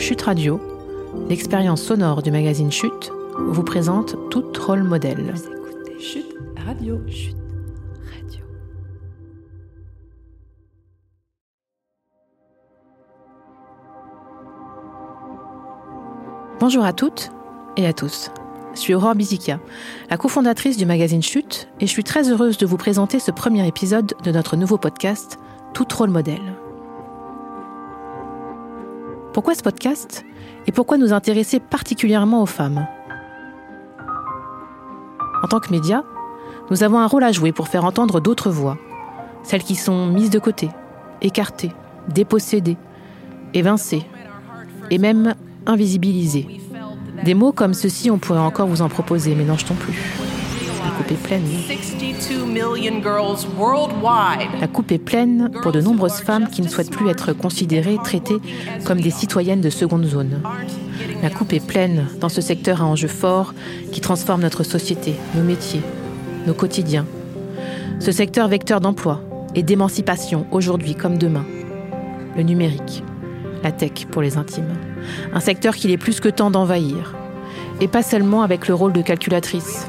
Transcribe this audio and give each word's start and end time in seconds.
Chute 0.00 0.22
Radio, 0.22 0.58
l'expérience 1.28 1.82
sonore 1.82 2.22
du 2.22 2.30
magazine 2.30 2.72
Chute, 2.72 3.12
vous 3.36 3.62
présente 3.62 4.16
tout 4.30 4.50
rôle 4.66 4.82
modèle. 4.82 5.34
Chute 6.00 6.34
Radio. 6.66 6.98
Chute 7.06 7.36
Radio. 8.10 8.40
Bonjour 16.58 16.82
à 16.82 16.94
toutes 16.94 17.30
et 17.76 17.86
à 17.86 17.92
tous. 17.92 18.30
Je 18.72 18.80
suis 18.80 18.94
Aurore 18.94 19.14
Bizikia, 19.14 19.60
la 20.08 20.16
cofondatrice 20.16 20.78
du 20.78 20.86
magazine 20.86 21.22
Chute, 21.22 21.68
et 21.78 21.86
je 21.86 21.90
suis 21.92 22.04
très 22.04 22.30
heureuse 22.30 22.56
de 22.56 22.64
vous 22.64 22.78
présenter 22.78 23.18
ce 23.18 23.30
premier 23.30 23.68
épisode 23.68 24.14
de 24.24 24.32
notre 24.32 24.56
nouveau 24.56 24.78
podcast, 24.78 25.38
Tout 25.74 25.86
rôle 25.94 26.10
modèle. 26.10 26.49
Pourquoi 29.32 29.54
ce 29.54 29.62
podcast 29.62 30.24
et 30.66 30.72
pourquoi 30.72 30.98
nous 30.98 31.12
intéresser 31.12 31.60
particulièrement 31.60 32.42
aux 32.42 32.46
femmes? 32.46 32.86
En 35.44 35.46
tant 35.46 35.60
que 35.60 35.70
média, 35.70 36.02
nous 36.70 36.82
avons 36.82 36.98
un 36.98 37.06
rôle 37.06 37.22
à 37.22 37.30
jouer 37.30 37.52
pour 37.52 37.68
faire 37.68 37.84
entendre 37.84 38.20
d'autres 38.20 38.50
voix, 38.50 38.76
celles 39.44 39.62
qui 39.62 39.76
sont 39.76 40.06
mises 40.06 40.30
de 40.30 40.40
côté, 40.40 40.68
écartées, 41.22 41.72
dépossédées, 42.08 42.76
évincées 43.54 44.04
et 44.90 44.98
même 44.98 45.34
invisibilisées. 45.64 46.60
Des 47.24 47.34
mots 47.34 47.52
comme 47.52 47.74
ceci, 47.74 48.10
on 48.10 48.18
pourrait 48.18 48.40
encore 48.40 48.66
vous 48.66 48.82
en 48.82 48.88
proposer, 48.88 49.36
mais 49.36 49.44
n'en 49.44 49.56
jetons 49.56 49.74
plus. 49.74 50.19
La 50.84 50.90
coupe 50.90 51.12
est 51.12 51.22
pleine. 51.22 51.42
La 54.60 54.68
coupe 54.68 54.92
est 54.92 54.98
pleine 54.98 55.50
pour 55.62 55.72
de 55.72 55.80
nombreuses 55.80 56.20
femmes 56.20 56.48
qui 56.48 56.62
ne 56.62 56.68
souhaitent 56.68 56.90
plus 56.90 57.08
être 57.08 57.32
considérées, 57.32 57.98
traitées 58.02 58.40
comme 58.84 59.00
des 59.00 59.10
citoyennes 59.10 59.60
de 59.60 59.70
seconde 59.70 60.04
zone. 60.04 60.40
La 61.22 61.30
coupe 61.30 61.52
est 61.52 61.66
pleine 61.66 62.06
dans 62.20 62.28
ce 62.28 62.40
secteur 62.40 62.82
à 62.82 62.86
enjeux 62.86 63.08
forts 63.08 63.54
qui 63.92 64.00
transforme 64.00 64.42
notre 64.42 64.62
société, 64.62 65.14
nos 65.34 65.42
métiers, 65.42 65.82
nos 66.46 66.54
quotidiens. 66.54 67.06
Ce 67.98 68.12
secteur 68.12 68.48
vecteur 68.48 68.80
d'emploi 68.80 69.20
et 69.54 69.62
d'émancipation 69.62 70.46
aujourd'hui 70.50 70.94
comme 70.94 71.18
demain. 71.18 71.44
Le 72.36 72.42
numérique, 72.42 73.02
la 73.62 73.72
tech 73.72 74.06
pour 74.10 74.22
les 74.22 74.36
intimes. 74.36 74.74
Un 75.34 75.40
secteur 75.40 75.74
qu'il 75.74 75.90
est 75.90 75.98
plus 75.98 76.20
que 76.20 76.28
temps 76.28 76.50
d'envahir. 76.50 77.14
Et 77.80 77.88
pas 77.88 78.02
seulement 78.02 78.42
avec 78.42 78.68
le 78.68 78.74
rôle 78.74 78.92
de 78.92 79.02
calculatrice. 79.02 79.86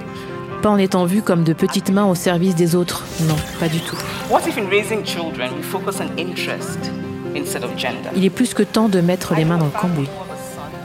Pas 0.61 0.69
en 0.69 0.77
étant 0.77 1.05
vue 1.05 1.23
comme 1.23 1.43
de 1.43 1.53
petites 1.53 1.89
mains 1.89 2.05
au 2.05 2.13
service 2.13 2.53
des 2.53 2.75
autres. 2.75 3.03
Non, 3.21 3.35
pas 3.59 3.67
du 3.67 3.79
tout. 3.79 3.97
Il 8.15 8.25
est 8.25 8.29
plus 8.29 8.53
que 8.53 8.61
temps 8.61 8.87
de 8.87 9.01
mettre 9.01 9.33
les 9.33 9.43
mains 9.43 9.57
dans 9.57 9.65
le 9.65 9.71
cambouis. 9.71 10.09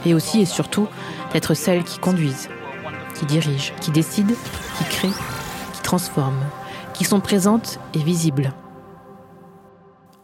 Et 0.05 0.15
aussi 0.15 0.41
et 0.41 0.45
surtout 0.45 0.87
d'être 1.31 1.53
celle 1.53 1.83
qui 1.83 1.99
conduisent, 1.99 2.49
qui 3.13 3.25
dirigent, 3.25 3.73
qui 3.79 3.91
décident, 3.91 4.33
qui 4.77 4.83
créent, 4.85 5.09
qui 5.73 5.81
transforment, 5.83 6.45
qui 6.93 7.03
sont 7.03 7.19
présentes 7.19 7.79
et 7.93 7.99
visibles. 7.99 8.53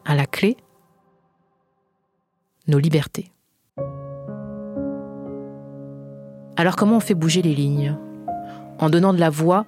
À 0.05 0.15
la 0.15 0.25
clé, 0.25 0.57
nos 2.67 2.79
libertés. 2.79 3.31
Alors 6.55 6.75
comment 6.75 6.97
on 6.97 7.01
fait 7.01 7.13
bouger 7.13 7.43
les 7.43 7.53
lignes? 7.53 7.95
En 8.79 8.89
donnant 8.89 9.13
de 9.13 9.19
la 9.19 9.29
voix 9.29 9.65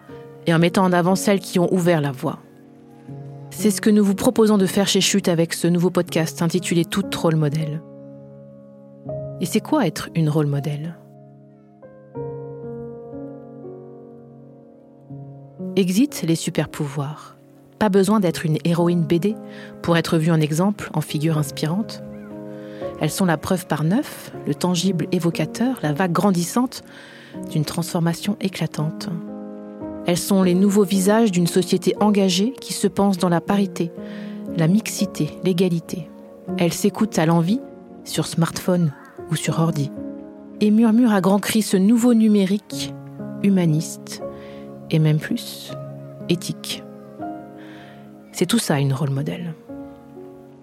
et 0.47 0.53
en 0.53 0.59
mettant 0.59 0.83
en 0.83 0.93
avant 0.93 1.15
celles 1.15 1.39
qui 1.39 1.59
ont 1.59 1.73
ouvert 1.73 2.01
la 2.01 2.11
voie. 2.11 2.39
C'est 3.51 3.71
ce 3.71 3.81
que 3.81 3.89
nous 3.89 4.03
vous 4.03 4.15
proposons 4.15 4.57
de 4.57 4.65
faire 4.65 4.87
chez 4.87 5.01
Chute 5.01 5.29
avec 5.29 5.53
ce 5.53 5.67
nouveau 5.67 5.89
podcast 5.89 6.41
intitulé 6.41 6.83
Tout 6.83 7.05
rôle 7.15 7.35
modèle. 7.37 7.81
Et 9.39 9.45
c'est 9.45 9.61
quoi 9.61 9.87
être 9.87 10.09
une 10.15 10.29
rôle 10.29 10.47
modèle? 10.47 10.97
Exit 15.75 16.23
les 16.27 16.35
super 16.35 16.69
pouvoirs. 16.69 17.37
Pas 17.79 17.89
besoin 17.89 18.19
d'être 18.19 18.45
une 18.45 18.57
héroïne 18.63 19.03
BD 19.03 19.35
pour 19.81 19.97
être 19.97 20.17
vue 20.17 20.31
en 20.31 20.39
exemple, 20.39 20.89
en 20.93 21.01
figure 21.01 21.37
inspirante. 21.37 22.01
Elles 23.01 23.11
sont 23.11 23.25
la 23.25 23.37
preuve 23.37 23.67
par 23.67 23.83
neuf, 23.83 24.31
le 24.47 24.55
tangible 24.55 25.07
évocateur, 25.11 25.79
la 25.81 25.91
vague 25.91 26.13
grandissante 26.13 26.83
d'une 27.49 27.65
transformation 27.65 28.37
éclatante. 28.41 29.09
Elles 30.07 30.17
sont 30.17 30.43
les 30.43 30.53
nouveaux 30.53 30.83
visages 30.83 31.31
d'une 31.31 31.47
société 31.47 31.95
engagée 31.99 32.53
qui 32.61 32.73
se 32.73 32.87
pense 32.87 33.17
dans 33.17 33.29
la 33.29 33.41
parité, 33.41 33.91
la 34.55 34.67
mixité, 34.67 35.31
l'égalité. 35.43 36.09
Elles 36.57 36.73
s'écoutent 36.73 37.17
à 37.17 37.25
l'envie, 37.25 37.61
sur 38.03 38.27
smartphone 38.27 38.93
ou 39.31 39.35
sur 39.35 39.59
ordi, 39.59 39.91
et 40.61 40.69
murmurent 40.69 41.13
à 41.13 41.21
grands 41.21 41.39
cris 41.39 41.63
ce 41.63 41.77
nouveau 41.77 42.13
numérique, 42.13 42.93
humaniste, 43.43 44.21
et 44.91 44.99
même 44.99 45.17
plus, 45.17 45.71
éthique. 46.29 46.83
C'est 48.31 48.45
tout 48.45 48.59
ça 48.59 48.79
une 48.79 48.93
rôle 48.93 49.09
modèle. 49.09 49.55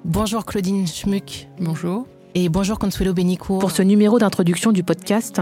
Bonjour 0.04 0.44
Claudine 0.44 0.86
Schmuck. 0.86 1.48
Bonjour. 1.60 2.06
Et 2.34 2.48
bonjour 2.48 2.78
Consuelo 2.78 3.12
Benicourt. 3.12 3.58
Pour 3.58 3.72
ce 3.72 3.82
numéro 3.82 4.18
d'introduction 4.18 4.72
du 4.72 4.82
podcast, 4.82 5.40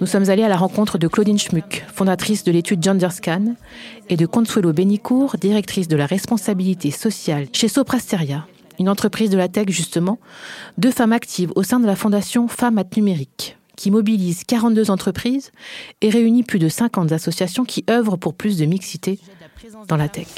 nous 0.00 0.06
sommes 0.06 0.30
allés 0.30 0.42
à 0.42 0.48
la 0.48 0.56
rencontre 0.56 0.96
de 0.96 1.06
Claudine 1.06 1.38
Schmuck, 1.38 1.84
fondatrice 1.92 2.42
de 2.42 2.50
l'étude 2.50 2.82
GenderScan, 2.82 3.54
et 4.08 4.16
de 4.16 4.24
Consuelo 4.24 4.72
Benicourt, 4.72 5.36
directrice 5.38 5.88
de 5.88 5.96
la 5.96 6.06
responsabilité 6.06 6.90
sociale 6.90 7.48
chez 7.52 7.68
Soprasteria, 7.68 8.46
une 8.78 8.88
entreprise 8.88 9.28
de 9.28 9.36
la 9.36 9.48
tech 9.48 9.68
justement, 9.68 10.18
deux 10.78 10.90
femmes 10.90 11.12
actives 11.12 11.52
au 11.54 11.62
sein 11.62 11.80
de 11.80 11.86
la 11.86 11.96
fondation 11.96 12.48
Femmes 12.48 12.78
at 12.78 12.96
Numérique, 12.96 13.58
qui 13.76 13.90
mobilise 13.90 14.44
42 14.44 14.90
entreprises 14.90 15.52
et 16.00 16.08
réunit 16.08 16.44
plus 16.44 16.58
de 16.58 16.70
50 16.70 17.12
associations 17.12 17.66
qui 17.66 17.84
œuvrent 17.90 18.16
pour 18.16 18.32
plus 18.32 18.56
de 18.56 18.64
mixité 18.64 19.18
dans 19.86 19.96
la 19.96 20.08
tech. 20.08 20.28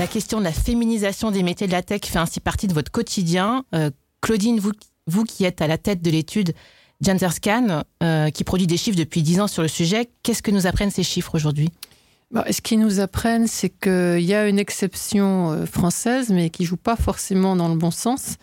La 0.00 0.06
question 0.06 0.38
de 0.38 0.44
la 0.44 0.52
féminisation 0.52 1.30
des 1.30 1.42
métiers 1.42 1.66
de 1.66 1.72
la 1.72 1.82
tech 1.82 2.00
fait 2.06 2.18
ainsi 2.18 2.40
partie 2.40 2.66
de 2.66 2.72
votre 2.72 2.90
quotidien. 2.90 3.64
Euh, 3.74 3.90
Claudine, 4.20 4.60
vous, 5.06 5.24
qui 5.24 5.44
êtes 5.44 5.62
à 5.62 5.66
la 5.66 5.78
tête 5.78 6.02
de 6.02 6.10
l'étude 6.10 6.54
GenderScan, 7.00 7.84
euh, 8.02 8.30
qui 8.30 8.44
produit 8.44 8.66
des 8.66 8.76
chiffres 8.76 8.98
depuis 8.98 9.22
10 9.22 9.40
ans 9.40 9.46
sur 9.48 9.62
le 9.62 9.68
sujet, 9.68 10.10
qu'est-ce 10.22 10.42
que 10.42 10.50
nous 10.50 10.66
apprennent 10.66 10.90
ces 10.90 11.02
chiffres 11.02 11.34
aujourd'hui? 11.34 11.70
Ce 12.50 12.60
qu'ils 12.60 12.78
nous 12.78 13.00
apprennent, 13.00 13.48
c'est 13.48 13.70
qu'il 13.70 14.20
y 14.20 14.34
a 14.34 14.46
une 14.46 14.58
exception 14.58 15.50
euh, 15.50 15.66
française, 15.66 16.30
mais 16.30 16.50
qui 16.50 16.64
joue 16.64 16.76
pas 16.76 16.94
forcément 16.94 17.56
dans 17.56 17.68
le 17.68 17.74
bon 17.74 17.90
sens. 17.90 18.36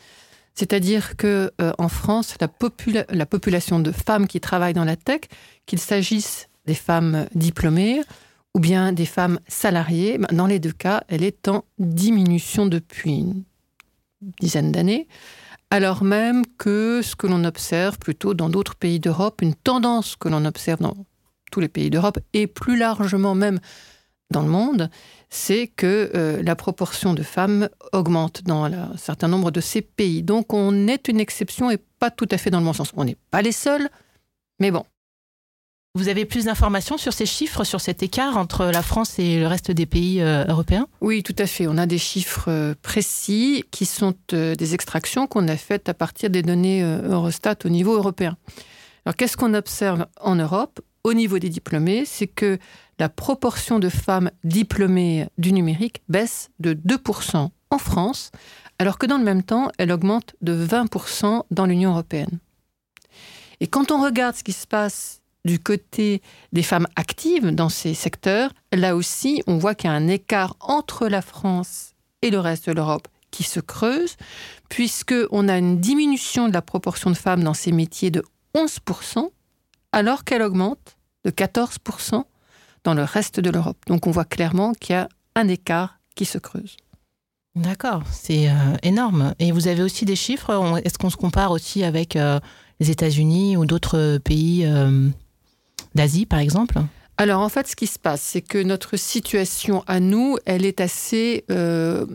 C'est-à-dire 0.55 1.17
que 1.17 1.51
en 1.77 1.87
France, 1.87 2.33
la, 2.41 2.47
la, 3.11 3.25
population 3.27 3.79
de 3.79 3.91
femmes 3.91 4.25
qui 4.25 4.39
travaillent 4.39 4.73
dans 4.73 4.85
la 4.85 4.95
tech, 4.95 5.21
qu'il 5.67 5.77
s'agisse 5.77 6.49
des 6.65 6.73
femmes 6.73 7.27
diplômées 7.35 8.01
ou 8.57 8.59
bien 8.59 8.91
des 8.91 9.05
femmes 9.05 9.39
salariées, 9.47 10.17
ben, 10.17 10.35
dans 10.35 10.47
les 10.47 10.57
deux 10.57 10.71
cas, 10.71 11.03
elle 11.09 11.23
est 11.23 11.47
en 11.47 11.63
diminution 11.77 12.65
depuis 12.65 13.19
une 13.19 13.43
dizaine 14.41 14.71
d'années, 14.71 15.07
alors 15.69 16.03
même 16.03 16.43
que 16.57 17.01
ce 17.03 17.15
que 17.15 17.27
l'on 17.27 17.43
observe 17.43 17.97
plutôt 17.99 18.33
dans 18.33 18.49
d'autres 18.49 18.75
pays 18.75 18.99
d'Europe, 18.99 19.41
une 19.41 19.55
tendance 19.55 20.15
que 20.15 20.29
l'on 20.29 20.45
observe 20.45 20.81
dans 20.81 20.95
tous 21.51 21.59
les 21.59 21.67
pays 21.67 21.89
d'Europe 21.89 22.19
et 22.33 22.47
plus 22.47 22.77
largement 22.77 23.35
même 23.35 23.59
dans 24.31 24.41
le 24.41 24.49
monde, 24.49 24.89
c'est 25.29 25.67
que 25.67 26.11
euh, 26.15 26.41
la 26.43 26.55
proportion 26.55 27.13
de 27.13 27.23
femmes 27.23 27.69
augmente 27.93 28.43
dans 28.43 28.65
un 28.65 28.97
certain 28.97 29.27
nombre 29.27 29.51
de 29.51 29.61
ces 29.61 29.81
pays. 29.81 30.23
Donc 30.23 30.53
on 30.53 30.87
est 30.87 31.07
une 31.07 31.19
exception 31.19 31.71
et 31.71 31.77
pas 31.99 32.11
tout 32.11 32.27
à 32.31 32.37
fait 32.37 32.49
dans 32.49 32.59
le 32.59 32.65
bon 32.65 32.73
sens. 32.73 32.91
On 32.95 33.05
n'est 33.05 33.17
pas 33.31 33.41
les 33.41 33.51
seuls, 33.51 33.89
mais 34.59 34.71
bon, 34.71 34.85
vous 35.97 36.09
avez 36.09 36.25
plus 36.25 36.45
d'informations 36.45 36.97
sur 36.97 37.11
ces 37.11 37.25
chiffres, 37.25 37.63
sur 37.63 37.81
cet 37.81 38.03
écart 38.03 38.37
entre 38.37 38.65
la 38.65 38.83
France 38.83 39.17
et 39.17 39.39
le 39.39 39.47
reste 39.47 39.71
des 39.71 39.87
pays 39.87 40.21
euh, 40.21 40.45
européens? 40.45 40.87
Oui, 41.01 41.23
tout 41.23 41.35
à 41.39 41.47
fait. 41.47 41.67
On 41.67 41.77
a 41.77 41.87
des 41.87 41.97
chiffres 41.97 42.49
euh, 42.49 42.75
précis 42.81 43.65
qui 43.71 43.85
sont 43.85 44.13
euh, 44.33 44.55
des 44.55 44.75
extractions 44.75 45.25
qu'on 45.25 45.47
a 45.47 45.57
faites 45.57 45.89
à 45.89 45.95
partir 45.95 46.29
des 46.29 46.43
données 46.43 46.83
Eurostat 46.83 47.55
au 47.65 47.69
niveau 47.69 47.95
européen. 47.95 48.37
Alors, 49.05 49.15
qu'est-ce 49.15 49.35
qu'on 49.35 49.53
observe 49.55 50.05
en 50.21 50.35
Europe? 50.35 50.79
Au 51.03 51.13
niveau 51.13 51.39
des 51.39 51.49
diplômés 51.49 52.03
C'est 52.05 52.27
que 52.27 52.59
la 52.99 53.09
proportion 53.09 53.79
de 53.79 53.89
femmes 53.89 54.29
diplômées 54.43 55.27
du 55.37 55.51
numérique 55.51 56.03
baisse 56.09 56.49
de 56.59 56.73
2% 56.73 57.49
en 57.69 57.77
France, 57.77 58.31
alors 58.77 58.97
que 58.97 59.07
dans 59.07 59.17
le 59.17 59.23
même 59.23 59.43
temps, 59.43 59.71
elle 59.77 59.91
augmente 59.91 60.35
de 60.41 60.53
20% 60.53 61.43
dans 61.49 61.65
l'Union 61.65 61.91
européenne. 61.91 62.39
Et 63.61 63.67
quand 63.67 63.91
on 63.91 64.03
regarde 64.03 64.35
ce 64.35 64.43
qui 64.43 64.53
se 64.53 64.67
passe 64.67 65.21
du 65.47 65.57
côté 65.57 66.21
des 66.53 66.61
femmes 66.61 66.85
actives 66.95 67.49
dans 67.49 67.69
ces 67.69 67.95
secteurs, 67.95 68.51
là 68.71 68.95
aussi, 68.95 69.41
on 69.47 69.57
voit 69.57 69.73
qu'il 69.73 69.89
y 69.89 69.93
a 69.93 69.95
un 69.95 70.07
écart 70.07 70.55
entre 70.59 71.07
la 71.07 71.23
France 71.23 71.95
et 72.21 72.29
le 72.29 72.39
reste 72.39 72.67
de 72.67 72.73
l'Europe 72.73 73.07
qui 73.31 73.43
se 73.43 73.59
creuse, 73.59 74.15
puisqu'on 74.69 75.49
a 75.49 75.57
une 75.57 75.79
diminution 75.79 76.47
de 76.47 76.53
la 76.53 76.61
proportion 76.61 77.09
de 77.09 77.15
femmes 77.15 77.43
dans 77.43 77.53
ces 77.55 77.71
métiers 77.71 78.11
de 78.11 78.23
11%, 78.55 79.29
alors 79.91 80.23
qu'elle 80.23 80.41
augmente 80.43 80.97
de 81.25 81.31
14% 81.31 82.23
dans 82.83 82.93
le 82.93 83.03
reste 83.03 83.39
de 83.39 83.49
l'Europe. 83.49 83.77
Donc 83.87 84.07
on 84.07 84.11
voit 84.11 84.25
clairement 84.25 84.73
qu'il 84.73 84.93
y 84.93 84.99
a 84.99 85.09
un 85.35 85.47
écart 85.47 85.99
qui 86.15 86.25
se 86.25 86.37
creuse. 86.37 86.77
D'accord, 87.55 88.03
c'est 88.11 88.49
énorme. 88.83 89.33
Et 89.39 89.51
vous 89.51 89.67
avez 89.67 89.81
aussi 89.81 90.05
des 90.05 90.15
chiffres? 90.15 90.79
Est-ce 90.83 90.97
qu'on 90.97 91.09
se 91.09 91.17
compare 91.17 91.51
aussi 91.51 91.83
avec 91.83 92.17
les 92.79 92.91
États-Unis 92.91 93.57
ou 93.57 93.65
d'autres 93.65 94.19
pays 94.19 94.65
d'Asie, 95.95 96.25
par 96.25 96.39
exemple 96.39 96.79
alors 97.19 97.41
en 97.41 97.49
fait, 97.49 97.67
ce 97.67 97.75
qui 97.75 97.87
se 97.87 97.97
passe, 97.97 98.21
c'est 98.21 98.43
que 98.43 98.59
notre 98.59 98.95
situation 98.95 99.83
à 99.87 99.99
nous, 99.99 100.37
elle 100.45 100.67
est 100.67 100.81
assez 100.81 101.45
euh, 101.49 102.05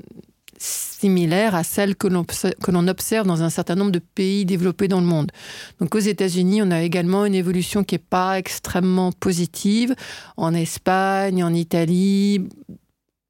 similaire 0.58 1.54
à 1.56 1.64
celle 1.64 1.96
que 1.96 2.06
l'on 2.06 2.88
observe 2.88 3.26
dans 3.26 3.42
un 3.42 3.50
certain 3.50 3.74
nombre 3.74 3.90
de 3.90 3.98
pays 3.98 4.44
développés 4.44 4.86
dans 4.86 5.00
le 5.00 5.06
monde. 5.06 5.32
Donc 5.80 5.94
aux 5.96 6.00
États-Unis, 6.00 6.62
on 6.62 6.70
a 6.70 6.82
également 6.82 7.24
une 7.26 7.34
évolution 7.34 7.82
qui 7.82 7.96
n'est 7.96 7.98
pas 7.98 8.38
extrêmement 8.38 9.10
positive. 9.10 9.94
En 10.36 10.54
Espagne, 10.54 11.42
en 11.42 11.52
Italie, 11.52 12.48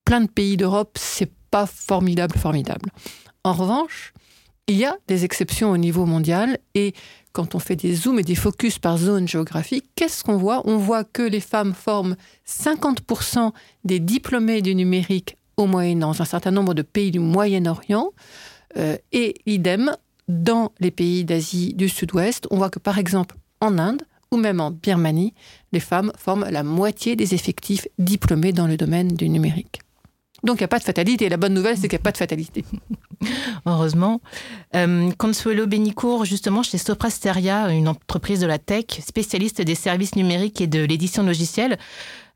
plein 0.04 0.20
de 0.20 0.28
pays 0.28 0.58
d'Europe, 0.58 0.98
c'est 1.00 1.32
pas 1.50 1.66
formidable, 1.66 2.36
formidable. 2.38 2.90
En 3.44 3.54
revanche, 3.54 4.12
il 4.68 4.76
y 4.76 4.84
a 4.84 4.96
des 5.08 5.24
exceptions 5.24 5.70
au 5.70 5.76
niveau 5.76 6.06
mondial 6.06 6.58
et 6.74 6.94
quand 7.32 7.54
on 7.54 7.58
fait 7.58 7.76
des 7.76 7.94
zooms 7.94 8.18
et 8.18 8.24
des 8.24 8.34
focus 8.34 8.78
par 8.78 8.98
zone 8.98 9.26
géographique, 9.26 9.86
qu'est-ce 9.94 10.22
qu'on 10.22 10.36
voit? 10.36 10.62
On 10.66 10.76
voit 10.76 11.04
que 11.04 11.22
les 11.22 11.40
femmes 11.40 11.74
forment 11.74 12.16
50% 12.46 13.52
des 13.84 14.00
diplômés 14.00 14.60
du 14.60 14.74
numérique 14.74 15.36
au 15.56 15.66
Moyen 15.66 15.96
dans 15.96 16.20
un 16.20 16.24
certain 16.24 16.50
nombre 16.50 16.74
de 16.74 16.82
pays 16.82 17.10
du 17.10 17.18
Moyen-Orient, 17.18 18.10
euh, 18.76 18.96
et 19.12 19.34
idem 19.46 19.94
dans 20.28 20.72
les 20.80 20.90
pays 20.90 21.24
d'Asie 21.24 21.74
du 21.74 21.88
Sud-Ouest. 21.88 22.46
On 22.50 22.56
voit 22.56 22.70
que 22.70 22.78
par 22.78 22.98
exemple 22.98 23.36
en 23.60 23.78
Inde 23.78 24.02
ou 24.30 24.38
même 24.38 24.60
en 24.60 24.70
Birmanie, 24.70 25.34
les 25.72 25.80
femmes 25.80 26.10
forment 26.16 26.46
la 26.50 26.62
moitié 26.62 27.16
des 27.16 27.34
effectifs 27.34 27.86
diplômés 27.98 28.52
dans 28.52 28.66
le 28.66 28.78
domaine 28.78 29.08
du 29.08 29.28
numérique. 29.28 29.80
Donc 30.44 30.56
il 30.56 30.62
n'y 30.62 30.64
a 30.64 30.68
pas 30.68 30.78
de 30.78 30.84
fatalité. 30.84 31.28
La 31.28 31.36
bonne 31.36 31.54
nouvelle, 31.54 31.76
c'est 31.76 31.88
qu'il 31.88 31.96
n'y 31.96 32.02
a 32.02 32.04
pas 32.04 32.12
de 32.12 32.18
fatalité. 32.18 32.64
Heureusement. 33.66 34.20
Euh, 34.74 35.10
Consuelo 35.16 35.66
Benicourt, 35.66 36.24
justement, 36.24 36.62
chez 36.62 36.78
Soprasteria, 36.78 37.70
une 37.70 37.88
entreprise 37.88 38.40
de 38.40 38.46
la 38.46 38.58
tech, 38.58 38.86
spécialiste 39.06 39.62
des 39.62 39.76
services 39.76 40.16
numériques 40.16 40.60
et 40.60 40.66
de 40.66 40.82
l'édition 40.84 41.22
logicielle, 41.22 41.78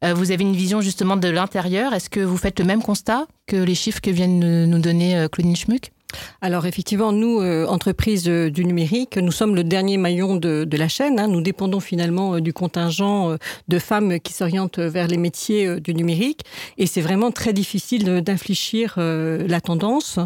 euh, 0.04 0.14
vous 0.14 0.30
avez 0.30 0.44
une 0.44 0.54
vision 0.54 0.80
justement 0.80 1.16
de 1.16 1.28
l'intérieur. 1.28 1.94
Est-ce 1.94 2.10
que 2.10 2.20
vous 2.20 2.36
faites 2.36 2.60
le 2.60 2.64
même 2.64 2.82
constat 2.82 3.26
que 3.46 3.56
les 3.56 3.74
chiffres 3.74 4.00
que 4.00 4.10
viennent 4.10 4.66
nous 4.66 4.78
donner 4.78 5.16
euh, 5.16 5.28
Claudine 5.28 5.56
Schmuck? 5.56 5.90
Alors 6.40 6.66
effectivement, 6.66 7.12
nous, 7.12 7.40
euh, 7.40 7.66
entreprises 7.66 8.28
euh, 8.28 8.50
du 8.50 8.64
numérique, 8.64 9.16
nous 9.16 9.32
sommes 9.32 9.54
le 9.54 9.64
dernier 9.64 9.96
maillon 9.96 10.36
de, 10.36 10.66
la 10.76 10.88
chaîne. 10.88 11.18
Hein. 11.18 11.28
Nous 11.28 11.40
dépendons 11.40 11.80
finalement 11.80 12.34
euh, 12.34 12.40
du 12.40 12.52
contingent 12.52 13.36
de 13.68 13.78
femmes 13.78 14.20
qui 14.20 14.32
s'orientent 14.32 14.78
vers 14.78 15.08
les 15.08 15.16
métiers 15.16 15.80
du 15.80 15.94
numérique. 15.94 16.42
Et 16.78 16.86
c'est 16.86 17.00
vraiment 17.00 17.30
très 17.30 17.52
difficile 17.52 18.20
d'infléchir 18.20 18.94
la 18.96 19.60
tendance 19.60 20.18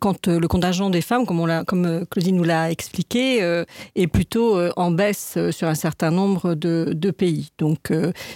quand 0.00 0.26
le 0.26 0.48
contingent 0.48 0.90
des 0.90 1.00
femmes, 1.00 1.26
comme, 1.26 2.06
Claudine 2.10 2.36
nous 2.36 2.44
l'a 2.44 2.70
expliqué, 2.70 3.64
est 3.94 4.06
plutôt 4.06 4.58
en 4.76 4.90
baisse 4.90 5.38
sur 5.50 5.68
un 5.68 5.74
certain 5.74 6.10
nombre 6.10 6.54
de, 6.54 7.10
pays. 7.10 7.50
Donc 7.58 7.92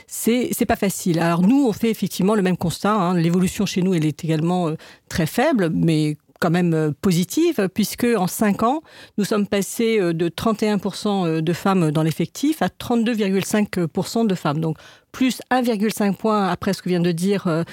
c'est 0.07 0.67
pas 0.67 0.77
facile. 0.77 1.19
Alors 1.21 1.43
nous, 1.43 1.67
on 1.67 1.73
fait 1.73 1.91
effectivement 1.91 2.35
le 2.35 2.43
même 2.43 2.57
constat. 2.57 2.93
Hein. 2.93 3.15
L'évolution 3.15 3.67
chez 3.67 3.83
nous, 3.83 3.95
elle 3.95 4.07
est 4.07 4.25
également 4.25 4.73
très 5.09 5.27
faible, 5.27 5.71
mais 5.73 6.17
quand 6.39 6.51
même 6.51 6.75
euh, 6.75 6.91
positive, 7.01 7.69
puisque 7.73 8.07
en 8.17 8.27
5 8.27 8.63
ans, 8.63 8.83
nous 9.17 9.25
sommes 9.25 9.47
passés 9.47 9.99
euh, 9.99 10.13
de 10.13 10.29
31% 10.29 11.27
euh, 11.27 11.43
de 11.43 11.53
femmes 11.53 11.91
dans 11.91 12.03
l'effectif 12.03 12.63
à 12.63 12.69
32,5% 12.69 14.27
de 14.27 14.35
femmes. 14.35 14.61
Donc 14.61 14.79
plus 15.11 15.41
1,5 15.51 16.15
point 16.17 16.49
après 16.49 16.73
ce 16.73 16.83
que 16.83 16.91
vient 16.91 17.01
de 17.01 17.13
dire 17.13 17.65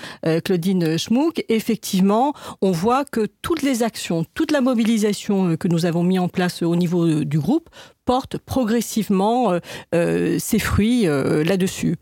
Claudine 0.45 0.97
Schmuck, 0.97 1.43
effectivement, 1.49 2.33
on 2.61 2.71
voit 2.71 3.03
que 3.03 3.27
toutes 3.41 3.61
les 3.61 3.83
actions, 3.83 4.25
toute 4.33 4.51
la 4.51 4.61
mobilisation 4.61 5.57
que 5.57 5.67
nous 5.67 5.85
avons 5.85 6.01
mis 6.01 6.17
en 6.17 6.29
place 6.29 6.63
au 6.63 6.77
niveau 6.77 7.25
du 7.25 7.37
groupe 7.37 7.69
porte 8.05 8.37
progressivement 8.37 9.59
ses 9.91 10.59
fruits 10.59 11.03
là-dessus. 11.03 11.97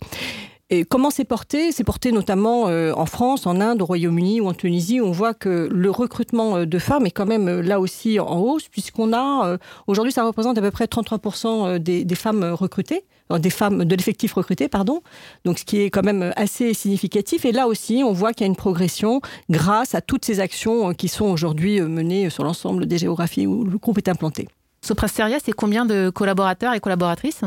Et 0.73 0.85
comment 0.85 1.11
c'est 1.11 1.23
porté? 1.23 1.71
C'est 1.71 1.83
porté 1.83 2.11
notamment 2.11 2.67
euh, 2.67 2.93
en 2.95 3.05
France, 3.05 3.45
en 3.45 3.61
Inde, 3.61 3.83
au 3.83 3.85
Royaume-Uni 3.85 4.41
ou 4.41 4.47
en 4.47 4.55
Tunisie. 4.55 4.99
On 5.01 5.11
voit 5.11 5.35
que 5.35 5.69
le 5.71 5.91
recrutement 5.91 6.57
euh, 6.57 6.65
de 6.65 6.79
femmes 6.79 7.05
est 7.05 7.11
quand 7.11 7.27
même 7.27 7.47
euh, 7.47 7.61
là 7.61 7.79
aussi 7.79 8.19
en 8.19 8.39
hausse, 8.39 8.69
puisqu'on 8.69 9.13
a, 9.13 9.59
aujourd'hui, 9.85 10.11
ça 10.11 10.23
représente 10.23 10.57
à 10.57 10.61
peu 10.61 10.71
près 10.71 10.85
33% 10.85 11.77
des, 11.77 12.15
femmes 12.15 12.43
recrutées, 12.43 13.03
des 13.37 13.51
femmes 13.51 13.85
de 13.85 13.95
l'effectif 13.95 14.33
recruté, 14.33 14.67
pardon. 14.67 15.03
Donc, 15.45 15.59
ce 15.59 15.63
qui 15.63 15.79
est 15.79 15.91
quand 15.91 16.03
même 16.03 16.33
assez 16.37 16.73
significatif. 16.73 17.45
Et 17.45 17.51
là 17.51 17.67
aussi, 17.67 18.01
on 18.03 18.11
voit 18.11 18.33
qu'il 18.33 18.41
y 18.41 18.45
a 18.45 18.47
une 18.47 18.55
progression 18.55 19.21
grâce 19.51 19.93
à 19.93 20.01
toutes 20.01 20.25
ces 20.25 20.39
actions 20.39 20.95
qui 20.95 21.07
sont 21.07 21.25
aujourd'hui 21.25 21.81
menées 21.81 22.31
sur 22.31 22.43
l'ensemble 22.43 22.87
des 22.87 22.97
géographies 22.97 23.45
où 23.45 23.63
le 23.63 23.77
groupe 23.77 23.99
est 23.99 24.09
implanté. 24.09 24.47
Soprasteria, 24.81 25.37
c'est 25.39 25.51
combien 25.51 25.85
de 25.85 26.09
collaborateurs 26.09 26.73
et 26.73 26.79
collaboratrices? 26.79 27.43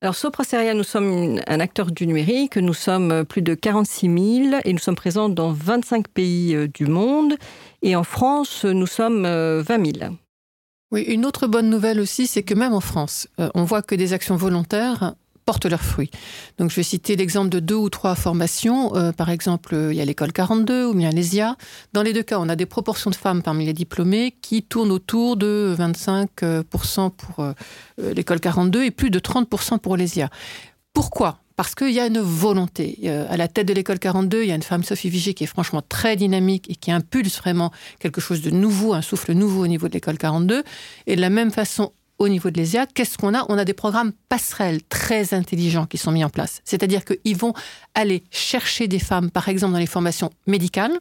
Alors, 0.00 0.14
Soprasteria, 0.14 0.74
nous 0.74 0.84
sommes 0.84 1.40
un 1.48 1.58
acteur 1.58 1.90
du 1.90 2.06
numérique. 2.06 2.56
Nous 2.56 2.74
sommes 2.74 3.24
plus 3.24 3.42
de 3.42 3.54
46 3.54 4.06
000 4.50 4.60
et 4.64 4.72
nous 4.72 4.78
sommes 4.78 4.94
présents 4.94 5.28
dans 5.28 5.50
25 5.50 6.06
pays 6.06 6.54
euh, 6.54 6.68
du 6.68 6.86
monde. 6.86 7.34
Et 7.82 7.96
en 7.96 8.04
France, 8.04 8.64
nous 8.64 8.86
sommes 8.86 9.22
20 9.22 9.28
euh, 9.28 9.62
000. 9.64 10.14
Oui, 10.92 11.02
une 11.02 11.26
autre 11.26 11.48
bonne 11.48 11.68
nouvelle 11.68 11.98
aussi, 11.98 12.28
c'est 12.28 12.44
que 12.44 12.54
même 12.54 12.74
en 12.74 12.80
France, 12.80 13.26
euh, 13.40 13.50
on 13.54 13.64
voit 13.64 13.82
que 13.82 13.96
des 13.96 14.12
actions 14.12 14.36
volontaires 14.36 15.14
portent 15.48 15.64
leurs 15.64 15.82
fruits. 15.82 16.10
Donc, 16.58 16.68
je 16.68 16.76
vais 16.76 16.82
citer 16.82 17.16
l'exemple 17.16 17.48
de 17.48 17.58
deux 17.58 17.74
ou 17.74 17.88
trois 17.88 18.14
formations. 18.14 18.94
Euh, 18.94 19.12
par 19.12 19.30
exemple, 19.30 19.74
il 19.90 19.96
y 19.96 20.00
a 20.02 20.04
l'école 20.04 20.30
42 20.30 20.84
ou 20.84 20.92
bien 20.92 21.08
l'ESIA. 21.08 21.56
Dans 21.94 22.02
les 22.02 22.12
deux 22.12 22.22
cas, 22.22 22.38
on 22.38 22.50
a 22.50 22.54
des 22.54 22.66
proportions 22.66 23.08
de 23.08 23.14
femmes 23.14 23.40
parmi 23.40 23.64
les 23.64 23.72
diplômés 23.72 24.34
qui 24.42 24.62
tournent 24.62 24.90
autour 24.90 25.38
de 25.38 25.74
25% 25.78 27.12
pour 27.12 27.40
euh, 27.42 27.52
euh, 27.98 28.12
l'école 28.12 28.40
42 28.40 28.84
et 28.84 28.90
plus 28.90 29.08
de 29.08 29.18
30% 29.18 29.78
pour 29.78 29.96
l'ESIA. 29.96 30.28
Pourquoi? 30.92 31.38
Parce 31.56 31.74
qu'il 31.74 31.92
y 31.92 31.98
a 31.98 32.06
une 32.06 32.20
volonté. 32.20 33.10
À 33.30 33.38
la 33.38 33.48
tête 33.48 33.66
de 33.66 33.72
l'école 33.72 33.98
42, 33.98 34.42
il 34.42 34.48
y 34.48 34.52
a 34.52 34.54
une 34.54 34.62
femme, 34.62 34.84
Sophie 34.84 35.08
Vigier, 35.08 35.32
qui 35.32 35.44
est 35.44 35.48
franchement 35.48 35.82
très 35.82 36.14
dynamique 36.14 36.70
et 36.70 36.76
qui 36.76 36.92
impulse 36.92 37.38
vraiment 37.38 37.72
quelque 38.00 38.20
chose 38.20 38.42
de 38.42 38.50
nouveau, 38.50 38.92
un 38.92 39.02
souffle 39.02 39.32
nouveau 39.32 39.64
au 39.64 39.66
niveau 39.66 39.88
de 39.88 39.94
l'école 39.94 40.18
42. 40.18 40.62
Et 41.06 41.16
de 41.16 41.20
la 41.20 41.30
même 41.30 41.50
façon, 41.50 41.92
au 42.18 42.28
niveau 42.28 42.50
de 42.50 42.58
l'ESIA, 42.58 42.86
qu'est-ce 42.86 43.16
qu'on 43.16 43.34
a? 43.34 43.46
On 43.48 43.58
a 43.58 43.64
des 43.64 43.74
programmes 43.74 44.12
passerelles 44.28 44.82
très 44.82 45.34
intelligents 45.34 45.86
qui 45.86 45.98
sont 45.98 46.10
mis 46.10 46.24
en 46.24 46.30
place. 46.30 46.60
C'est-à-dire 46.64 47.04
qu'ils 47.04 47.36
vont 47.36 47.54
aller 47.94 48.24
chercher 48.30 48.88
des 48.88 48.98
femmes, 48.98 49.30
par 49.30 49.48
exemple 49.48 49.72
dans 49.72 49.78
les 49.78 49.86
formations 49.86 50.30
médicales, 50.46 50.98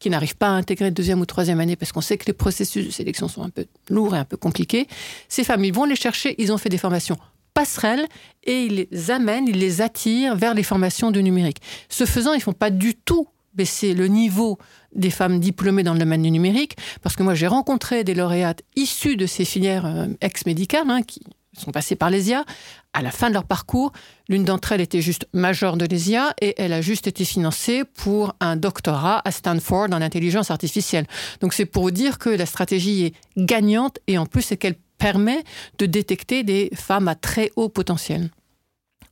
qui 0.00 0.10
n'arrivent 0.10 0.36
pas 0.36 0.48
à 0.48 0.50
intégrer 0.50 0.90
deuxième 0.90 1.20
ou 1.20 1.26
troisième 1.26 1.60
année 1.60 1.76
parce 1.76 1.92
qu'on 1.92 2.00
sait 2.00 2.18
que 2.18 2.26
les 2.26 2.32
processus 2.32 2.84
de 2.84 2.90
sélection 2.90 3.28
sont 3.28 3.42
un 3.42 3.50
peu 3.50 3.66
lourds 3.88 4.16
et 4.16 4.18
un 4.18 4.24
peu 4.24 4.36
compliqués. 4.36 4.88
Ces 5.28 5.44
femmes, 5.44 5.64
ils 5.64 5.72
vont 5.72 5.84
les 5.84 5.96
chercher, 5.96 6.34
ils 6.38 6.52
ont 6.52 6.58
fait 6.58 6.68
des 6.68 6.78
formations 6.78 7.16
passerelles 7.54 8.06
et 8.44 8.64
ils 8.64 8.88
les 8.90 9.10
amènent, 9.10 9.48
ils 9.48 9.58
les 9.58 9.80
attirent 9.80 10.36
vers 10.36 10.52
les 10.52 10.62
formations 10.62 11.10
du 11.10 11.22
numérique. 11.22 11.58
Ce 11.88 12.04
faisant, 12.04 12.34
ils 12.34 12.42
font 12.42 12.52
pas 12.52 12.70
du 12.70 12.94
tout 12.94 13.28
baisser 13.56 13.94
le 13.94 14.06
niveau 14.06 14.58
des 14.94 15.10
femmes 15.10 15.40
diplômées 15.40 15.82
dans 15.82 15.92
le 15.92 15.98
domaine 15.98 16.22
du 16.22 16.30
numérique, 16.30 16.76
parce 17.02 17.16
que 17.16 17.22
moi 17.22 17.34
j'ai 17.34 17.46
rencontré 17.46 18.04
des 18.04 18.14
lauréates 18.14 18.62
issues 18.76 19.16
de 19.16 19.26
ces 19.26 19.44
filières 19.44 19.86
euh, 19.86 20.06
ex-médicales, 20.20 20.88
hein, 20.90 21.02
qui 21.02 21.22
sont 21.58 21.72
passées 21.72 21.96
par 21.96 22.10
l'ESIA. 22.10 22.44
À 22.92 23.02
la 23.02 23.10
fin 23.10 23.28
de 23.28 23.34
leur 23.34 23.44
parcours, 23.44 23.92
l'une 24.28 24.44
d'entre 24.44 24.72
elles 24.72 24.80
était 24.80 25.00
juste 25.00 25.26
majeure 25.32 25.76
de 25.76 25.86
l'ESIA 25.86 26.34
et 26.40 26.54
elle 26.58 26.72
a 26.72 26.80
juste 26.80 27.06
été 27.06 27.24
financée 27.24 27.84
pour 27.84 28.34
un 28.40 28.56
doctorat 28.56 29.22
à 29.24 29.30
Stanford 29.30 29.88
en 29.92 30.02
intelligence 30.02 30.50
artificielle. 30.50 31.06
Donc 31.40 31.52
c'est 31.52 31.66
pour 31.66 31.90
dire 31.92 32.18
que 32.18 32.30
la 32.30 32.46
stratégie 32.46 33.06
est 33.06 33.14
gagnante 33.36 33.98
et 34.06 34.18
en 34.18 34.26
plus 34.26 34.42
c'est 34.42 34.56
qu'elle 34.56 34.76
permet 34.98 35.44
de 35.78 35.86
détecter 35.86 36.42
des 36.42 36.70
femmes 36.74 37.08
à 37.08 37.14
très 37.14 37.50
haut 37.56 37.68
potentiel. 37.68 38.30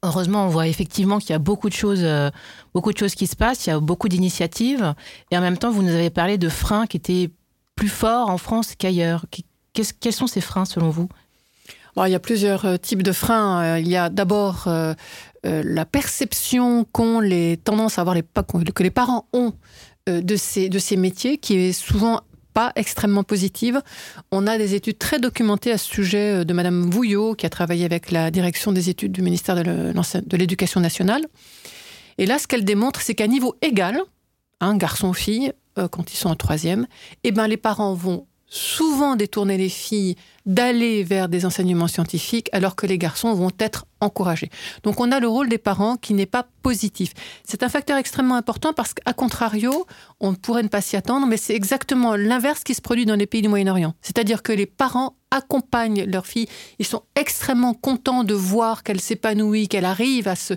Heureusement, 0.04 0.44
on 0.44 0.48
voit 0.48 0.68
effectivement 0.68 1.18
qu'il 1.18 1.30
y 1.30 1.32
a 1.32 1.38
beaucoup 1.38 1.70
de 1.70 1.74
choses, 1.74 2.02
euh, 2.02 2.30
beaucoup 2.74 2.92
de 2.92 2.98
choses 2.98 3.14
qui 3.14 3.26
se 3.26 3.36
passent. 3.36 3.66
Il 3.66 3.70
y 3.70 3.72
a 3.72 3.80
beaucoup 3.80 4.08
d'initiatives, 4.08 4.94
et 5.30 5.38
en 5.38 5.40
même 5.40 5.56
temps, 5.56 5.70
vous 5.70 5.82
nous 5.82 5.94
avez 5.94 6.10
parlé 6.10 6.36
de 6.36 6.50
freins 6.50 6.86
qui 6.86 6.98
étaient 6.98 7.30
plus 7.74 7.88
forts 7.88 8.28
en 8.28 8.36
France 8.36 8.74
qu'ailleurs. 8.76 9.24
quels 9.72 10.12
sont 10.12 10.26
ces 10.26 10.42
freins 10.42 10.66
selon 10.66 10.90
vous? 10.90 11.08
Il 11.96 12.10
y 12.10 12.14
a 12.14 12.20
plusieurs 12.20 12.66
euh, 12.66 12.76
types 12.76 13.02
de 13.02 13.12
freins. 13.12 13.62
Euh, 13.62 13.78
il 13.78 13.88
y 13.88 13.96
a 13.96 14.10
d'abord 14.10 14.68
la 15.46 15.84
perception 15.84 16.84
qu'ont 16.84 17.20
les 17.20 17.58
tendances 17.58 17.98
à 17.98 18.00
avoir 18.00 18.14
les 18.14 18.22
que 18.22 18.82
les 18.82 18.90
parents 18.90 19.26
ont 19.34 19.52
de 20.06 20.36
ces 20.36 20.70
de 20.70 20.78
ces 20.78 20.96
métiers 20.96 21.36
qui 21.36 21.54
est 21.56 21.72
souvent 21.72 22.22
pas 22.54 22.72
extrêmement 22.76 23.24
positive. 23.24 23.82
On 24.30 24.46
a 24.46 24.56
des 24.56 24.74
études 24.74 24.98
très 24.98 25.18
documentées 25.18 25.72
à 25.72 25.78
ce 25.78 25.90
sujet 25.90 26.40
euh, 26.40 26.44
de 26.44 26.54
Madame 26.54 26.88
Vouillot, 26.88 27.34
qui 27.34 27.44
a 27.44 27.50
travaillé 27.50 27.84
avec 27.84 28.10
la 28.10 28.30
direction 28.30 28.72
des 28.72 28.88
études 28.88 29.12
du 29.12 29.20
ministère 29.20 29.56
de 29.56 30.36
l'Éducation 30.36 30.80
nationale. 30.80 31.26
Et 32.16 32.26
là, 32.26 32.38
ce 32.38 32.46
qu'elle 32.46 32.64
démontre, 32.64 33.00
c'est 33.00 33.14
qu'à 33.14 33.26
niveau 33.26 33.56
égal, 33.60 34.00
un 34.60 34.76
garçon-fille, 34.76 35.52
euh, 35.78 35.88
quand 35.88 36.12
ils 36.12 36.16
sont 36.16 36.30
en 36.30 36.36
troisième, 36.36 36.86
eh 37.24 37.32
ben, 37.32 37.48
les 37.48 37.56
parents 37.56 37.94
vont 37.94 38.26
souvent 38.54 39.16
détourner 39.16 39.58
les 39.58 39.68
filles 39.68 40.14
d'aller 40.46 41.02
vers 41.02 41.28
des 41.28 41.44
enseignements 41.44 41.88
scientifiques 41.88 42.48
alors 42.52 42.76
que 42.76 42.86
les 42.86 42.98
garçons 42.98 43.34
vont 43.34 43.50
être 43.58 43.84
encouragés. 44.00 44.48
Donc 44.84 45.00
on 45.00 45.10
a 45.10 45.18
le 45.18 45.26
rôle 45.26 45.48
des 45.48 45.58
parents 45.58 45.96
qui 45.96 46.14
n'est 46.14 46.24
pas 46.24 46.46
positif. 46.62 47.14
C'est 47.44 47.64
un 47.64 47.68
facteur 47.68 47.96
extrêmement 47.98 48.36
important 48.36 48.72
parce 48.72 48.94
qu'à 48.94 49.12
contrario, 49.12 49.86
on 50.20 50.34
pourrait 50.34 50.62
ne 50.62 50.68
pas 50.68 50.82
s'y 50.82 50.94
attendre, 50.96 51.26
mais 51.26 51.36
c'est 51.36 51.54
exactement 51.54 52.14
l'inverse 52.14 52.62
qui 52.62 52.74
se 52.74 52.80
produit 52.80 53.06
dans 53.06 53.16
les 53.16 53.26
pays 53.26 53.42
du 53.42 53.48
Moyen-Orient. 53.48 53.94
C'est-à-dire 54.02 54.42
que 54.42 54.52
les 54.52 54.66
parents 54.66 55.16
accompagnent 55.32 56.04
leurs 56.04 56.26
filles, 56.26 56.46
ils 56.78 56.86
sont 56.86 57.02
extrêmement 57.16 57.74
contents 57.74 58.22
de 58.22 58.34
voir 58.34 58.84
qu'elle 58.84 59.00
s'épanouit, 59.00 59.66
qu'elle 59.66 59.84
arrive 59.84 60.28
à 60.28 60.36
se, 60.36 60.54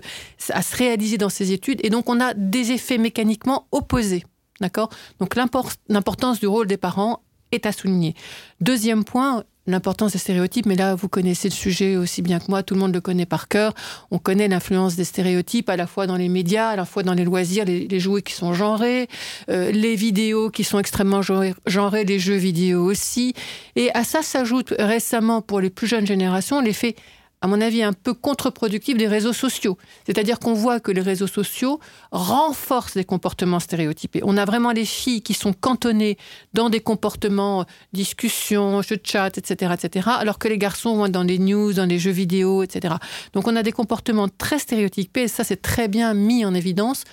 à 0.50 0.62
se 0.62 0.76
réaliser 0.76 1.18
dans 1.18 1.30
ses 1.30 1.50
études, 1.50 1.80
et 1.82 1.90
donc 1.90 2.08
on 2.08 2.20
a 2.20 2.32
des 2.34 2.70
effets 2.70 2.98
mécaniquement 2.98 3.66
opposés. 3.72 4.24
D'accord? 4.60 4.88
Donc 5.20 5.36
l'importance 5.36 6.40
du 6.40 6.46
rôle 6.46 6.66
des 6.66 6.76
parents 6.76 7.22
est 7.52 7.66
à 7.66 7.72
souligner. 7.72 8.14
Deuxième 8.60 9.04
point, 9.04 9.44
l'importance 9.68 10.12
des 10.12 10.18
stéréotypes, 10.18 10.66
mais 10.66 10.74
là, 10.74 10.94
vous 10.94 11.08
connaissez 11.08 11.48
le 11.48 11.54
sujet 11.54 11.96
aussi 11.96 12.22
bien 12.22 12.40
que 12.40 12.46
moi, 12.48 12.62
tout 12.62 12.74
le 12.74 12.80
monde 12.80 12.94
le 12.94 13.00
connaît 13.00 13.26
par 13.26 13.48
cœur. 13.48 13.74
On 14.10 14.18
connaît 14.18 14.48
l'influence 14.48 14.96
des 14.96 15.04
stéréotypes 15.04 15.68
à 15.68 15.76
la 15.76 15.86
fois 15.86 16.06
dans 16.06 16.16
les 16.16 16.28
médias, 16.28 16.70
à 16.70 16.76
la 16.76 16.84
fois 16.84 17.02
dans 17.02 17.14
les 17.14 17.24
loisirs, 17.24 17.64
les, 17.66 18.00
jouets 18.00 18.22
qui 18.22 18.32
sont 18.32 18.54
genrés, 18.54 19.08
euh, 19.50 19.70
les 19.70 19.94
vidéos 19.94 20.50
qui 20.50 20.64
sont 20.64 20.78
extrêmement 20.78 21.20
genrées, 21.22 22.04
les 22.04 22.18
jeux 22.18 22.36
vidéo 22.36 22.84
aussi. 22.84 23.34
Et 23.76 23.90
à 23.92 24.04
ça 24.04 24.22
s'ajoute 24.22 24.74
récemment, 24.78 25.42
pour 25.42 25.60
les 25.60 25.70
plus 25.70 25.86
jeunes 25.86 26.06
générations, 26.06 26.60
l'effet 26.60 26.96
à 27.40 27.46
mon 27.46 27.60
avis, 27.60 27.82
un 27.82 27.92
peu 27.92 28.14
contre-productif 28.14 28.96
des 28.96 29.06
réseaux 29.06 29.32
sociaux. 29.32 29.78
C'est-à-dire 30.06 30.40
qu'on 30.40 30.54
voit 30.54 30.80
que 30.80 30.90
les 30.90 31.00
réseaux 31.00 31.28
sociaux 31.28 31.78
renforcent 32.10 32.94
des 32.94 33.04
comportements 33.04 33.60
stéréotypés. 33.60 34.20
On 34.24 34.36
a 34.36 34.44
vraiment 34.44 34.72
les 34.72 34.84
filles 34.84 35.22
qui 35.22 35.34
sont 35.34 35.52
cantonnées 35.52 36.18
dans 36.52 36.68
des 36.68 36.80
comportements, 36.80 37.64
discussions, 37.92 38.82
jeux 38.82 38.96
de 38.96 39.06
chat, 39.06 39.38
etc., 39.38 39.74
etc., 39.74 40.08
alors 40.18 40.38
que 40.38 40.48
les 40.48 40.58
garçons 40.58 40.96
vont 40.96 41.08
dans 41.08 41.22
les 41.22 41.38
news, 41.38 41.72
dans 41.72 41.86
les 41.86 41.98
jeux 41.98 42.10
vidéo, 42.10 42.62
etc. 42.62 42.94
Donc 43.34 43.46
on 43.46 43.54
a 43.54 43.62
des 43.62 43.72
comportements 43.72 44.28
très 44.28 44.58
stéréotypés, 44.58 45.22
et 45.22 45.28
ça 45.28 45.44
c'est 45.44 45.62
très 45.62 45.86
bien 45.86 46.14
mis 46.14 46.44
en 46.44 46.54
évidence 46.54 47.04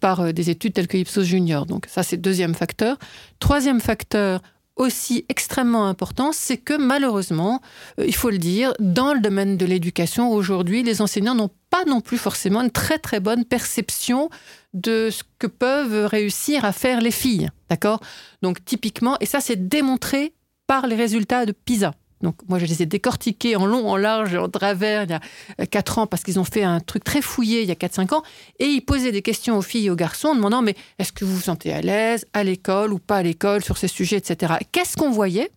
par 0.00 0.20
euh, 0.20 0.32
des 0.32 0.50
études 0.50 0.74
telles 0.74 0.88
que 0.88 0.96
Ipsos 0.96 1.24
Junior. 1.24 1.66
Donc 1.66 1.86
ça 1.88 2.02
c'est 2.02 2.16
le 2.16 2.22
deuxième 2.22 2.54
facteur. 2.54 2.96
Troisième 3.38 3.80
facteur, 3.80 4.40
aussi 4.78 5.24
extrêmement 5.28 5.86
important, 5.86 6.32
c'est 6.32 6.56
que 6.56 6.74
malheureusement, 6.74 7.60
euh, 8.00 8.06
il 8.06 8.14
faut 8.14 8.30
le 8.30 8.38
dire, 8.38 8.72
dans 8.78 9.12
le 9.12 9.20
domaine 9.20 9.56
de 9.56 9.66
l'éducation, 9.66 10.30
aujourd'hui, 10.30 10.82
les 10.82 11.02
enseignants 11.02 11.34
n'ont 11.34 11.50
pas 11.70 11.84
non 11.84 12.00
plus 12.00 12.16
forcément 12.16 12.62
une 12.62 12.70
très 12.70 12.98
très 12.98 13.20
bonne 13.20 13.44
perception 13.44 14.30
de 14.72 15.10
ce 15.10 15.22
que 15.38 15.46
peuvent 15.46 16.06
réussir 16.06 16.64
à 16.64 16.72
faire 16.72 17.00
les 17.00 17.10
filles. 17.10 17.50
D'accord? 17.68 18.00
Donc 18.42 18.64
typiquement, 18.64 19.16
et 19.20 19.26
ça 19.26 19.40
c'est 19.40 19.68
démontré 19.68 20.32
par 20.66 20.86
les 20.86 20.96
résultats 20.96 21.44
de 21.44 21.52
PISA. 21.52 21.92
Donc 22.20 22.36
moi, 22.48 22.58
je 22.58 22.66
les 22.66 22.82
ai 22.82 22.86
décortiqués 22.86 23.56
en 23.56 23.66
long, 23.66 23.88
en 23.88 23.96
large, 23.96 24.34
en 24.34 24.48
travers 24.48 25.04
il 25.04 25.10
y 25.10 25.62
a 25.62 25.66
4 25.66 25.98
ans 25.98 26.06
parce 26.06 26.22
qu'ils 26.22 26.40
ont 26.40 26.44
fait 26.44 26.64
un 26.64 26.80
truc 26.80 27.04
très 27.04 27.22
fouillé 27.22 27.62
il 27.62 27.68
y 27.68 27.72
a 27.72 27.74
4-5 27.74 28.14
ans. 28.14 28.22
Et 28.58 28.66
ils 28.66 28.80
posaient 28.80 29.12
des 29.12 29.22
questions 29.22 29.56
aux 29.56 29.62
filles 29.62 29.86
et 29.86 29.90
aux 29.90 29.96
garçons 29.96 30.28
en 30.28 30.34
demandant 30.34 30.62
mais 30.62 30.74
est-ce 30.98 31.12
que 31.12 31.24
vous 31.24 31.36
vous 31.36 31.42
sentez 31.42 31.72
à 31.72 31.80
l'aise 31.80 32.26
à 32.32 32.44
l'école 32.44 32.92
ou 32.92 32.98
pas 32.98 33.18
à 33.18 33.22
l'école 33.22 33.62
sur 33.62 33.78
ces 33.78 33.88
sujets, 33.88 34.16
etc. 34.16 34.54
Qu'est-ce 34.72 34.96
qu'on 34.96 35.10
voyait? 35.10 35.50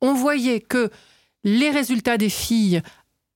On 0.00 0.14
voyait 0.14 0.60
que 0.60 0.90
les 1.44 1.70
résultats 1.70 2.16
des 2.16 2.30
filles 2.30 2.82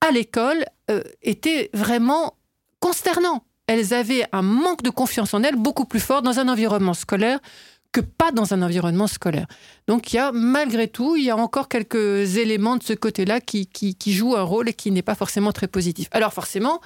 à 0.00 0.10
l'école 0.10 0.64
euh, 0.90 1.02
étaient 1.22 1.70
vraiment 1.72 2.34
consternants. 2.80 3.44
Elles 3.66 3.94
avaient 3.94 4.26
un 4.32 4.42
manque 4.42 4.82
de 4.82 4.90
confiance 4.90 5.32
en 5.32 5.42
elles 5.42 5.56
beaucoup 5.56 5.86
plus 5.86 6.00
fort 6.00 6.20
dans 6.20 6.38
un 6.38 6.48
environnement 6.48 6.92
scolaire 6.92 7.40
que 7.94 8.00
pas 8.00 8.32
dans 8.32 8.52
un 8.52 8.60
environnement 8.60 9.06
scolaire. 9.06 9.46
Donc 9.86 10.12
il 10.12 10.16
y 10.16 10.18
a 10.18 10.32
malgré 10.32 10.88
tout, 10.88 11.14
il 11.14 11.24
y 11.24 11.30
a 11.30 11.36
encore 11.36 11.68
quelques 11.68 12.36
éléments 12.36 12.76
de 12.76 12.82
ce 12.82 12.92
côté-là 12.92 13.40
qui, 13.40 13.68
jouent 14.04 14.34
un 14.34 14.42
rôle 14.42 14.68
et 14.68 14.72
qui 14.72 14.90
n'est 14.90 15.02
pas 15.02 15.14
forcément 15.14 15.52
très 15.52 15.68
positif. 15.68 16.08
Alors 16.10 16.32
forcément, 16.32 16.80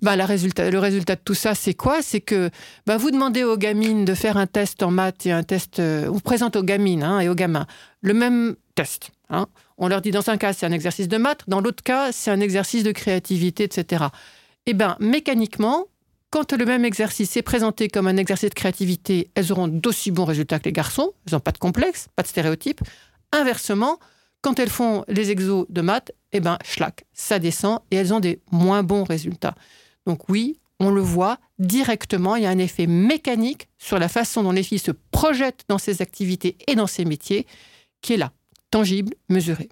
bah, 0.00 0.14
le 0.16 0.24
résultat 0.24 0.70
de 0.70 1.20
tout 1.24 1.34
ça, 1.34 1.56
c'est 1.56 1.74
quoi? 1.74 2.02
C'est 2.02 2.20
que 2.20 2.50
bah, 2.86 2.96
vous 2.96 3.10
demandez 3.10 3.42
aux 3.42 3.56
gamines 3.56 4.04
de 4.04 4.14
faire 4.14 4.36
un 4.36 4.46
test 4.46 4.84
en 4.84 4.92
maths 4.92 5.26
et 5.26 5.32
un 5.32 5.42
test, 5.42 5.80
euh, 5.80 6.06
vous 6.08 6.20
présentez 6.20 6.58
aux 6.60 6.62
gamines 6.62 7.02
hein, 7.02 7.18
et 7.18 7.28
aux 7.28 7.34
gamins 7.34 7.66
le 8.00 8.14
même 8.14 8.54
test. 8.76 9.10
Hein. 9.30 9.46
On 9.76 9.88
leur 9.88 10.02
dit 10.02 10.12
dans 10.12 10.30
un 10.30 10.36
cas 10.36 10.52
c'est 10.52 10.66
un 10.66 10.72
exercice 10.72 11.08
de 11.08 11.16
maths, 11.16 11.42
dans 11.48 11.60
l'autre 11.60 11.82
cas 11.82 12.12
c'est 12.12 12.30
un 12.30 12.40
exercice 12.40 12.84
de 12.84 12.92
créativité, 12.92 13.64
etc. 13.64 14.04
Eh 14.66 14.72
bien, 14.72 14.96
mécaniquement, 15.00 15.86
quand 16.34 16.52
le 16.52 16.64
même 16.64 16.84
exercice 16.84 17.36
est 17.36 17.42
présenté 17.42 17.86
comme 17.86 18.08
un 18.08 18.16
exercice 18.16 18.50
de 18.50 18.54
créativité, 18.54 19.30
elles 19.36 19.52
auront 19.52 19.68
d'aussi 19.68 20.10
bons 20.10 20.24
résultats 20.24 20.58
que 20.58 20.64
les 20.64 20.72
garçons. 20.72 21.12
Elles 21.24 21.34
n'ont 21.34 21.40
pas 21.40 21.52
de 21.52 21.58
complexe, 21.58 22.08
pas 22.16 22.24
de 22.24 22.26
stéréotypes. 22.26 22.80
Inversement, 23.30 24.00
quand 24.40 24.58
elles 24.58 24.68
font 24.68 25.04
les 25.06 25.30
exos 25.30 25.64
de 25.68 25.80
maths, 25.80 26.10
eh 26.32 26.40
ben, 26.40 26.58
schlack, 26.64 27.04
ça 27.12 27.38
descend 27.38 27.78
et 27.92 27.96
elles 27.96 28.12
ont 28.12 28.18
des 28.18 28.40
moins 28.50 28.82
bons 28.82 29.04
résultats. 29.04 29.54
Donc 30.06 30.28
oui, 30.28 30.58
on 30.80 30.90
le 30.90 31.00
voit 31.00 31.38
directement, 31.60 32.34
il 32.34 32.42
y 32.42 32.46
a 32.46 32.50
un 32.50 32.58
effet 32.58 32.88
mécanique 32.88 33.68
sur 33.78 34.00
la 34.00 34.08
façon 34.08 34.42
dont 34.42 34.50
les 34.50 34.64
filles 34.64 34.80
se 34.80 34.90
projettent 35.12 35.62
dans 35.68 35.78
ces 35.78 36.02
activités 36.02 36.56
et 36.66 36.74
dans 36.74 36.88
ces 36.88 37.04
métiers 37.04 37.46
qui 38.02 38.14
est 38.14 38.16
là, 38.16 38.32
tangible, 38.72 39.14
mesuré 39.28 39.68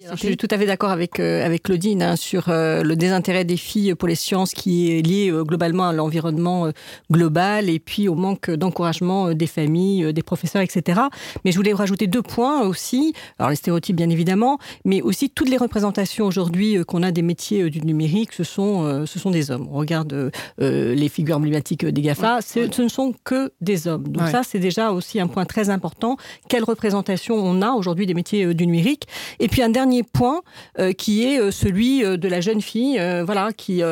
je 0.00 0.16
suis 0.16 0.36
tout 0.36 0.48
à 0.50 0.58
fait 0.58 0.66
d'accord 0.66 0.90
avec 0.90 1.18
euh, 1.18 1.44
avec 1.44 1.64
Claudine 1.64 2.02
hein, 2.02 2.16
sur 2.16 2.48
euh, 2.48 2.82
le 2.82 2.94
désintérêt 2.94 3.44
des 3.44 3.56
filles 3.56 3.94
pour 3.96 4.06
les 4.06 4.14
sciences 4.14 4.52
qui 4.52 4.92
est 4.92 5.02
lié 5.02 5.30
euh, 5.30 5.42
globalement 5.42 5.88
à 5.88 5.92
l'environnement 5.92 6.70
global 7.10 7.68
et 7.68 7.80
puis 7.80 8.08
au 8.08 8.14
manque 8.14 8.50
d'encouragement 8.50 9.32
des 9.32 9.46
familles, 9.46 10.12
des 10.12 10.22
professeurs, 10.22 10.62
etc. 10.62 11.00
Mais 11.44 11.50
je 11.50 11.56
voulais 11.56 11.72
rajouter 11.72 12.06
deux 12.06 12.22
points 12.22 12.62
aussi. 12.62 13.12
Alors 13.38 13.50
les 13.50 13.56
stéréotypes 13.56 13.96
bien 13.96 14.08
évidemment, 14.10 14.58
mais 14.84 15.02
aussi 15.02 15.30
toutes 15.30 15.48
les 15.48 15.56
représentations 15.56 16.26
aujourd'hui 16.26 16.76
qu'on 16.86 17.02
a 17.02 17.10
des 17.10 17.22
métiers 17.22 17.68
du 17.70 17.80
numérique, 17.80 18.32
ce 18.32 18.44
sont 18.44 19.04
ce 19.06 19.18
sont 19.18 19.30
des 19.30 19.50
hommes. 19.50 19.68
On 19.72 19.78
regarde 19.78 20.30
les 20.58 21.08
figures 21.08 21.36
emblématiques 21.36 21.84
des 21.84 22.02
Gafa, 22.02 22.40
ce 22.40 22.82
ne 22.82 22.88
sont 22.88 23.14
que 23.24 23.52
des 23.60 23.88
hommes. 23.88 24.06
Donc 24.08 24.28
ça 24.28 24.42
c'est 24.42 24.58
déjà 24.60 24.92
aussi 24.92 25.20
un 25.20 25.26
point 25.26 25.44
très 25.44 25.70
important. 25.70 26.16
Quelle 26.48 26.64
représentation 26.64 27.34
on 27.34 27.62
a 27.62 27.70
aujourd'hui 27.72 28.06
des 28.06 28.14
métiers 28.14 28.54
du 28.54 28.66
numérique? 28.66 29.06
Et 29.40 29.48
puis 29.48 29.62
un 29.62 29.70
dernier 29.70 29.87
point 30.02 30.42
euh, 30.78 30.92
qui 30.92 31.24
est 31.24 31.40
euh, 31.40 31.50
celui 31.50 32.04
euh, 32.04 32.16
de 32.16 32.28
la 32.28 32.40
jeune 32.40 32.60
fille 32.60 33.00
voilà, 33.24 33.52
qui, 33.52 33.82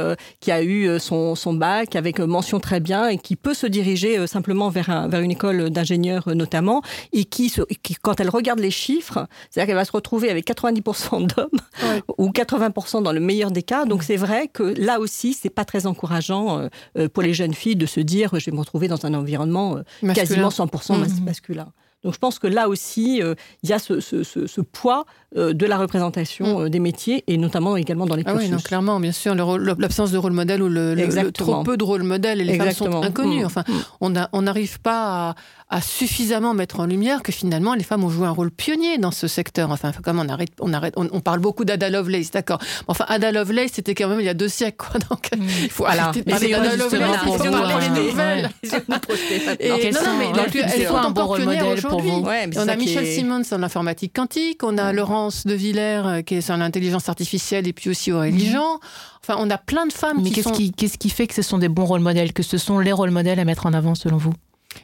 qui 0.41 0.51
a 0.51 0.63
eu 0.63 0.99
son, 0.99 1.35
son, 1.35 1.55
bac 1.55 1.97
avec 1.97 2.21
mention 2.21 2.61
très 2.61 2.81
bien 2.81 3.09
et 3.09 3.19
qui 3.19 3.37
peut 3.37 3.55
se 3.55 3.67
diriger 3.67 4.27
simplement 4.27 4.69
vers, 4.69 5.09
vers 5.09 5.21
une 5.21 5.31
école 5.31 5.71
d'ingénieur 5.71 6.29
notamment 6.35 6.83
et 7.13 7.25
qui, 7.25 7.53
qui, 7.83 7.95
quand 7.95 8.21
elle 8.21 8.31
regarde 8.31 8.59
les 8.59 8.71
chiffres, 8.71 9.27
c'est-à-dire 9.51 9.69
qu'elle 9.69 9.77
va 9.77 9.85
se 9.85 9.93
retrouver 9.93 10.31
avec 10.31 10.47
90% 10.47 11.27
d'hommes 11.27 12.01
ou 12.19 12.31
80% 12.31 13.03
dans 13.03 13.13
le 13.13 13.21
meilleur 13.21 13.51
des 13.51 13.63
cas. 13.63 13.85
Donc 13.85 14.03
c'est 14.03 14.17
vrai 14.17 14.49
que 14.49 14.63
là 14.63 15.01
aussi, 15.01 15.35
c'est 15.35 15.51
pas 15.51 15.65
très 15.65 15.87
encourageant 15.87 16.69
pour 17.13 17.23
les 17.23 17.35
jeunes 17.35 17.55
filles 17.55 17.77
de 17.77 17.87
se 17.87 18.01
dire 18.01 18.31
je 18.39 18.51
vais 18.51 18.53
me 18.53 18.61
retrouver 18.61 18.89
dans 18.89 19.07
un 19.07 19.15
environnement 19.15 19.79
quasiment 20.15 20.49
100% 20.49 20.99
mmh. 20.99 21.86
Donc 22.05 22.15
je 22.15 22.19
pense 22.19 22.39
que 22.39 22.47
là 22.47 22.69
aussi, 22.69 23.21
il 23.63 23.69
y 23.69 23.73
a 23.73 23.79
ce, 23.79 24.01
ce, 24.01 24.23
ce 24.23 24.61
poids 24.61 25.07
euh, 25.37 25.53
de 25.53 25.67
la 25.67 25.77
représentation 25.77 26.61
mm. 26.61 26.63
euh, 26.63 26.69
des 26.71 26.79
métiers 26.79 27.25
et 27.27 27.37
notamment 27.37 27.77
également 27.77 28.07
dans 28.07 28.15
les 28.15 28.25
cursus. 28.25 28.43
Ah 28.43 28.47
oui, 28.47 28.51
non, 28.51 28.59
clairement, 28.59 29.01
bien 29.01 29.13
sûr, 29.13 29.35
l'absence 29.35 30.11
de 30.13 30.17
rôle 30.17 30.33
modèle 30.33 30.63
ou 30.63 30.69
le, 30.69 31.31
trop 31.33 31.63
peu 31.63 31.77
de 31.77 31.85
rôle 31.85 32.05
modèle 32.05 32.41
et 32.41 32.45
les 32.45 32.57
femmes 32.57 32.71
sont 32.71 33.03
inconnues. 33.03 33.43
Mm. 33.43 33.47
Enfin, 33.47 33.65
mm. 33.69 34.29
on 34.33 34.43
n'arrive 34.43 34.81
pas 34.81 35.31
à, 35.31 35.35
suffisamment 35.81 36.55
mettre 36.55 36.81
en 36.81 36.87
lumière 36.87 37.23
que 37.23 37.33
finalement 37.33 37.75
les 37.75 37.83
femmes 37.83 38.05
ont 38.05 38.09
joué 38.09 38.27
un 38.27 38.31
rôle 38.31 38.51
pionnier 38.51 38.99
dans 38.99 39.11
ce 39.11 39.27
secteur. 39.27 39.71
Enfin, 39.71 39.91
comme 40.03 40.19
on 40.19 40.29
arrête, 40.29 40.53
on 40.61 40.73
arrête, 40.73 40.95
on, 40.97 41.21
parle 41.21 41.41
beaucoup 41.41 41.65
d'Ada 41.65 41.91
Lovelace, 41.91 42.31
d'accord. 42.31 42.59
Enfin, 42.87 43.05
Ada 43.09 43.33
Lovelace, 43.33 43.73
c'était 43.75 43.95
quand 43.95 44.09
même 44.09 44.21
il 44.21 44.27
y 44.27 44.29
a 44.29 44.35
deux 44.35 44.49
siècles, 44.49 44.77
quoi. 44.79 45.01
Donc, 45.11 45.29
il 45.63 45.71
faut 45.71 45.85
arrêter 45.85 46.23
de 46.23 46.31
parler 46.31 46.51
d'Ada 46.51 46.77
Lovelace, 46.77 47.21
il 47.25 47.33
faut 47.33 47.51
parler 47.51 47.89
des 47.89 48.09
nouvelles. 48.11 48.51
non, 48.73 50.01
non, 50.05 50.19
mais 50.19 50.61
elles 50.61 50.87
sont 50.87 50.95
encore 50.95 51.35
pionnières 51.35 51.67
aujourd'hui. 51.67 52.13
On 52.57 52.69
a 52.69 52.77
Michel 52.77 53.07
Simmons 53.07 53.43
en 53.51 53.63
informatique 53.63 54.15
quantique, 54.15 54.63
on 54.63 54.79
a 54.79 54.93
Laurent 54.93 55.31
de 55.45 55.55
Villers, 55.55 56.03
euh, 56.07 56.23
qui 56.23 56.37
est 56.37 56.41
sur 56.41 56.57
l'intelligence 56.57 57.09
artificielle, 57.09 57.67
et 57.67 57.73
puis 57.73 57.91
aussi 57.91 58.13
Aurélie 58.13 58.47
mhm. 58.47 58.53
Jean. 58.53 58.81
Enfin, 59.23 59.37
on 59.41 59.51
a 59.51 59.59
plein 59.59 59.87
de 59.87 59.93
femmes 59.93 60.21
Mais 60.23 60.31
qu'est-ce 60.31 60.53
qui, 60.53 60.71
qu'est-ce 60.71 60.99
qui 60.99 61.11
fait 61.11 61.27
que 61.27 61.35
ce 61.35 61.43
sont 61.43 61.59
des 61.59 61.69
bons 61.69 61.85
rôles 61.85 62.01
modèles, 62.01 62.33
que 62.33 62.45
ce 62.45 62.59
sont 62.59 62.79
les 62.79 62.93
rôles 62.93 63.11
modèles 63.11 63.41
à 63.41 63.45
mettre 63.45 63.67
en 63.67 63.73
avant 63.73 63.97
selon 63.97 64.19
vous? 64.19 64.33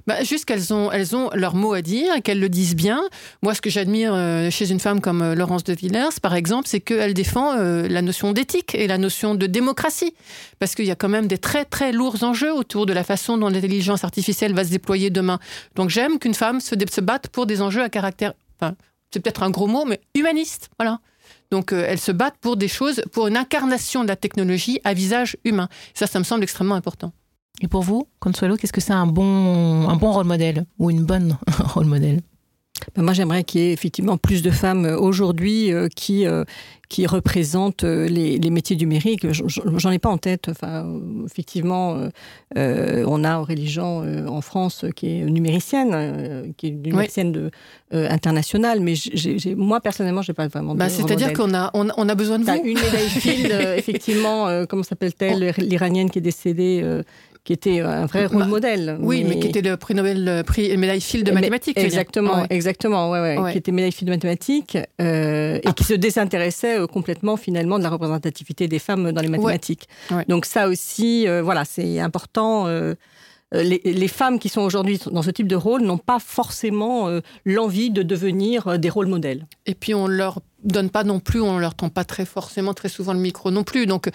Bah, 0.07 0.23
juste 0.23 0.45
qu'elles 0.45 0.73
ont, 0.73 0.91
elles 0.91 1.15
ont 1.17 1.31
leur 1.35 1.55
mot 1.55 1.73
à 1.73 1.83
dire, 1.83 2.23
qu'elles 2.23 2.41
le 2.41 2.49
disent 2.49 2.77
bien. 2.77 3.03
Moi, 3.43 3.55
ce 3.55 3.61
que 3.61 3.71
j'admire 3.71 4.13
euh, 4.15 4.51
chez 4.51 4.71
une 4.71 4.81
femme 4.81 5.01
comme 5.01 5.23
euh, 5.23 5.35
Laurence 5.35 5.65
de 5.65 5.73
Villers, 5.73 6.21
par 6.21 6.35
exemple, 6.35 6.69
c'est 6.69 6.81
qu'elle 6.81 7.15
défend 7.15 7.55
la 7.55 8.03
notion 8.03 8.33
d'éthique 8.33 8.75
et 8.75 8.87
la 8.87 8.99
notion 8.99 9.35
de 9.35 9.47
démocratie. 9.47 10.15
Parce 10.59 10.75
qu'il 10.75 10.87
y 10.87 10.91
a 10.91 10.95
quand 10.95 11.09
même 11.09 11.27
des 11.27 11.39
très, 11.39 11.65
très 11.65 11.93
lourds 11.93 12.23
enjeux 12.23 12.53
autour 12.53 12.87
de 12.87 12.93
la 12.93 13.05
façon 13.05 13.39
dont 13.39 13.49
l'intelligence 13.49 14.05
artificielle 14.05 14.55
va 14.55 14.65
se 14.65 14.71
déployer 14.71 15.11
demain. 15.11 15.39
Donc 15.75 15.91
j'aime 15.91 16.19
qu'une 16.19 16.35
femme 16.35 16.61
se, 16.61 16.75
se 16.91 17.01
batte 17.01 17.29
pour 17.29 17.47
des 17.47 17.63
enjeux 17.63 17.83
à 17.83 17.89
caractère, 17.89 18.33
enfin, 18.61 18.75
c'est 19.13 19.21
peut-être 19.21 19.43
un 19.43 19.51
gros 19.51 19.67
mot, 19.67 19.85
mais 19.85 20.01
humaniste, 20.15 20.71
voilà. 20.79 21.01
Donc 21.51 21.73
euh, 21.73 21.85
elles 21.87 22.01
se 22.01 22.13
battent 22.13 22.39
pour 22.41 22.57
des 22.57 22.69
choses, 22.69 23.03
pour 23.13 23.27
une 23.27 23.37
incarnation 23.37 24.03
de 24.03 24.09
la 24.09 24.17
technologie 24.17 24.81
à 24.85 24.95
visage 24.95 25.37
humain. 25.45 25.69
Ça, 25.95 26.07
ça 26.07 26.19
me 26.19 26.25
semble 26.25 26.43
extrêmement 26.43 26.75
important. 26.75 27.13
Et 27.61 27.69
pour 27.69 27.83
vous, 27.83 28.09
Consuelo, 28.19 28.57
qu'est-ce 28.57 28.73
que 28.73 28.81
c'est 28.81 28.93
un 28.93 29.07
bon, 29.07 29.89
un 29.89 29.97
bon 29.97 30.13
rôle 30.13 30.27
modèle 30.27 30.65
ou 30.79 30.91
une 30.91 31.05
bonne 31.05 31.39
rôle 31.59 31.87
modèle? 31.87 32.21
Ben, 32.97 33.03
Moi, 33.03 33.13
j'aimerais 33.13 33.45
qu'il 33.45 33.61
y 33.61 33.65
ait 33.65 33.73
effectivement 33.73 34.17
plus 34.17 34.43
de 34.43 34.51
femmes 34.51 34.87
aujourd'hui 34.87 35.71
qui, 35.95 36.27
qui 36.93 37.07
représentent 37.07 37.85
euh, 37.85 38.07
les, 38.07 38.51
métiers 38.51 38.77
numériques. 38.77 39.27
J'en 39.33 39.91
ai 39.91 39.99
pas 39.99 40.11
en 40.11 40.19
tête. 40.19 40.51
Enfin, 40.51 41.01
effectivement, 41.25 41.95
euh, 41.95 42.11
euh, 42.59 43.05
on 43.09 43.25
a 43.25 43.39
Aurélie 43.39 43.67
Jean 43.67 44.05
en 44.29 44.43
France 44.43 44.85
qui 44.95 45.07
est 45.09 45.25
numéricienne, 45.25 46.53
qui 46.59 46.67
est 46.67 46.71
numéricienne 46.71 47.33
de, 47.33 47.51
internationale, 47.93 48.81
mais 48.81 48.93
moi 49.57 49.81
personnellement, 49.81 50.21
j'ai 50.21 50.35
pas 50.35 50.49
vraiment. 50.49 50.75
Bah, 50.75 50.91
C'est-à-dire 50.91 51.33
qu'on 51.33 51.55
a, 51.55 51.71
on, 51.73 52.09
a 52.09 52.15
besoin 52.15 52.39
de 52.39 52.45
vous. 52.45 52.53
Une 52.53 52.79
médaille 52.79 53.09
Field, 53.09 53.53
effectivement, 53.79 54.67
comment 54.67 54.83
s'appelle-t-elle, 54.83 55.55
l'Iranienne 55.59 56.11
qui 56.11 56.19
est 56.19 56.23
décédée 56.23 57.03
qui 57.45 57.53
était 57.53 57.81
un 57.81 58.07
vrai 58.07 58.27
rôle 58.27 58.43
bah, 58.43 58.47
modèle. 58.47 58.97
Oui, 59.01 59.25
mais... 59.25 59.39
qui 59.39 59.49
était 59.49 59.63
le 59.63 59.77
prix 59.77 59.95
Nobel, 59.95 60.45
prix 60.47 60.77
médaille 60.77 61.01
Field 61.01 61.27
de 61.27 61.33
mathématiques. 61.33 61.77
Exactement, 61.79 62.47
exactement, 62.51 63.11
ouais, 63.11 63.37
ouais, 63.37 63.53
qui 63.53 63.59
était 63.59 63.73
médaille 63.73 63.93
Field 63.93 64.09
de 64.09 64.15
mathématiques 64.15 64.79
et 64.99 65.73
qui 65.75 65.85
se 65.85 65.95
désintéressait 65.95 66.79
euh, 66.79 66.87
complètement 66.87 67.37
finalement 67.37 67.79
de 67.79 67.85
la 67.85 67.91
représentativité 67.91 68.69
des 68.69 68.79
femmes 68.79 69.13
dans 69.13 69.23
les 69.23 69.29
mathématiques. 69.29 69.89
Donc 70.29 70.45
ça 70.45 70.69
aussi, 70.69 71.27
euh, 71.27 71.43
voilà, 71.43 71.65
c'est 71.65 72.01
important. 72.01 72.67
Euh, 72.67 72.95
les, 73.53 74.09
femmes 74.09 74.39
qui 74.39 74.49
sont 74.49 74.63
aujourd'hui 74.63 74.99
dans 75.11 75.23
ce 75.23 75.31
type 75.31 75.47
de 75.47 75.57
rôle 75.57 75.83
n'ont 75.83 75.99
pas 75.99 76.19
forcément 76.19 77.11
l'envie 77.45 77.91
de 77.91 78.03
devenir 78.03 78.79
des 78.79 78.89
rôles 78.89 79.09
modèles. 79.09 79.47
Et 79.67 79.75
puis 79.75 79.95
on 79.95 80.07
leur 80.07 80.41
donne 80.65 80.89
pas 80.89 81.05
non 81.05 81.21
plus, 81.21 81.43
on 81.43 81.59
leur 81.59 81.75
tend 81.75 81.91
pas 81.91 82.05
très 82.05 82.25
forcément 82.25 82.73
très 82.73 82.89
souvent 82.89 83.13
le 83.13 83.19
micro 83.19 83.51
non 83.51 83.63
plus. 83.63 83.85
Donc 83.85 84.09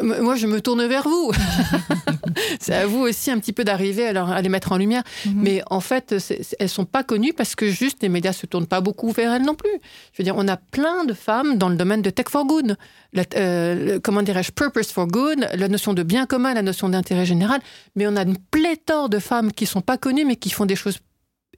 moi, 0.00 0.36
je 0.36 0.46
me 0.46 0.60
tourne 0.60 0.86
vers 0.86 1.08
vous. 1.08 1.32
c'est 2.60 2.74
à 2.74 2.86
vous 2.86 3.00
aussi 3.00 3.30
un 3.30 3.38
petit 3.38 3.52
peu 3.52 3.64
d'arriver 3.64 4.06
à, 4.08 4.40
les 4.40 4.48
mettre 4.48 4.72
en 4.72 4.76
lumière. 4.76 5.02
Mhm. 5.26 5.34
Mais 5.36 5.62
en 5.70 5.80
fait, 5.80 6.14
elles 6.58 6.68
sont 6.68 6.84
pas 6.84 7.02
connues 7.02 7.32
parce 7.32 7.54
que 7.54 7.68
juste 7.68 7.98
les 8.02 8.08
médias 8.08 8.32
se 8.32 8.46
tournent 8.46 8.66
pas 8.66 8.80
beaucoup 8.80 9.10
vers 9.12 9.32
elles 9.32 9.42
non 9.42 9.54
plus. 9.54 9.70
Je 10.12 10.18
veux 10.18 10.24
dire, 10.24 10.34
on 10.36 10.48
a 10.48 10.56
plein 10.56 11.04
de 11.04 11.12
femmes 11.12 11.58
dans 11.58 11.68
le 11.68 11.76
domaine 11.76 12.02
de 12.02 12.10
tech 12.10 12.26
for 12.28 12.46
good. 12.46 12.76
Euh, 13.36 14.00
comment 14.02 14.22
dirais-je, 14.22 14.52
purpose 14.52 14.92
for 14.92 15.06
good, 15.06 15.48
la 15.54 15.68
notion 15.68 15.92
de 15.92 16.02
bien 16.02 16.26
commun, 16.26 16.54
la 16.54 16.62
notion 16.62 16.88
d'intérêt 16.88 17.26
général. 17.26 17.60
Mais 17.96 18.06
on 18.06 18.16
a 18.16 18.22
une 18.22 18.38
pléthore 18.38 19.08
de 19.08 19.18
femmes 19.18 19.52
qui 19.52 19.66
sont 19.66 19.82
pas 19.82 19.98
connues 19.98 20.24
mais 20.24 20.36
qui 20.36 20.50
font 20.50 20.66
des 20.66 20.76
choses 20.76 20.98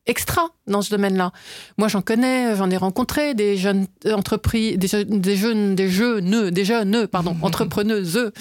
extra 0.06 0.48
dans 0.66 0.82
ce 0.82 0.90
domaine-là. 0.90 1.32
Moi, 1.78 1.88
j'en 1.88 2.02
connais, 2.02 2.56
j'en 2.56 2.70
ai 2.70 2.76
rencontré 2.76 3.34
des 3.34 3.56
jeunes 3.56 3.86
entreprises, 4.06 4.78
des, 4.78 5.04
des 5.04 5.36
jeunes, 5.36 5.74
des 5.74 5.88
jeunes, 5.88 6.50
des 6.50 6.64
jeunes, 6.64 7.06
pardon, 7.06 7.36
entrepreneuses 7.42 8.32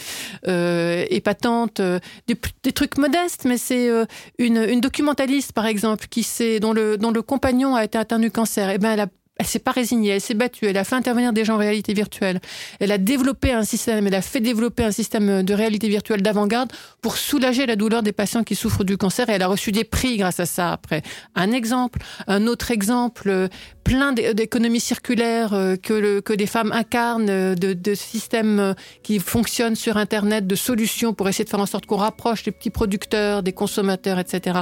euh, 0.47 1.05
épatantes, 1.09 1.79
euh, 1.79 1.99
des, 2.27 2.37
des, 2.63 2.71
trucs 2.71 2.97
modestes, 2.97 3.45
mais 3.45 3.57
c'est 3.57 3.89
euh, 3.89 4.05
une, 4.39 4.57
une, 4.57 4.81
documentaliste, 4.81 5.53
par 5.53 5.65
exemple, 5.65 6.07
qui 6.09 6.23
sait, 6.23 6.59
dont 6.59 6.73
le, 6.73 6.97
dont 6.97 7.11
le 7.11 7.21
compagnon 7.21 7.75
a 7.75 7.83
été 7.83 7.97
atteint 7.97 8.19
du 8.19 8.31
cancer. 8.31 8.69
Et 8.69 8.75
eh 8.75 8.77
ben, 8.77 8.91
elle 8.91 9.01
a 9.01 9.07
elle 9.43 9.49
s'est 9.49 9.59
pas 9.59 9.71
résignée, 9.71 10.09
elle 10.09 10.21
s'est 10.21 10.35
battue, 10.35 10.67
elle 10.67 10.77
a 10.77 10.85
fait 10.85 10.95
intervenir 10.95 11.33
des 11.33 11.43
gens 11.43 11.55
en 11.55 11.57
réalité 11.57 11.93
virtuelle. 11.93 12.39
Elle 12.79 12.93
a 12.93 12.97
développé 12.97 13.51
un 13.51 13.63
système, 13.63 14.07
elle 14.07 14.15
a 14.15 14.21
fait 14.21 14.39
développer 14.39 14.85
un 14.85 14.91
système 14.91 15.43
de 15.43 15.53
réalité 15.53 15.89
virtuelle 15.89 16.21
d'avant-garde 16.21 16.71
pour 17.01 17.17
soulager 17.17 17.65
la 17.65 17.75
douleur 17.75 18.03
des 18.03 18.13
patients 18.13 18.43
qui 18.43 18.55
souffrent 18.55 18.85
du 18.85 18.95
cancer 18.95 19.27
et 19.29 19.33
elle 19.33 19.41
a 19.41 19.47
reçu 19.47 19.73
des 19.73 19.83
prix 19.83 20.15
grâce 20.15 20.39
à 20.39 20.45
ça 20.45 20.71
après. 20.71 21.01
Un 21.35 21.51
exemple, 21.51 21.99
un 22.27 22.47
autre 22.47 22.71
exemple, 22.71 23.49
plein 23.83 24.13
d'économies 24.13 24.79
circulaires 24.79 25.53
euh, 25.53 25.75
que, 25.75 25.93
le, 25.93 26.21
des 26.35 26.45
femmes 26.45 26.71
incarnent, 26.71 27.29
euh, 27.29 27.55
de, 27.55 27.95
systèmes 27.95 28.59
euh, 28.59 28.73
qui 29.03 29.19
fonctionnent 29.19 29.75
sur 29.75 29.97
Internet, 29.97 30.47
de 30.47 30.55
solutions 30.55 31.13
pour 31.13 31.27
essayer 31.29 31.43
de 31.43 31.49
faire 31.49 31.59
en 31.59 31.65
sorte 31.65 31.85
qu'on 31.85 31.97
rapproche 31.97 32.45
les 32.45 32.51
petits 32.51 32.69
producteurs, 32.69 33.43
des 33.43 33.53
consommateurs, 33.53 34.19
etc. 34.19 34.61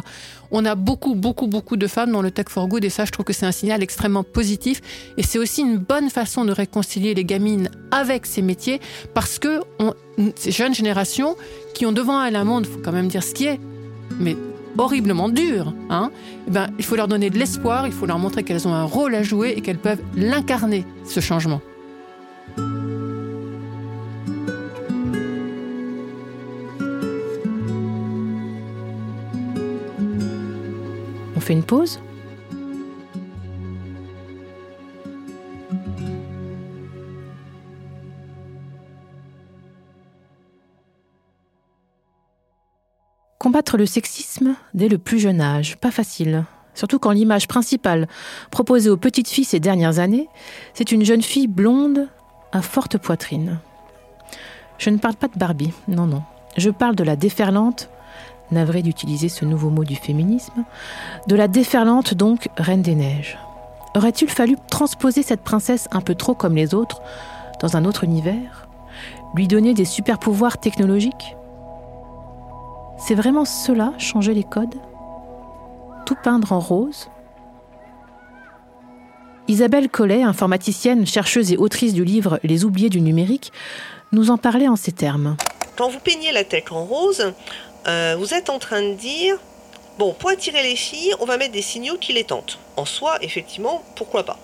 On 0.52 0.66
a 0.66 0.76
beaucoup, 0.76 1.16
beaucoup, 1.16 1.48
beaucoup 1.48 1.78
de 1.78 1.88
femmes 1.88 2.12
dans 2.12 2.22
le 2.22 2.32
Tech 2.32 2.48
for 2.50 2.68
Good 2.68 2.84
et 2.84 2.90
ça, 2.90 3.06
je 3.06 3.12
trouve 3.12 3.26
que 3.26 3.34
c'est 3.34 3.46
un 3.46 3.52
signal 3.52 3.84
extrêmement 3.84 4.24
positif 4.24 4.82
et 5.18 5.24
c'est 5.24 5.40
aussi 5.40 5.62
une 5.62 5.78
bonne 5.78 6.10
façon 6.10 6.44
de 6.44 6.52
réconcilier 6.52 7.14
les 7.14 7.26
gamines 7.26 7.70
avec 7.92 8.26
ces 8.26 8.42
métiers 8.42 8.82
parce 9.14 9.40
que 9.40 9.62
ces 10.36 10.52
jeunes 10.52 10.74
générations 10.74 11.36
qui 11.74 11.86
ont 11.86 11.92
devant 11.92 12.24
elles 12.24 12.36
un 12.36 12.44
monde, 12.44 12.66
faut 12.66 12.80
quand 12.84 12.92
même 12.92 13.08
dire 13.08 13.24
ce 13.24 13.34
qui 13.34 13.46
est, 13.46 13.60
mais 14.20 14.36
horriblement 14.78 15.30
dur, 15.30 15.74
hein, 15.90 16.12
eh 16.48 16.52
ben, 16.52 16.70
il 16.78 16.86
faut 16.86 16.96
leur 16.96 17.08
donner 17.08 17.30
de 17.30 17.38
l'espoir, 17.38 17.88
il 17.88 17.94
faut 17.94 18.06
leur 18.06 18.20
montrer 18.20 18.44
qu'elles 18.44 18.68
ont 18.68 18.74
un 18.74 18.84
rôle 18.84 19.16
à 19.16 19.24
jouer 19.24 19.54
et 19.56 19.62
qu'elles 19.62 19.78
peuvent 19.78 20.02
l'incarner, 20.16 20.86
ce 21.06 21.20
changement. 21.20 21.62
On 31.36 31.40
fait 31.40 31.54
une 31.54 31.64
pause? 31.64 32.00
Combattre 43.42 43.76
le 43.76 43.88
sexisme 43.88 44.54
dès 44.76 44.88
le 44.88 45.00
plus 45.00 45.18
jeune 45.18 45.42
âge, 45.42 45.76
pas 45.78 45.90
facile. 45.90 46.46
Surtout 46.76 47.00
quand 47.00 47.10
l'image 47.10 47.48
principale 47.48 48.08
proposée 48.52 48.92
aux 48.92 48.98
petites 48.98 49.30
filles 49.30 49.46
ces 49.46 49.60
dernières 49.60 49.98
années, 49.98 50.30
c'est 50.76 50.92
une 50.92 51.04
jeune 51.04 51.24
fille 51.24 51.48
blonde 51.48 52.08
à 52.52 52.62
forte 52.62 53.00
poitrine. 53.00 53.58
Je 54.78 54.92
ne 54.92 55.00
parle 55.00 55.16
pas 55.16 55.28
de 55.28 55.40
Barbie, 55.40 55.74
non, 55.88 56.06
non. 56.06 56.22
Je 56.56 56.70
parle 56.70 56.96
de 56.96 57.04
la 57.04 57.16
déferlante, 57.16 57.90
navré 58.52 58.84
d'utiliser 58.84 59.28
ce 59.28 59.44
nouveau 59.44 59.72
mot 59.72 59.86
du 59.86 59.96
féminisme, 59.96 60.64
de 61.26 61.36
la 61.36 61.48
déferlante 61.48 62.14
donc 62.14 62.48
Reine 62.58 62.84
des 62.84 62.94
Neiges. 62.94 63.40
Aurait-il 63.96 64.30
fallu 64.30 64.56
transposer 64.70 65.24
cette 65.24 65.42
princesse 65.42 65.88
un 65.92 66.02
peu 66.02 66.14
trop 66.14 66.36
comme 66.36 66.56
les 66.56 66.76
autres, 66.76 67.02
dans 67.60 67.76
un 67.76 67.86
autre 67.86 68.04
univers? 68.04 68.68
Lui 69.34 69.48
donner 69.48 69.74
des 69.74 69.86
super 69.86 70.20
pouvoirs 70.20 70.60
technologiques? 70.60 71.36
C'est 73.02 73.16
vraiment 73.16 73.46
cela, 73.46 73.94
changer 73.98 74.34
les 74.34 74.44
codes? 74.44 74.76
Tout 76.06 76.16
peindre 76.24 76.52
en 76.54 76.60
rose? 76.60 77.10
Isabelle 79.48 79.90
Collet, 79.90 80.22
informaticienne, 80.22 81.06
chercheuse 81.06 81.52
et 81.52 81.58
autrice 81.58 81.94
du 81.94 82.06
livre 82.06 82.40
Les 82.44 82.64
oubliés 82.64 82.90
du 82.90 83.02
numérique, 83.02 83.52
nous 84.12 84.30
en 84.30 84.38
parlait 84.38 84.68
en 84.68 84.76
ces 84.76 84.92
termes. 84.92 85.36
Quand 85.76 85.90
vous 85.90 86.00
peignez 86.00 86.32
la 86.32 86.44
tête 86.44 86.72
en 86.72 86.86
rose, 86.86 87.34
euh, 87.88 88.16
vous 88.20 88.34
êtes 88.34 88.50
en 88.50 88.60
train 88.60 88.82
de 88.82 88.94
dire 88.94 89.38
bon, 89.98 90.14
pour 90.14 90.30
attirer 90.30 90.62
les 90.62 90.76
filles, 90.76 91.14
on 91.20 91.26
va 91.26 91.38
mettre 91.38 91.54
des 91.54 91.62
signaux 91.62 91.98
qui 92.00 92.14
les 92.14 92.24
tentent. 92.24 92.60
En 92.78 92.86
soi, 92.86 93.18
effectivement, 93.22 93.84
pourquoi 93.96 94.24
pas? 94.24 94.38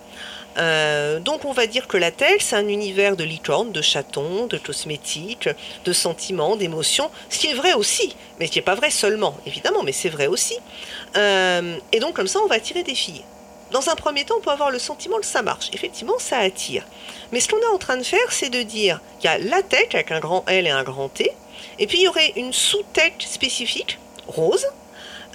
Euh, 0.56 1.20
donc 1.20 1.44
on 1.44 1.52
va 1.52 1.66
dire 1.66 1.86
que 1.86 1.96
la 1.96 2.10
telle, 2.10 2.40
c'est 2.40 2.56
un 2.56 2.68
univers 2.68 3.16
de 3.16 3.24
licorne, 3.24 3.70
de 3.70 3.82
chatons, 3.82 4.46
de 4.46 4.58
cosmétiques, 4.58 5.48
de 5.84 5.92
sentiments, 5.92 6.56
d'émotions, 6.56 7.10
ce 7.30 7.38
qui 7.38 7.48
est 7.48 7.54
vrai 7.54 7.74
aussi, 7.74 8.16
mais 8.38 8.46
ce 8.46 8.52
qui 8.52 8.58
n'est 8.58 8.64
pas 8.64 8.74
vrai 8.74 8.90
seulement, 8.90 9.36
évidemment, 9.46 9.82
mais 9.82 9.92
c'est 9.92 10.08
vrai 10.08 10.26
aussi. 10.26 10.56
Euh, 11.16 11.76
et 11.92 12.00
donc 12.00 12.14
comme 12.14 12.26
ça, 12.26 12.40
on 12.42 12.46
va 12.46 12.56
attirer 12.56 12.82
des 12.82 12.94
filles. 12.94 13.22
Dans 13.70 13.90
un 13.90 13.94
premier 13.94 14.24
temps, 14.24 14.36
on 14.38 14.40
peut 14.40 14.50
avoir 14.50 14.70
le 14.70 14.78
sentiment 14.78 15.18
que 15.18 15.26
ça 15.26 15.42
marche. 15.42 15.68
Effectivement, 15.74 16.18
ça 16.18 16.38
attire. 16.38 16.86
Mais 17.32 17.40
ce 17.40 17.48
qu'on 17.48 17.58
est 17.58 17.66
en 17.66 17.76
train 17.76 17.98
de 17.98 18.02
faire, 18.02 18.30
c'est 18.32 18.48
de 18.48 18.62
dire 18.62 19.00
qu'il 19.20 19.30
y 19.30 19.32
a 19.32 19.38
la 19.38 19.62
tête 19.62 19.94
avec 19.94 20.10
un 20.10 20.20
grand 20.20 20.44
L 20.48 20.66
et 20.66 20.70
un 20.70 20.84
grand 20.84 21.08
T, 21.10 21.30
et 21.78 21.86
puis 21.86 21.98
il 21.98 22.04
y 22.04 22.08
aurait 22.08 22.32
une 22.36 22.52
sous-tête 22.52 23.20
spécifique, 23.20 23.98
rose, 24.26 24.66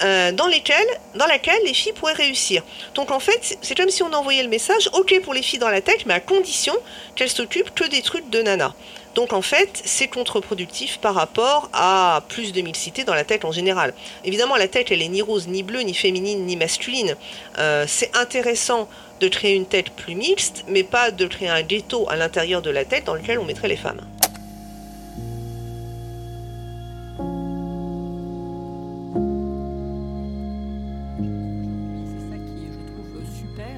euh, 0.02 0.32
dans, 0.32 0.48
lesquelles, 0.48 0.88
dans 1.16 1.28
laquelle 1.28 1.62
les 1.66 1.74
filles 1.74 1.94
pourraient 1.94 2.14
réussir. 2.14 2.64
Donc 2.96 3.12
en 3.12 3.20
fait, 3.20 3.58
c'est 3.62 3.76
comme 3.76 3.90
si 3.90 4.04
on 4.04 4.12
envoyait 4.14 4.44
le 4.44 4.50
message, 4.50 4.90
ok 4.94 5.22
pour 5.22 5.34
les 5.34 5.44
filles 5.44 5.60
dans 5.60 5.70
la 5.70 5.82
tech, 5.82 6.06
mais 6.06 6.16
à 6.16 6.20
condition 6.20 6.74
qu'elles 7.16 7.30
s'occupent 7.30 7.74
que 7.74 7.88
des 7.88 8.02
trucs 8.02 8.30
de 8.30 8.42
nana. 8.42 8.74
Donc 9.16 9.32
en 9.32 9.42
fait, 9.42 9.82
c'est 9.86 10.08
contre-productif 10.08 10.98
par 10.98 11.14
rapport 11.14 11.70
à 11.74 12.24
plus 12.30 12.52
de 12.52 12.62
mixité 12.62 13.04
dans 13.04 13.14
la 13.14 13.24
tech 13.24 13.42
en 13.44 13.52
général. 13.52 13.94
Évidemment, 14.26 14.56
la 14.56 14.68
tech, 14.68 14.88
elle 14.90 15.02
est 15.02 15.08
ni 15.08 15.22
rose, 15.22 15.48
ni 15.48 15.62
bleue, 15.62 15.82
ni 15.82 15.94
féminine, 15.94 16.46
ni 16.46 16.58
masculine. 16.58 17.16
Euh, 17.60 17.86
c'est 17.88 18.16
intéressant 18.18 18.90
de 19.20 19.28
créer 19.28 19.54
une 19.54 19.68
tête 19.68 19.92
plus 19.92 20.16
mixte, 20.16 20.66
mais 20.68 20.84
pas 20.84 21.12
de 21.12 21.26
créer 21.28 21.50
un 21.50 21.62
ghetto 21.62 22.08
à 22.10 22.16
l'intérieur 22.16 22.62
de 22.62 22.72
la 22.72 22.86
tête 22.86 23.06
dans 23.06 23.14
lequel 23.14 23.38
on 23.38 23.46
mettrait 23.46 23.68
les 23.68 23.78
femmes. 23.78 24.02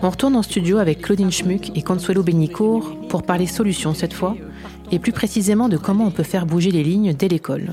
On 0.05 0.11
retourne 0.11 0.35
en 0.35 0.43
studio 0.43 0.77
avec 0.77 1.01
Claudine 1.01 1.31
Schmuck 1.31 1.75
et 1.75 1.81
Consuelo 1.81 2.21
Benicourt 2.21 2.95
pour 3.09 3.23
parler 3.23 3.47
solutions 3.47 3.95
cette 3.95 4.13
fois, 4.13 4.35
et 4.91 4.99
plus 4.99 5.11
précisément 5.11 5.67
de 5.67 5.77
comment 5.77 6.05
on 6.05 6.11
peut 6.11 6.21
faire 6.21 6.45
bouger 6.45 6.69
les 6.69 6.83
lignes 6.83 7.15
dès 7.15 7.27
l'école. 7.27 7.71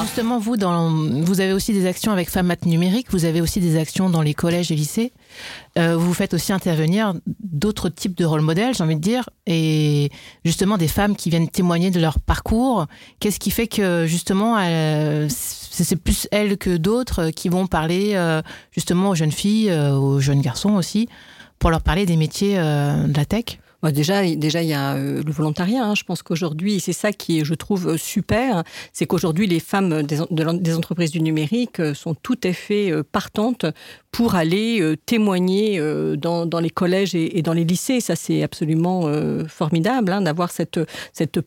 Justement, 0.00 0.38
vous, 0.38 0.56
dans, 0.56 0.90
vous 0.90 1.40
avez 1.40 1.52
aussi 1.52 1.72
des 1.72 1.86
actions 1.86 2.12
avec 2.12 2.28
Femmes 2.30 2.54
Numérique, 2.64 3.06
vous 3.10 3.24
avez 3.24 3.40
aussi 3.40 3.60
des 3.60 3.78
actions 3.78 4.10
dans 4.10 4.22
les 4.22 4.34
collèges 4.34 4.72
et 4.72 4.74
lycées. 4.74 5.12
Euh, 5.78 5.96
vous 5.96 6.12
faites 6.12 6.34
aussi 6.34 6.52
intervenir 6.52 7.14
d'autres 7.42 7.88
types 7.88 8.16
de 8.16 8.24
rôle 8.24 8.40
modèles, 8.40 8.74
j'ai 8.74 8.82
envie 8.82 8.96
de 8.96 9.00
dire, 9.00 9.28
et 9.46 10.10
justement 10.44 10.76
des 10.76 10.88
femmes 10.88 11.16
qui 11.16 11.30
viennent 11.30 11.48
témoigner 11.48 11.90
de 11.90 12.00
leur 12.00 12.18
parcours. 12.18 12.86
Qu'est-ce 13.20 13.38
qui 13.38 13.50
fait 13.50 13.66
que 13.66 14.06
justement, 14.06 14.56
c'est 15.28 15.96
plus 15.96 16.28
elles 16.30 16.58
que 16.58 16.76
d'autres 16.76 17.30
qui 17.30 17.48
vont 17.48 17.66
parler 17.66 18.12
euh, 18.14 18.42
justement 18.72 19.10
aux 19.10 19.14
jeunes 19.14 19.32
filles, 19.32 19.70
euh, 19.70 19.94
aux 19.94 20.20
jeunes 20.20 20.40
garçons 20.40 20.74
aussi, 20.74 21.08
pour 21.58 21.70
leur 21.70 21.80
parler 21.80 22.06
des 22.06 22.16
métiers 22.16 22.56
de 22.56 23.16
la 23.16 23.24
tech? 23.24 23.58
Déjà, 23.90 24.24
il 24.24 24.68
y 24.68 24.72
a 24.72 24.94
euh, 24.94 25.22
le 25.24 25.32
volontariat. 25.32 25.84
Hein. 25.84 25.94
Je 25.96 26.04
pense 26.04 26.22
qu'aujourd'hui, 26.22 26.78
c'est 26.78 26.92
ça 26.92 27.12
qui 27.12 27.44
je 27.44 27.54
trouve, 27.54 27.88
euh, 27.88 27.96
super, 27.96 28.62
c'est 28.92 29.06
qu'aujourd'hui, 29.06 29.48
les 29.48 29.58
femmes 29.58 30.04
des, 30.04 30.18
des, 30.30 30.74
entreprises 30.74 31.10
du 31.10 31.20
numérique 31.20 31.80
euh, 31.80 31.92
sont 31.92 32.14
tout 32.14 32.38
à 32.44 32.52
fait 32.52 32.92
partantes 33.10 33.66
pour 34.12 34.34
aller 34.34 34.94
témoigner 35.06 35.80
dans, 36.16 36.46
dans, 36.46 36.60
les 36.60 36.70
collèges 36.70 37.14
et, 37.14 37.42
dans 37.42 37.54
les 37.54 37.64
lycées. 37.64 38.00
Ça, 38.00 38.14
c'est 38.14 38.42
absolument 38.42 39.10
formidable 39.48 40.12
hein, 40.12 40.20
d'avoir 40.20 40.50
cette, 40.50 40.78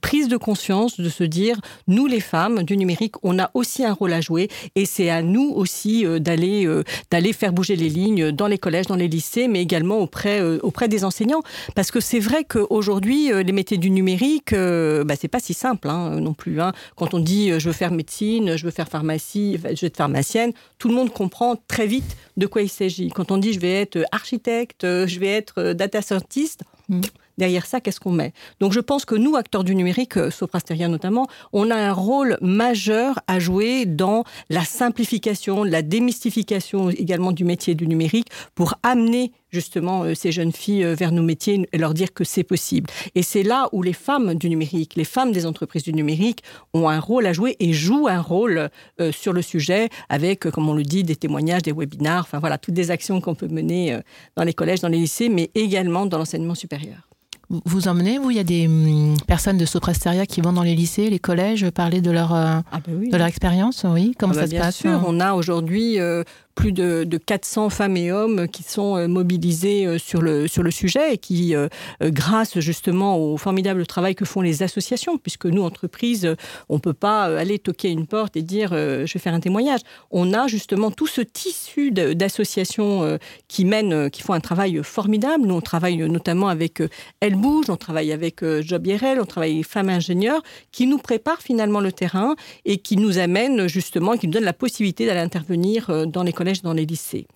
prise 0.02 0.28
de 0.28 0.38
conscience, 0.38 1.00
de 1.00 1.10
se 1.10 1.24
dire, 1.24 1.60
nous, 1.88 2.08
les 2.08 2.20
femmes 2.20 2.64
du 2.64 2.76
numérique, 2.76 3.16
on 3.24 3.40
a 3.40 3.52
aussi 3.54 3.86
un 3.86 3.94
rôle 3.94 4.14
à 4.14 4.22
jouer 4.22 4.50
et 4.76 4.86
c'est 4.86 5.10
à 5.10 5.22
nous 5.22 5.52
aussi 5.56 6.06
d'aller 6.20 7.34
faire 7.34 7.54
bouger 7.54 7.76
les 7.76 7.90
lignes 7.90 8.32
dans 8.32 8.48
les 8.48 8.58
collèges, 8.58 8.88
dans 8.88 8.96
les 8.96 9.08
lycées, 9.08 9.48
mais 9.48 9.62
également 9.62 10.00
auprès, 10.00 10.88
des 10.88 11.04
enseignants. 11.04 11.42
Parce 11.76 11.92
que 11.92 12.00
c'est 12.00 12.20
vrai 12.20 12.44
qu'aujourd'hui, 12.44 13.32
euh, 13.32 13.44
les 13.44 13.52
métiers 13.52 13.78
du 13.78 13.90
numérique, 13.90 14.54
euh, 14.54 15.04
bah, 15.04 15.16
c'est 15.20 15.28
pas 15.28 15.40
si 15.40 15.54
simple 15.54 15.90
hein, 15.90 16.20
non 16.20 16.34
plus. 16.34 16.62
Hein. 16.62 16.74
Quand 16.96 17.14
on 17.14 17.20
dit 17.20 17.52
euh, 17.52 17.60
je 17.60 17.68
veux 17.68 17.74
faire 17.74 17.92
médecine, 17.92 18.58
je 18.58 18.66
veux 18.66 18.72
faire 18.72 18.88
pharmacie, 18.88 19.58
je 19.58 19.82
veux 19.82 19.88
être 19.88 19.98
pharmacienne, 19.98 20.52
tout 20.78 20.90
le 20.90 20.96
monde 20.96 21.12
comprend 21.12 21.56
très 21.68 21.88
vite 21.88 22.18
de 22.38 22.48
il 22.64 22.70
s'agit. 22.70 23.10
Quand 23.10 23.32
on 23.32 23.38
dit 23.38 23.54
je 23.54 23.60
vais 23.60 23.74
être 23.74 24.04
architecte, 24.12 24.84
je 24.84 25.20
vais 25.20 25.28
être 25.28 25.74
data 25.74 26.02
scientist, 26.02 26.62
mm 26.90 27.02
derrière 27.38 27.66
ça, 27.66 27.82
qu'est-ce 27.82 28.00
qu'on 28.00 28.12
met? 28.12 28.34
Donc 28.60 28.72
je 28.74 28.80
pense 28.80 29.06
que 29.06 29.16
nous, 29.16 29.36
acteurs 29.36 29.64
du 29.64 29.76
numérique, 29.76 30.18
euh, 30.18 30.32
Soprasteria 30.32 30.88
notamment, 30.88 31.28
on 31.54 31.72
a 31.72 31.76
un 31.76 31.94
rôle 31.94 32.38
majeur 32.42 33.20
à 33.28 33.40
jouer 33.40 33.86
dans 33.86 34.24
la 34.50 34.64
simplification, 34.64 35.64
la 35.64 35.82
démystification 35.82 36.90
également 36.90 37.32
du 37.32 37.44
métier 37.44 37.76
du 37.76 37.88
numérique 37.88 38.28
pour 38.54 38.76
amener 38.84 39.32
justement 39.50 40.04
euh, 40.04 40.14
ces 40.14 40.32
jeunes 40.32 40.52
filles 40.52 40.84
euh, 40.84 40.96
vers 40.96 41.12
nos 41.12 41.24
métiers 41.24 41.68
et 41.72 41.78
leur 41.78 41.94
dire 41.94 42.14
que 42.14 42.24
c'est 42.24 42.44
possible. 42.44 42.90
Et 43.16 43.24
c'est 43.24 43.44
là 43.44 43.70
où 43.72 43.82
les 43.82 43.94
femmes 43.94 44.36
du 44.36 44.50
numérique, 44.50 44.96
les 44.96 45.04
femmes 45.04 45.32
des 45.32 45.46
entreprises 45.46 45.84
du 45.84 45.94
numérique 45.94 46.44
ont 46.74 46.90
un 46.90 47.00
rôle 47.00 47.26
à 47.26 47.34
jouer 47.34 47.56
et 47.60 47.74
jouent 47.74 48.08
un 48.08 48.22
rôle 48.22 48.70
sur 49.12 49.34
le 49.34 49.42
sujet 49.42 49.90
avec, 50.10 50.50
comme 50.50 50.68
on 50.70 50.74
le 50.74 50.84
dit, 50.84 51.04
des 51.04 51.16
témoignages, 51.16 51.64
des 51.64 51.72
webinars, 51.72 52.22
enfin 52.22 52.40
voilà, 52.40 52.58
toutes 52.58 52.74
des 52.74 52.92
actions 52.92 53.22
qu'on 53.22 53.36
peut 53.36 53.48
mener 53.48 54.00
dans 54.36 54.44
les 54.44 54.54
collèges, 54.54 54.82
dans 54.82 54.90
les 54.90 54.98
lycées, 54.98 55.30
mais 55.30 55.52
également 55.56 56.06
dans 56.06 56.18
l'enseignement 56.18 56.56
supérieur. 56.56 57.15
Vous 57.50 57.88
emmenez, 57.88 58.18
vous, 58.18 58.32
il 58.32 58.38
y 58.38 58.40
a 58.40 58.44
des 58.44 58.68
hum, 58.68 59.16
personnes 59.28 59.58
de 59.58 59.66
Soprasteria 59.66 60.26
qui 60.26 60.42
vont 60.42 60.54
dans 60.54 60.64
les 60.64 60.76
lycées, 60.76 61.10
les 61.10 61.20
collèges, 61.20 61.70
parler 61.70 62.02
de 62.02 62.12
leur, 62.12 62.34
euh, 62.34 62.60
ah 62.72 62.80
bah 62.86 62.92
de 63.12 63.18
leur 63.18 63.28
expérience, 63.28 63.86
oui. 63.88 64.16
Comment 64.18 64.34
ah 64.34 64.36
ça 64.36 64.42
bah 64.42 64.48
se 64.48 64.56
passe 64.56 64.82
Bien 64.82 65.00
sûr, 65.00 65.06
on 65.08 65.20
a 65.20 65.34
aujourd'hui 65.34 66.00
euh, 66.00 66.24
plus 66.56 66.72
de, 66.72 67.04
de, 67.04 67.18
400 67.18 67.70
femmes 67.70 67.98
et 67.98 68.12
hommes 68.12 68.48
qui 68.48 68.64
sont 68.64 68.96
euh, 68.96 69.08
mobilisés 69.08 69.86
euh, 69.86 69.98
sur 69.98 70.22
le, 70.22 70.48
sur 70.48 70.64
le 70.64 70.72
sujet 70.72 71.14
et 71.14 71.18
qui, 71.18 71.54
euh, 71.54 71.68
grâce 72.02 72.60
justement 72.60 73.18
au 73.18 73.38
formidable 73.38 73.86
travail 73.86 74.16
que 74.16 74.26
font 74.26 74.42
les 74.42 74.64
associations, 74.64 75.18
puisque 75.18 75.46
nous, 75.46 75.62
entreprises, 75.62 76.36
on 76.70 76.76
ne 76.76 76.80
peut 76.80 76.94
pas 76.94 77.26
aller 77.26 77.60
toquer 77.60 77.90
une 77.90 78.08
porte 78.08 78.38
et 78.38 78.42
dire 78.42 78.70
je 78.72 79.12
vais 79.12 79.20
faire 79.20 79.34
un 79.34 79.40
témoignage. 79.40 79.82
On 80.12 80.34
a 80.34 80.48
justement 80.48 80.92
tout 80.92 81.08
ce 81.08 81.22
tissu 81.22 81.92
d'associations 81.92 83.20
qui 83.48 83.66
mènent, 83.66 84.10
qui 84.10 84.22
font 84.22 84.34
un 84.34 84.40
travail 84.40 84.80
formidable. 84.84 85.46
Nous, 85.46 85.56
on 85.56 85.62
travaille 85.62 85.98
notamment 85.98 86.48
avec 86.48 86.82
Elle 87.20 87.36
Bouge, 87.36 87.70
on 87.70 87.76
travaille 87.76 88.12
avec 88.12 88.44
Job 88.62 88.88
IRL, 88.88 89.20
on 89.20 89.26
travaille 89.26 89.54
avec 89.54 89.66
Femmes 89.68 89.90
Ingénieurs, 89.90 90.42
qui 90.72 90.88
nous 90.88 91.00
préparent 91.00 91.42
finalement 91.42 91.82
le 91.82 91.92
terrain 91.92 92.36
et 92.64 92.78
qui 92.78 92.96
nous 92.96 93.18
amènent 93.18 93.68
justement, 93.68 94.18
qui 94.18 94.28
nous 94.28 94.34
donnent 94.34 94.44
la 94.44 94.54
possibilité 94.54 95.06
d'aller 95.06 95.20
intervenir 95.20 96.08
dans 96.08 96.24
dans 96.64 96.74
les 96.74 96.86
lycées. 96.86 97.28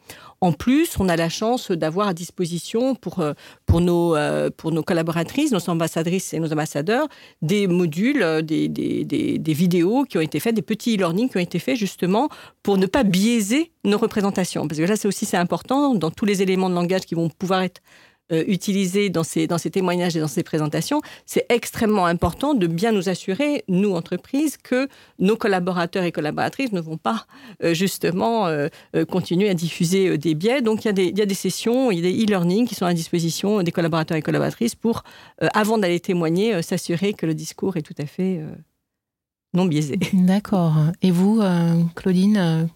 En 0.42 0.54
plus, 0.54 0.98
on 1.00 1.10
a 1.10 1.18
la 1.18 1.28
chance 1.28 1.72
d'avoir 1.72 2.08
à 2.08 2.14
disposition 2.14 2.96
pour, 2.96 3.20
euh, 3.20 3.34
pour, 3.66 3.82
nos, 3.82 4.16
euh, 4.16 4.50
pour 4.56 4.72
nos 4.72 4.84
collaboratrices, 4.84 5.52
nos 5.52 5.70
ambassadrices 5.70 6.34
et 6.34 6.40
nos 6.40 6.52
ambassadeurs, 6.54 7.08
des 7.42 7.68
modules, 7.68 8.24
euh, 8.24 8.42
des, 8.42 8.70
des, 8.70 9.04
des, 9.04 9.54
vidéos 9.54 10.06
qui 10.06 10.18
ont 10.18 10.22
été 10.22 10.40
faites, 10.40 10.56
des 10.56 10.62
petits 10.62 10.96
e-learning 10.96 11.30
qui 11.30 11.38
ont 11.38 11.42
été 11.42 11.60
faits 11.60 11.76
justement 11.76 12.30
pour 12.64 12.78
ne 12.78 12.86
pas 12.86 13.04
biaiser 13.04 13.72
nos 13.84 13.98
représentations. 13.98 14.68
Parce 14.68 14.80
que 14.80 14.86
là, 14.86 14.96
c'est 14.96 15.08
aussi 15.08 15.26
c'est 15.26 15.38
important 15.38 15.96
dans 15.96 16.12
tous 16.12 16.26
les 16.26 16.42
éléments 16.42 16.70
de 16.70 16.76
langage 16.76 17.02
qui 17.02 17.16
vont 17.16 17.30
pouvoir 17.30 17.62
être 17.64 17.82
euh, 18.32 18.44
utilisé 18.48 19.10
dans 19.10 19.24
ces, 19.24 19.48
dans 19.48 19.58
témoignages 19.58 20.16
et 20.16 20.20
dans 20.20 20.28
ces 20.28 20.44
présentations, 20.44 21.02
c'est 21.26 21.48
extrêmement 21.50 22.06
important 22.06 22.54
de 22.54 22.68
bien 22.68 22.92
nous 22.92 23.10
assurer, 23.10 23.64
nous, 23.68 23.96
entreprises, 23.96 24.58
que 24.58 24.88
nos 25.18 25.36
collaborateurs 25.36 26.04
et 26.04 26.12
collaboratrices 26.12 26.72
ne 26.72 26.80
vont 26.80 26.98
pas 26.98 27.26
euh, 27.64 27.74
justement 27.74 28.46
euh, 28.46 28.68
continuer 29.10 29.50
à 29.50 29.56
diffuser 29.56 30.20
des 30.20 30.36
biais. 30.36 30.62
Donc, 30.62 30.86
il 30.86 30.88
y, 30.88 30.90
a 30.90 30.94
des, 30.94 31.08
y 31.08 31.22
a 31.24 31.26
des 31.26 31.34
sessions, 31.34 31.90
il 31.90 31.98
y 31.98 32.00
a 32.00 32.12
des 32.12 32.24
e-learning 32.24 32.68
qui 32.68 32.76
sont 32.76 32.86
à 32.86 32.94
disposition 32.94 33.64
des 33.64 33.72
collaborateurs 33.72 34.16
et 34.16 34.22
collaboratrices 34.22 34.76
pour, 34.76 35.04
avant 35.54 35.80
d'aller 35.80 36.00
témoigner, 36.00 36.62
s'assurer 36.62 37.14
que 37.14 37.26
le 37.26 37.34
discours 37.34 37.78
est 37.78 37.82
tout 37.82 37.96
à 37.98 38.06
fait 38.06 38.42
non 39.54 39.66
biaisé. 39.66 39.98
D'accord. 40.14 40.76
Et 41.02 41.10
vous, 41.12 41.42
Claudine 41.96 42.70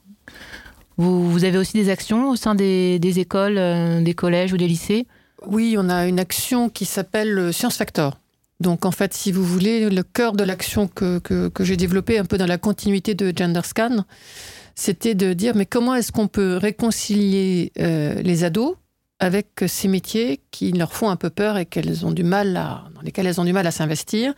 vous, 0.97 1.29
vous, 1.29 1.43
avez 1.43 1.57
aussi 1.57 1.73
des 1.73 1.89
actions 1.89 2.31
au 2.31 2.35
sein 2.35 2.55
des, 2.55 2.97
des 2.99 3.19
écoles, 3.19 4.03
des 4.03 4.13
collèges 4.13 4.53
ou 4.53 4.57
des 4.57 4.67
lycées? 4.67 5.05
Oui, 5.47 5.75
on 5.77 5.89
a 5.89 6.07
une 6.07 6.19
action 6.19 6.69
qui 6.69 6.85
s'appelle 6.85 7.53
Science 7.53 7.77
Factor. 7.77 8.17
Donc 8.59 8.85
en 8.85 8.91
fait, 8.91 9.13
si 9.13 9.31
vous 9.31 9.43
voulez, 9.43 9.89
le 9.89 10.03
cœur 10.03 10.33
de 10.33 10.43
l'action 10.43 10.87
que, 10.87 11.19
que, 11.19 11.63
j'ai 11.63 11.77
développée 11.77 12.17
un 12.17 12.25
peu 12.25 12.37
dans 12.37 12.45
la 12.45 12.57
continuité 12.57 13.13
de 13.13 13.33
GenderScan, 13.35 14.05
c'était 14.75 15.15
de 15.15 15.33
dire 15.33 15.53
mais 15.55 15.65
comment 15.65 15.95
est-ce 15.95 16.11
qu'on 16.11 16.27
peut 16.27 16.57
réconcilier 16.57 17.71
euh, 17.79 18.21
les 18.21 18.43
ados 18.43 18.75
avec 19.19 19.65
ces 19.67 19.87
métiers 19.87 20.39
qui 20.51 20.71
leur 20.71 20.93
font 20.93 21.09
un 21.09 21.15
peu 21.15 21.29
peur 21.29 21.57
et 21.57 21.65
qu'elles 21.65 22.05
ont 22.05 22.11
du 22.11 22.23
mal 22.23 22.55
à, 22.57 22.85
dans 22.95 23.01
lesquels 23.01 23.27
elles 23.27 23.41
ont 23.41 23.45
du 23.45 23.53
mal 23.53 23.67
à 23.67 23.71
s'investir? 23.71 24.33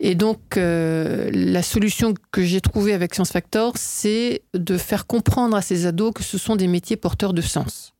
Et 0.00 0.16
donc, 0.16 0.56
euh, 0.56 1.30
la 1.32 1.62
solution 1.62 2.14
que 2.32 2.42
j'ai 2.42 2.60
trouvée 2.60 2.92
avec 2.92 3.14
Science 3.14 3.30
Factor, 3.30 3.74
c'est 3.76 4.42
de 4.52 4.76
faire 4.76 5.06
comprendre 5.06 5.56
à 5.56 5.62
ces 5.62 5.86
ados 5.86 6.12
que 6.12 6.24
ce 6.24 6.36
sont 6.36 6.56
des 6.56 6.66
métiers 6.66 6.96
porteurs 6.96 7.32
de 7.32 7.40
sens. 7.40 7.93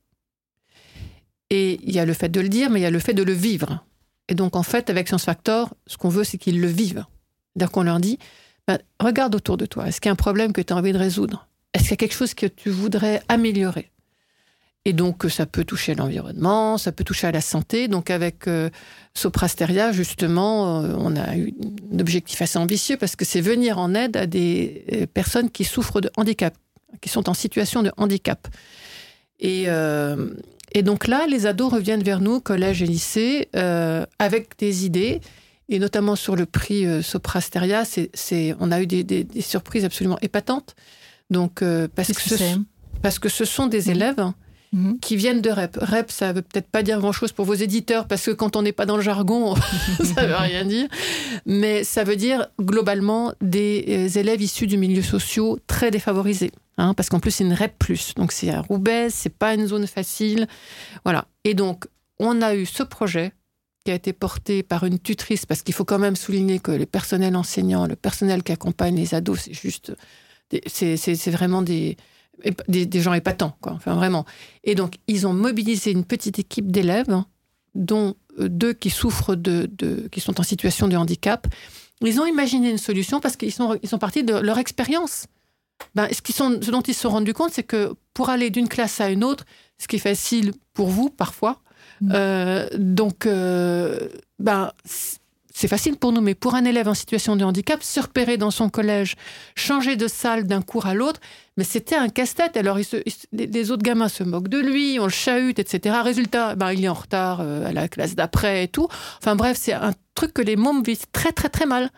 Et 1.57 1.79
il 1.85 1.95
y 1.95 2.01
a 2.01 2.05
le 2.05 2.15
fait 2.15 2.29
de 2.29 2.41
le 2.41 2.49
dire, 2.49 2.69
mais 2.69 2.81
il 2.81 2.83
y 2.83 2.87
a 2.87 2.91
le 2.91 2.99
fait 2.99 3.15
de 3.15 3.23
le 3.23 3.33
vivre. 3.33 3.87
Et 4.29 4.35
donc, 4.35 4.57
en 4.57 4.65
fait, 4.65 4.91
avec 4.91 5.07
Science 5.07 5.25
Factor, 5.25 5.73
ce 5.87 5.97
qu'on 5.97 6.09
veut, 6.09 6.25
c'est 6.25 6.37
qu'ils 6.37 6.61
le 6.61 6.67
vivent. 6.67 7.05
C'est-à-dire 7.53 7.71
qu'on 7.71 7.85
leur 7.85 8.01
dit, 8.01 8.19
ben, 8.67 8.81
regarde 8.99 9.37
autour 9.37 9.57
de 9.57 9.65
toi. 9.65 9.87
Est-ce 9.87 10.01
qu'il 10.01 10.09
y 10.09 10.11
a 10.11 10.15
un 10.15 10.17
problème 10.17 10.53
que 10.53 10.61
tu 10.61 10.73
as 10.73 10.77
envie 10.77 10.93
de 10.93 10.99
résoudre? 10.99 11.47
Est-ce 11.73 11.85
qu'il 11.85 11.93
y 11.93 11.95
a 11.95 11.99
quelque 11.99 12.17
chose 12.17 12.35
que 12.35 12.47
tu 12.47 12.71
voudrais 12.71 13.23
améliorer? 13.29 13.93
Et 14.85 14.93
donc, 14.93 15.27
ça 15.31 15.47
peut 15.47 15.63
toucher 15.63 15.95
l'environnement, 15.95 16.77
ça 16.77 16.91
peut 16.91 17.05
toucher 17.05 17.29
à 17.29 17.31
la 17.31 17.41
santé. 17.41 17.87
Donc, 17.87 18.11
avec 18.11 18.49
euh, 18.49 18.69
Soprasteria, 19.15 19.93
justement, 19.93 20.83
euh, 20.83 20.97
on 20.99 21.15
a 21.15 21.37
eu 21.37 21.55
un 21.93 22.01
objectif 22.01 22.43
assez 22.43 22.59
ambitieux 22.59 22.97
parce 22.97 23.15
que 23.15 23.25
c'est 23.25 23.41
venir 23.41 23.79
en 23.79 23.95
aide 23.95 24.17
à 24.17 24.27
des 24.27 24.85
euh, 24.93 25.07
personnes 25.07 25.51
qui 25.51 25.63
souffrent 25.63 26.01
de 26.01 26.11
handicap, 26.17 26.53
qui 27.01 27.11
sont 27.11 27.29
en 27.29 27.35
situation 27.35 27.85
de 27.85 27.93
handicap. 27.97 28.49
Et, 29.39 29.69
et 30.75 30.83
donc 30.83 31.07
là, 31.07 31.27
les 31.29 31.47
ados 31.47 31.73
reviennent 31.73 32.03
vers 32.03 32.21
nous, 32.21 32.41
collège 32.41 32.83
et 32.83 32.87
lycée, 32.87 33.49
euh, 33.55 34.05
avec 34.19 34.59
des 34.59 34.85
idées. 34.85 35.21
Et 35.69 35.79
notamment 35.79 36.17
sur 36.17 36.37
le 36.37 36.45
prix 36.45 36.85
euh, 36.85 37.01
Soprasteria, 37.01 37.85
c'est, 37.85 38.57
on 38.59 38.71
a 38.73 38.83
eu 38.83 38.87
des, 38.87 39.27
surprises 39.41 39.85
absolument 39.85 40.19
épatantes. 40.21 40.75
Donc, 41.31 41.63
euh, 41.63 41.89
parce, 41.95 42.13
que, 42.13 42.21
ce, 42.21 42.59
parce 43.01 43.21
que 43.21 43.29
ce 43.29 43.45
sont 43.45 43.69
des 43.69 43.87
mmh. 43.87 43.91
élèves 43.91 44.33
mmh. 44.73 44.93
qui 45.01 45.15
viennent 45.15 45.41
de 45.41 45.49
REP. 45.49 45.79
REP, 45.81 46.11
ça 46.11 46.33
veut 46.33 46.43
peut-être 46.43 46.69
pas 46.69 46.83
dire 46.83 46.99
grand-chose 46.99 47.31
pour 47.31 47.45
vos 47.45 47.55
éditeurs, 47.55 48.09
parce 48.09 48.27
que 48.27 48.33
quand 48.33 48.57
on 48.57 48.63
n'est 48.63 48.73
pas 48.73 48.85
dans 48.85 48.97
le 48.97 49.03
jargon, 49.03 49.55
ça 50.17 50.27
veut 50.27 50.35
rien 50.35 50.65
dire. 50.65 50.89
Mais 51.47 51.85
ça 51.85 52.03
veut 52.03 52.17
dire 52.17 52.49
globalement 52.61 53.33
des 53.41 54.19
élèves 54.19 54.43
issus 54.43 54.67
du 54.67 54.77
milieu 54.77 55.03
social 55.03 55.55
très 55.69 55.93
défavorisés. 55.93 56.51
Hein, 56.77 56.95
parce 56.95 57.09
qu'en 57.09 57.21
plus 57.21 57.31
c'est 57.31 57.45
une 57.45 57.53
REP+, 57.53 57.85
donc 58.17 58.33
c'est 58.33 58.51
à 58.51 58.61
Roubaix, 58.61 59.09
c'est 59.11 59.31
pas 59.31 59.55
une 59.55 59.67
zone 59.67 59.87
facile, 59.87 60.49
voilà. 61.05 61.27
Et 61.45 61.55
donc 61.55 61.87
on 62.19 62.43
a 62.43 62.55
eu 62.55 62.67
ce 62.67 62.83
projet 62.83 63.33
qui 63.85 63.93
a 63.93 63.95
été 63.95 64.13
porté 64.13 64.63
par 64.63 64.85
une 64.85 64.99
tutrice, 64.99 65.47
parce 65.47 65.63
qu'il 65.63 65.75
faut 65.75 65.85
quand 65.85 65.99
même 65.99 66.17
souligner 66.17 66.59
que 66.59 66.73
les 66.73 66.87
personnels 66.87 67.37
enseignants, 67.37 67.87
le 67.87 67.97
personnel 67.97 68.43
qui 68.43 68.51
accompagne 68.51 68.97
les 68.97 69.15
ados, 69.15 69.43
c'est 69.43 69.55
juste, 69.55 69.93
c'est 70.67 71.31
vraiment 71.31 71.63
des, 71.63 71.97
des, 72.67 73.01
gens 73.01 73.13
épatants, 73.13 73.57
quoi. 73.61 73.73
Enfin 73.73 73.95
vraiment. 73.95 74.25
Et 74.65 74.75
donc 74.75 74.95
ils 75.07 75.27
ont 75.27 75.35
mobilisé 75.35 75.93
une 75.93 76.05
petite 76.05 76.39
équipe 76.39 76.73
d'élèves, 76.73 77.23
dont 77.75 78.17
euh, 78.41 78.49
deux 78.49 78.73
qui 78.73 78.91
souffrent 78.91 79.37
de, 79.37 79.69
de, 79.71 80.09
qui 80.11 80.21
sont 80.21 80.41
en 80.41 80.45
situation 80.45 80.89
de 80.89 80.97
handicap, 80.97 81.47
Ils 82.01 82.21
ont 82.21 82.27
imaginé 82.27 82.71
une 82.71 82.79
solution 82.79 83.21
parce 83.21 83.37
qu'ils 83.37 83.53
sont, 83.53 83.79
ils 83.83 83.89
sont 83.89 83.99
partis 83.99 84.25
de 84.25 84.35
leur 84.35 84.59
expérience. 84.59 85.27
Ben, 85.95 86.09
ce, 86.11 86.33
sont, 86.33 86.59
ce 86.61 86.71
dont 86.71 86.81
ils 86.81 86.95
se 86.95 87.03
sont 87.03 87.11
rendus 87.11 87.35
compte, 87.35 87.53
c'est 87.53 87.63
que 87.63 87.95
pour 88.15 88.31
aller 88.31 88.51
d'une 88.51 88.69
classe 88.69 89.01
à 89.01 89.11
une 89.11 89.25
autre, 89.25 89.45
ce 89.79 89.89
qui 89.89 89.97
est 89.97 90.01
facile 90.01 90.53
pour 90.73 90.89
vous 90.89 91.11
parfois, 91.11 91.61
mm. 92.01 92.13
euh, 92.15 92.69
donc 92.75 93.27
euh, 93.27 94.09
ben, 94.39 94.73
c'est 95.57 95.69
facile 95.69 95.97
pour 95.97 96.11
nous, 96.11 96.21
mais 96.21 96.35
pour 96.35 96.57
un 96.57 96.65
élève 96.65 96.89
en 96.89 96.95
situation 96.95 97.37
de 97.37 97.45
handicap, 97.45 97.81
se 97.81 98.01
repérer 98.01 98.37
dans 98.37 98.51
son 98.51 98.69
collège, 98.69 99.15
changer 99.55 99.95
de 99.95 100.09
salle 100.09 100.49
d'un 100.49 100.63
cours 100.63 100.87
à 100.87 100.95
l'autre, 100.95 101.21
mais 101.57 101.63
c'était 101.63 101.95
un 101.95 102.09
casse-tête. 102.09 102.57
Alors 102.57 102.77
les 103.33 103.71
autres 103.71 103.85
gamins 103.85 104.09
se 104.09 104.25
moquent 104.25 104.49
de 104.49 104.59
lui, 104.59 104.99
on 105.01 105.05
le 105.05 105.11
chahute, 105.11 105.61
etc. 105.61 105.97
Résultat, 106.03 106.57
ben, 106.57 106.73
il 106.73 106.85
est 106.85 106.89
en 106.89 106.95
retard 106.95 107.41
euh, 107.41 107.69
à 107.69 107.73
la 107.73 107.87
classe 107.87 108.17
d'après 108.17 108.65
et 108.65 108.69
tout. 108.69 108.89
Enfin 109.19 109.37
bref, 109.37 109.57
c'est 109.61 109.73
un 109.73 109.93
truc 110.17 110.35
que 110.35 110.43
les 110.43 110.57
mômes 110.57 110.83
vivent 110.83 111.07
très 111.13 111.31
très 111.31 111.49
très 111.49 111.67
mal. 111.67 111.91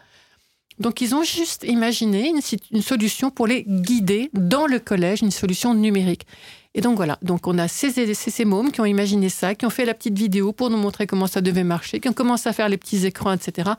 Donc 0.79 1.01
ils 1.01 1.15
ont 1.15 1.23
juste 1.23 1.65
imaginé 1.65 2.33
une, 2.71 2.83
solution 2.83 3.31
pour 3.31 3.47
les 3.47 3.65
guider 3.65 4.31
dans 4.35 4.67
le 4.67 4.79
collège, 4.79 5.23
une 5.23 5.31
solution 5.31 5.75
numérique. 5.75 6.27
Et 6.75 6.83
donc 6.83 6.97
voilà, 6.97 7.19
donc 7.23 7.47
on 7.47 7.57
a 7.57 7.69
ces, 7.69 8.15
ces, 8.15 8.45
mômes 8.45 8.71
qui 8.71 8.83
ont 8.83 8.85
imaginé 8.85 9.31
ça, 9.31 9.55
qui 9.55 9.65
ont 9.65 9.71
fait 9.71 9.87
la 9.87 9.95
petite 9.95 10.19
vidéo 10.19 10.53
pour 10.53 10.69
nous 10.69 10.77
montrer 10.77 11.07
comment 11.07 11.27
ça 11.27 11.41
devait 11.41 11.65
marcher, 11.65 12.01
qui 12.01 12.09
ont 12.11 12.13
commencé 12.13 12.51
à 12.51 12.53
faire 12.53 12.69
les 12.69 12.77
petits 12.77 13.07
écrans, 13.07 13.33
etc. 13.33 13.71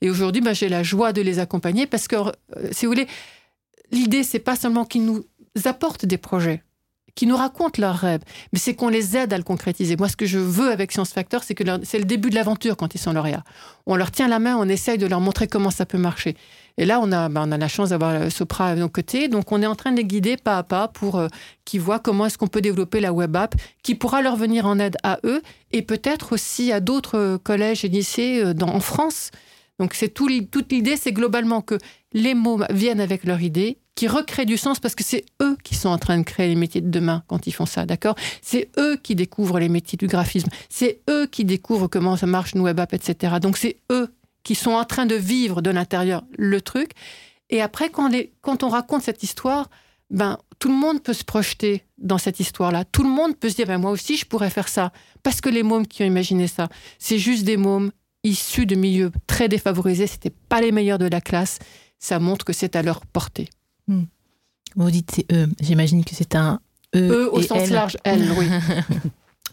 Et 0.00 0.08
aujourd'hui, 0.08 0.40
bah, 0.40 0.52
j'ai 0.52 0.68
la 0.68 0.84
joie 0.84 1.12
de 1.12 1.20
les 1.20 1.40
accompagner 1.40 1.86
parce 1.86 2.06
que, 2.06 2.14
euh, 2.14 2.32
si 2.70 2.86
vous 2.86 2.92
voulez, 2.92 3.08
l'idée, 3.90 4.22
c'est 4.22 4.38
pas 4.38 4.54
seulement 4.54 4.84
qu'ils 4.84 5.04
nous 5.04 5.24
apportent 5.64 6.06
des 6.06 6.18
projets, 6.18 6.62
qui 7.14 7.26
nous 7.26 7.36
racontent 7.36 7.80
leurs 7.80 7.96
rêves, 7.96 8.22
mais 8.52 8.58
c'est 8.58 8.74
qu'on 8.74 8.88
les 8.88 9.16
aide 9.16 9.32
à 9.32 9.38
le 9.38 9.44
concrétiser. 9.44 9.96
Moi, 9.96 10.08
ce 10.08 10.16
que 10.16 10.26
je 10.26 10.38
veux 10.38 10.70
avec 10.70 10.92
Science 10.92 11.12
Factor, 11.12 11.42
c'est 11.42 11.54
que 11.54 11.64
c'est 11.84 11.98
le 11.98 12.04
début 12.04 12.30
de 12.30 12.34
l'aventure 12.34 12.76
quand 12.76 12.94
ils 12.94 12.98
sont 12.98 13.12
lauréats. 13.12 13.44
On 13.86 13.96
leur 13.96 14.10
tient 14.10 14.28
la 14.28 14.38
main, 14.38 14.56
on 14.56 14.68
essaye 14.68 14.98
de 14.98 15.06
leur 15.06 15.20
montrer 15.20 15.46
comment 15.46 15.70
ça 15.70 15.86
peut 15.86 15.98
marcher. 15.98 16.36
Et 16.76 16.84
là, 16.86 16.98
on 17.00 17.12
a, 17.12 17.28
ben, 17.28 17.48
on 17.48 17.52
a 17.52 17.58
la 17.58 17.68
chance 17.68 17.90
d'avoir 17.90 18.32
Sopra 18.32 18.68
à 18.68 18.74
nos 18.74 18.88
côtés, 18.88 19.28
donc 19.28 19.52
on 19.52 19.62
est 19.62 19.66
en 19.66 19.76
train 19.76 19.92
de 19.92 19.98
les 19.98 20.04
guider 20.04 20.36
pas 20.36 20.58
à 20.58 20.62
pas 20.64 20.88
pour 20.88 21.16
euh, 21.16 21.28
qu'ils 21.64 21.80
voient 21.80 22.00
comment 22.00 22.26
est-ce 22.26 22.36
qu'on 22.36 22.48
peut 22.48 22.60
développer 22.60 22.98
la 22.98 23.12
web 23.12 23.36
app, 23.36 23.54
qui 23.82 23.94
pourra 23.94 24.22
leur 24.22 24.34
venir 24.34 24.66
en 24.66 24.78
aide 24.80 24.96
à 25.04 25.18
eux 25.24 25.40
et 25.70 25.82
peut-être 25.82 26.32
aussi 26.32 26.72
à 26.72 26.80
d'autres 26.80 27.36
collèges 27.36 27.84
et 27.84 27.88
lycées 27.88 28.42
euh, 28.42 28.54
en 28.62 28.80
France. 28.80 29.30
Donc 29.78 29.94
c'est 29.94 30.08
tout, 30.08 30.28
toute 30.50 30.72
l'idée, 30.72 30.96
c'est 30.96 31.12
globalement 31.12 31.60
que 31.60 31.78
les 32.12 32.34
mots 32.34 32.60
viennent 32.70 33.00
avec 33.00 33.24
leur 33.24 33.40
idée, 33.40 33.78
qui 33.94 34.08
recréent 34.08 34.46
du 34.46 34.56
sens 34.56 34.80
parce 34.80 34.94
que 34.94 35.04
c'est 35.04 35.24
eux 35.42 35.56
qui 35.62 35.74
sont 35.74 35.88
en 35.88 35.98
train 35.98 36.18
de 36.18 36.24
créer 36.24 36.48
les 36.48 36.56
métiers 36.56 36.80
de 36.80 36.90
demain 36.90 37.22
quand 37.28 37.46
ils 37.46 37.52
font 37.52 37.66
ça, 37.66 37.86
d'accord? 37.86 38.16
C'est 38.42 38.70
eux 38.78 38.96
qui 38.96 39.14
découvrent 39.14 39.58
les 39.58 39.68
métiers 39.68 39.96
du 39.96 40.06
graphisme, 40.06 40.48
c'est 40.68 41.00
eux 41.08 41.26
qui 41.26 41.44
découvrent 41.44 41.88
comment 41.88 42.16
ça 42.16 42.26
marche 42.26 42.52
une 42.54 42.60
web 42.60 42.80
app, 42.80 42.92
etc. 42.92 43.34
Donc 43.40 43.56
c'est 43.56 43.76
eux 43.92 44.12
qui 44.42 44.54
sont 44.54 44.72
en 44.72 44.84
train 44.84 45.06
de 45.06 45.14
vivre 45.14 45.62
de 45.62 45.70
l'intérieur 45.70 46.24
le 46.36 46.60
truc. 46.60 46.92
Et 47.50 47.60
après, 47.60 47.90
quand, 47.90 48.10
quand 48.42 48.62
on 48.62 48.68
raconte 48.68 49.02
cette 49.02 49.22
histoire, 49.22 49.68
ben, 50.10 50.38
tout 50.58 50.68
le 50.68 50.74
monde 50.74 51.02
peut 51.02 51.12
se 51.12 51.24
projeter 51.24 51.84
dans 51.98 52.18
cette 52.18 52.40
histoire-là. 52.40 52.84
Tout 52.84 53.02
le 53.02 53.08
monde 53.08 53.36
peut 53.36 53.48
se 53.48 53.56
dire, 53.56 53.66
ben, 53.66 53.78
moi 53.78 53.90
aussi, 53.90 54.16
je 54.16 54.26
pourrais 54.26 54.50
faire 54.50 54.68
ça. 54.68 54.92
Parce 55.22 55.40
que 55.40 55.48
les 55.48 55.62
mômes 55.62 55.86
qui 55.86 56.02
ont 56.02 56.06
imaginé 56.06 56.46
ça, 56.46 56.68
c'est 56.98 57.18
juste 57.18 57.44
des 57.44 57.56
mômes 57.56 57.90
issus 58.22 58.66
de 58.66 58.74
milieux 58.74 59.12
très 59.26 59.48
défavorisés. 59.48 60.06
C'était 60.06 60.30
pas 60.30 60.60
les 60.60 60.72
meilleurs 60.72 60.98
de 60.98 61.06
la 61.06 61.20
classe. 61.20 61.58
Ça 61.98 62.18
montre 62.18 62.44
que 62.44 62.52
c'est 62.52 62.76
à 62.76 62.82
leur 62.82 63.04
portée. 63.06 63.48
Hmm. 63.88 64.04
Vous 64.76 64.90
dites 64.90 65.12
c'est 65.14 65.32
eux. 65.32 65.48
J'imagine 65.60 66.04
que 66.04 66.14
c'est 66.14 66.34
un 66.34 66.60
eux. 66.94 67.10
Eux 67.10 67.32
au 67.32 67.42
sens 67.42 67.70
large, 67.70 67.96
elle, 68.04 68.30
oui. 68.32 68.46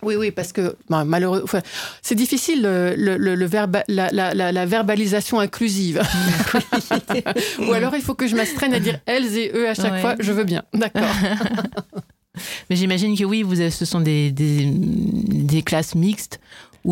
Oui, 0.03 0.15
oui, 0.15 0.31
parce 0.31 0.51
que 0.51 0.75
malheureusement, 0.89 1.59
c'est 2.01 2.15
difficile 2.15 2.63
le, 2.63 2.95
le, 2.95 3.35
le 3.35 3.47
la, 3.87 4.65
verbalisation 4.65 5.39
inclusive. 5.39 6.01
Ou 7.59 7.71
alors 7.73 7.93
il 7.95 8.01
faut 8.01 8.15
que 8.15 8.25
je 8.25 8.35
m'astreigne 8.35 8.73
à 8.73 8.79
dire 8.79 8.99
elles 9.05 9.37
et 9.37 9.51
eux 9.53 9.69
à 9.69 9.75
chaque 9.75 10.01
fois. 10.01 10.15
Je 10.19 10.31
veux 10.31 10.43
bien, 10.43 10.63
d'accord. 10.73 11.03
Mais 12.69 12.75
j'imagine 12.75 13.15
que 13.15 13.25
oui, 13.25 13.43
vous 13.43 13.55
ce 13.69 13.85
sont 13.85 13.99
des, 13.99 14.31
des, 14.31 14.71
des 14.73 15.61
classes 15.61 15.93
mixtes 15.93 16.39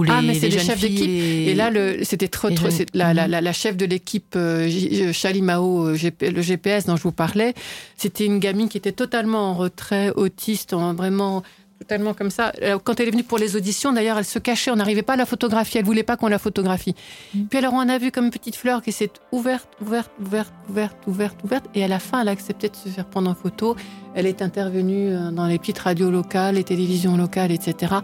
ah, 0.08 0.22
mais 0.22 0.34
c'est 0.34 0.50
des 0.50 0.60
chefs 0.60 0.82
d'équipe. 0.82 1.10
Et 1.10 1.54
là, 1.54 1.72
c'était 2.04 2.28
trop, 2.28 2.50
trop 2.52 2.68
la, 2.94 3.14
la, 3.14 3.28
la, 3.28 3.54
chef 3.54 3.76
de 3.76 3.86
l'équipe 3.86 4.36
euh, 4.36 5.12
Chalimao, 5.12 5.88
euh, 5.90 5.98
le 6.22 6.42
GPS 6.42 6.86
dont 6.86 6.96
je 6.96 7.04
vous 7.04 7.12
parlais, 7.12 7.54
c'était 7.98 8.26
une 8.26 8.40
gamine 8.40 8.70
qui 8.70 8.78
était 8.78 8.92
totalement 8.92 9.52
en 9.52 9.54
retrait, 9.56 10.12
autiste, 10.16 10.74
en 10.74 10.94
vraiment 10.94 11.44
totalement 11.80 12.14
comme 12.14 12.30
ça. 12.30 12.52
Quand 12.84 13.00
elle 13.00 13.08
est 13.08 13.12
venue 13.12 13.24
pour 13.24 13.38
les 13.38 13.56
auditions, 13.56 13.94
d'ailleurs, 13.94 14.18
elle 14.18 14.26
se 14.26 14.38
cachait, 14.38 14.70
on 14.70 14.76
n'arrivait 14.76 15.02
pas 15.02 15.14
à 15.14 15.16
la 15.16 15.26
photographier, 15.26 15.80
elle 15.80 15.86
voulait 15.86 16.04
pas 16.04 16.18
qu'on 16.18 16.28
la 16.28 16.38
photographie. 16.38 16.94
Mm. 17.34 17.44
Puis 17.46 17.58
alors, 17.58 17.74
on 17.74 17.88
a 17.88 17.98
vu 17.98 18.12
comme 18.12 18.26
une 18.26 18.32
petite 18.32 18.58
fleur 18.58 18.82
qui 18.82 18.92
s'est 18.92 19.12
ouverte, 19.32 19.70
ouverte, 19.82 20.12
ouverte, 20.20 20.54
ouverte, 20.70 20.98
ouverte, 21.08 21.44
ouverte, 21.46 21.66
et 21.74 21.84
à 21.84 21.88
la 21.88 22.00
fin, 22.00 22.22
elle 22.22 22.28
a 22.28 22.32
accepté 22.32 22.68
de 22.68 22.76
se 22.76 22.90
faire 22.90 23.06
prendre 23.06 23.32
en 23.32 23.36
photo. 23.36 23.78
Elle 24.14 24.26
est 24.26 24.42
intervenue 24.42 25.08
euh, 25.14 25.32
dans 25.32 25.48
les 25.48 25.58
petites 25.58 25.80
radios 25.80 26.12
locales, 26.12 26.56
les 26.56 26.66
télévisions 26.66 27.16
locales, 27.16 27.52
etc 27.52 28.02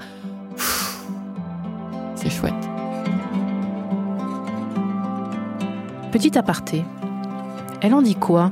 chouette. 2.30 2.54
Petit 6.12 6.38
aparté. 6.38 6.84
Elle 7.82 7.93
en 7.93 8.01
dit 8.01 8.15
quoi, 8.15 8.51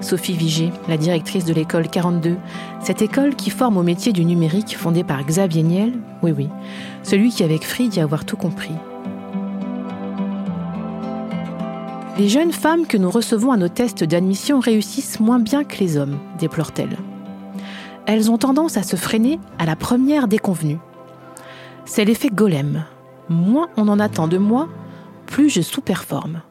Sophie 0.00 0.34
Vigé, 0.34 0.72
la 0.88 0.96
directrice 0.96 1.44
de 1.44 1.54
l'école 1.54 1.88
42, 1.88 2.36
cette 2.82 3.02
école 3.02 3.34
qui 3.34 3.50
forme 3.50 3.76
au 3.76 3.82
métier 3.82 4.12
du 4.12 4.24
numérique 4.24 4.76
fondée 4.76 5.04
par 5.04 5.24
Xavier 5.24 5.62
Niel, 5.62 5.92
oui 6.22 6.32
oui, 6.36 6.48
celui 7.02 7.30
qui 7.30 7.44
avec 7.44 7.64
Free 7.64 7.88
dit 7.88 8.00
avoir 8.00 8.24
tout 8.24 8.36
compris. 8.36 8.74
Les 12.18 12.28
jeunes 12.28 12.52
femmes 12.52 12.86
que 12.86 12.96
nous 12.96 13.10
recevons 13.10 13.50
à 13.50 13.56
nos 13.56 13.68
tests 13.68 14.04
d'admission 14.04 14.60
réussissent 14.60 15.18
moins 15.18 15.40
bien 15.40 15.64
que 15.64 15.78
les 15.78 15.96
hommes, 15.96 16.18
déplore-t-elle. 16.38 16.96
Elles 18.06 18.30
ont 18.30 18.38
tendance 18.38 18.76
à 18.76 18.82
se 18.82 18.96
freiner 18.96 19.40
à 19.58 19.66
la 19.66 19.76
première 19.76 20.28
déconvenue. 20.28 20.78
C'est 21.86 22.04
l'effet 22.04 22.28
golem, 22.28 22.84
moins 23.28 23.68
on 23.76 23.88
en 23.88 24.00
attend 24.00 24.28
de 24.28 24.38
moi, 24.38 24.68
plus 25.26 25.50
je 25.50 25.62
sous-performe. 25.62 26.42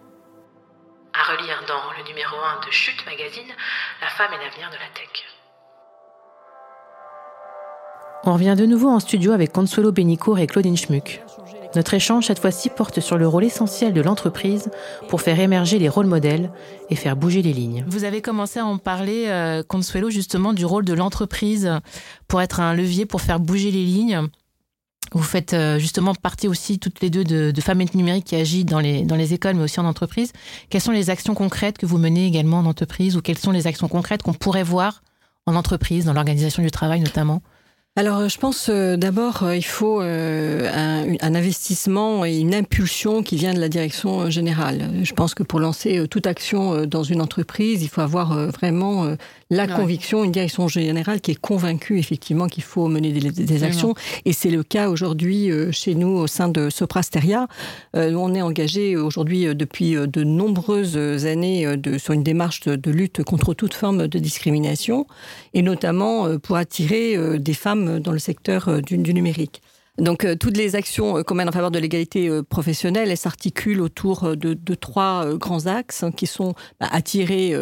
À 1.13 1.31
relire 1.31 1.61
dans 1.67 1.91
le 1.97 2.07
numéro 2.07 2.35
1 2.35 2.65
de 2.65 2.71
Chute 2.71 3.05
Magazine, 3.05 3.53
La 4.01 4.07
femme 4.07 4.33
et 4.33 4.43
l'avenir 4.43 4.69
de 4.69 4.75
la 4.75 4.89
tech. 4.93 5.25
On 8.25 8.33
revient 8.33 8.55
de 8.57 8.65
nouveau 8.65 8.89
en 8.89 8.99
studio 8.99 9.33
avec 9.33 9.51
Consuelo 9.51 9.91
Benicourt 9.91 10.39
et 10.39 10.47
Claudine 10.47 10.77
Schmuck. 10.77 11.21
Notre 11.75 11.93
échange 11.95 12.27
cette 12.27 12.39
fois-ci 12.39 12.69
porte 12.69 12.99
sur 12.99 13.17
le 13.17 13.27
rôle 13.27 13.43
essentiel 13.43 13.93
de 13.93 14.01
l'entreprise 14.01 14.69
pour 15.09 15.21
faire 15.21 15.39
émerger 15.39 15.79
les 15.79 15.89
rôles 15.89 16.05
modèles 16.05 16.51
et 16.89 16.95
faire 16.95 17.15
bouger 17.15 17.41
les 17.41 17.51
lignes. 17.51 17.83
Vous 17.87 18.03
avez 18.03 18.21
commencé 18.21 18.59
à 18.59 18.65
en 18.65 18.77
parler, 18.77 19.25
euh, 19.27 19.63
Consuelo, 19.63 20.09
justement 20.09 20.53
du 20.53 20.65
rôle 20.65 20.85
de 20.85 20.93
l'entreprise 20.93 21.71
pour 22.27 22.41
être 22.41 22.59
un 22.59 22.75
levier 22.75 23.05
pour 23.05 23.21
faire 23.21 23.39
bouger 23.39 23.71
les 23.71 23.83
lignes. 23.83 24.29
Vous 25.11 25.23
faites 25.23 25.53
euh, 25.53 25.77
justement 25.77 26.15
partie 26.15 26.47
aussi 26.47 26.79
toutes 26.79 27.01
les 27.01 27.09
deux 27.09 27.23
de, 27.23 27.51
de 27.51 27.61
Femmes 27.61 27.83
Numérique 27.93 28.25
qui 28.25 28.35
agit 28.35 28.65
dans 28.65 28.79
les, 28.79 29.03
dans 29.03 29.15
les 29.15 29.33
écoles 29.33 29.55
mais 29.55 29.63
aussi 29.63 29.79
en 29.79 29.85
entreprise. 29.85 30.31
Quelles 30.69 30.81
sont 30.81 30.91
les 30.91 31.09
actions 31.09 31.35
concrètes 31.35 31.77
que 31.77 31.85
vous 31.85 31.97
menez 31.97 32.25
également 32.25 32.59
en 32.59 32.65
entreprise 32.65 33.15
ou 33.15 33.21
quelles 33.21 33.37
sont 33.37 33.51
les 33.51 33.67
actions 33.67 33.87
concrètes 33.87 34.23
qu'on 34.23 34.33
pourrait 34.33 34.63
voir 34.63 35.03
en 35.45 35.55
entreprise, 35.55 36.05
dans 36.05 36.13
l'organisation 36.13 36.63
du 36.63 36.71
travail 36.71 37.01
notamment? 37.01 37.41
Alors, 37.95 38.17
euh, 38.17 38.27
je 38.27 38.39
pense 38.39 38.69
euh, 38.69 38.97
d'abord, 38.97 39.53
il 39.53 39.65
faut 39.65 39.99
un, 39.99 41.15
un, 41.21 41.35
investissement 41.35 42.25
et 42.25 42.39
une 42.39 42.55
impulsion 42.55 43.21
qui 43.21 43.35
vient 43.35 43.53
de 43.53 43.59
la 43.59 43.69
direction 43.69 44.31
générale. 44.31 44.89
Je 45.03 45.13
pense 45.13 45.35
que 45.35 45.43
pour 45.43 45.59
lancer 45.59 46.07
toute 46.09 46.25
action 46.25 46.87
dans 46.87 47.03
une 47.03 47.21
entreprise, 47.21 47.83
il 47.83 47.89
faut 47.89 48.01
avoir 48.01 48.47
vraiment 48.47 49.15
la 49.53 49.67
conviction, 49.67 50.23
une 50.23 50.31
direction 50.31 50.67
générale 50.67 51.21
qui 51.21 51.31
est 51.31 51.39
convaincue 51.39 51.99
effectivement 51.99 52.47
qu'il 52.47 52.63
faut 52.63 52.87
mener 52.87 53.11
des, 53.11 53.63
actions. 53.63 53.93
Et 54.25 54.33
c'est 54.33 54.49
le 54.49 54.63
cas 54.63 54.89
aujourd'hui 54.89 55.51
euh, 55.51 55.71
chez 55.71 55.95
nous 55.95 56.09
au 56.09 56.27
sein 56.27 56.49
de 56.49 56.69
Soprasteria. 56.69 57.47
Euh, 57.95 58.13
on 58.13 58.33
est 58.33 58.41
engagé 58.41 58.97
aujourd'hui 58.97 59.47
euh, 59.47 59.53
depuis 59.53 59.93
de 59.93 60.23
nombreuses 60.23 60.97
années 61.25 61.77
de, 61.77 61.97
sur 61.97 62.13
une 62.13 62.23
démarche 62.23 62.61
de, 62.61 62.91
lutte 62.91 63.23
contre 63.23 63.53
toute 63.53 63.73
forme 63.73 64.07
de 64.07 64.19
discrimination, 64.19 65.07
et 65.53 65.61
notamment 65.61 66.37
pour 66.39 66.57
attirer 66.57 67.17
des 67.39 67.53
femmes 67.53 67.82
dans 67.99 68.11
le 68.11 68.19
secteur 68.19 68.81
du 68.81 68.97
numérique. 68.97 69.61
Donc 69.99 70.25
euh, 70.25 70.35
toutes 70.35 70.57
les 70.57 70.75
actions 70.75 71.19
euh, 71.19 71.23
qu'on 71.23 71.35
mène 71.35 71.49
en 71.49 71.51
faveur 71.51 71.69
de 71.69 71.77
l'égalité 71.77 72.27
euh, 72.27 72.41
professionnelle, 72.41 73.11
elles 73.11 73.17
s'articulent 73.17 73.81
autour 73.81 74.35
de, 74.35 74.55
de, 74.55 74.75
trois 74.75 75.35
grands 75.35 75.67
axes 75.67 76.01
hein, 76.01 76.11
qui 76.11 76.25
sont 76.25 76.55
bah, 76.79 76.87
attirer 76.91 77.55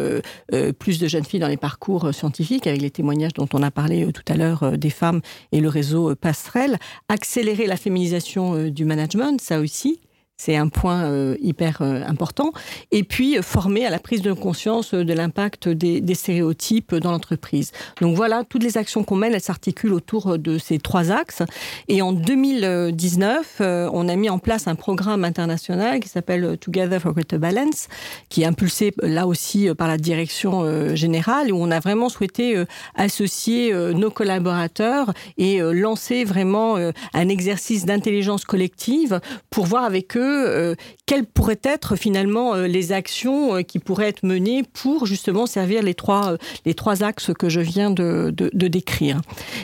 plus 0.78 0.98
de 0.98 1.06
jeunes 1.08 1.24
filles 1.24 1.40
dans 1.40 1.48
les 1.48 1.56
parcours 1.56 2.12
scientifiques, 2.14 2.66
avec 2.66 2.80
les 2.80 2.90
témoignages 2.90 3.34
dont 3.34 3.48
on 3.52 3.62
a 3.62 3.70
parlé 3.70 4.10
tout 4.12 4.24
à 4.28 4.36
l'heure 4.36 4.78
des 4.78 4.90
femmes 4.90 5.20
et 5.52 5.60
le 5.60 5.68
réseau 5.68 6.14
Passerelle, 6.14 6.78
accélérer 7.08 7.66
la 7.66 7.76
féminisation 7.76 8.68
du 8.68 8.84
management, 8.84 9.40
ça 9.40 9.60
aussi, 9.60 10.00
c'est 10.44 10.56
un 10.56 10.68
point 10.68 11.04
euh, 11.04 11.36
hyper 11.40 11.82
euh, 11.82 12.02
important. 12.04 12.52
Et 12.90 13.04
puis, 13.04 13.38
euh, 13.38 13.42
former 13.42 13.86
à 13.86 13.90
la 13.90 14.00
prise 14.00 14.22
de 14.22 14.32
conscience 14.32 14.92
de 14.92 15.12
l'impact 15.12 15.68
des, 15.68 16.14
stéréotypes 16.14 16.96
dans 16.96 17.12
l'entreprise. 17.12 17.70
Donc 18.00 18.16
voilà, 18.16 18.42
toutes 18.42 18.64
les 18.64 18.76
actions 18.76 19.04
qu'on 19.04 19.14
mène, 19.14 19.34
elles 19.34 19.40
s'articulent 19.40 19.92
autour 19.92 20.38
de 20.38 20.58
ces 20.58 20.78
trois 20.78 21.12
axes. 21.12 21.42
Et 21.88 22.02
en 22.02 22.12
2019, 22.12 23.60
on 23.60 24.08
a 24.08 24.16
mis 24.16 24.28
en 24.28 24.38
place 24.38 24.66
un 24.66 24.74
programme 24.74 25.24
international 25.24 26.00
qui 26.00 26.08
s'appelle 26.08 26.58
Together 26.58 27.00
for 27.00 27.12
Greater 27.14 27.38
Balance, 27.38 27.88
qui 28.28 28.42
est 28.42 28.44
impulsé 28.44 28.92
là 29.00 29.26
aussi 29.26 29.68
par 29.74 29.88
la 29.88 29.96
direction 29.96 30.94
générale, 30.94 31.50
où 31.50 31.56
on 31.56 31.70
a 31.70 31.80
vraiment 31.80 32.08
souhaité 32.08 32.62
associer 32.94 33.72
nos 33.72 34.10
collaborateurs 34.10 35.12
et 35.38 35.60
lancer 35.60 36.24
vraiment 36.24 36.76
un 36.76 37.28
exercice 37.28 37.86
d'intelligence 37.86 38.44
collective 38.44 39.20
pour 39.50 39.64
voir 39.66 39.84
avec 39.84 40.16
eux 40.16 40.21
euh, 40.22 40.74
quelles 41.12 41.26
pourraient 41.26 41.60
être 41.62 41.94
finalement 41.94 42.54
euh, 42.54 42.66
les 42.66 42.92
actions 42.92 43.56
euh, 43.56 43.60
qui 43.60 43.78
pourraient 43.78 44.08
être 44.08 44.22
menées 44.22 44.62
pour 44.62 45.04
justement 45.04 45.44
servir 45.44 45.82
les 45.82 45.92
trois, 45.92 46.38
les 46.64 46.72
trois 46.72 47.02
axes 47.02 47.32
que 47.38 47.50
je 47.50 47.60
viens 47.60 47.90
de, 47.90 48.32
de, 48.34 48.68
décrire. 48.68 49.20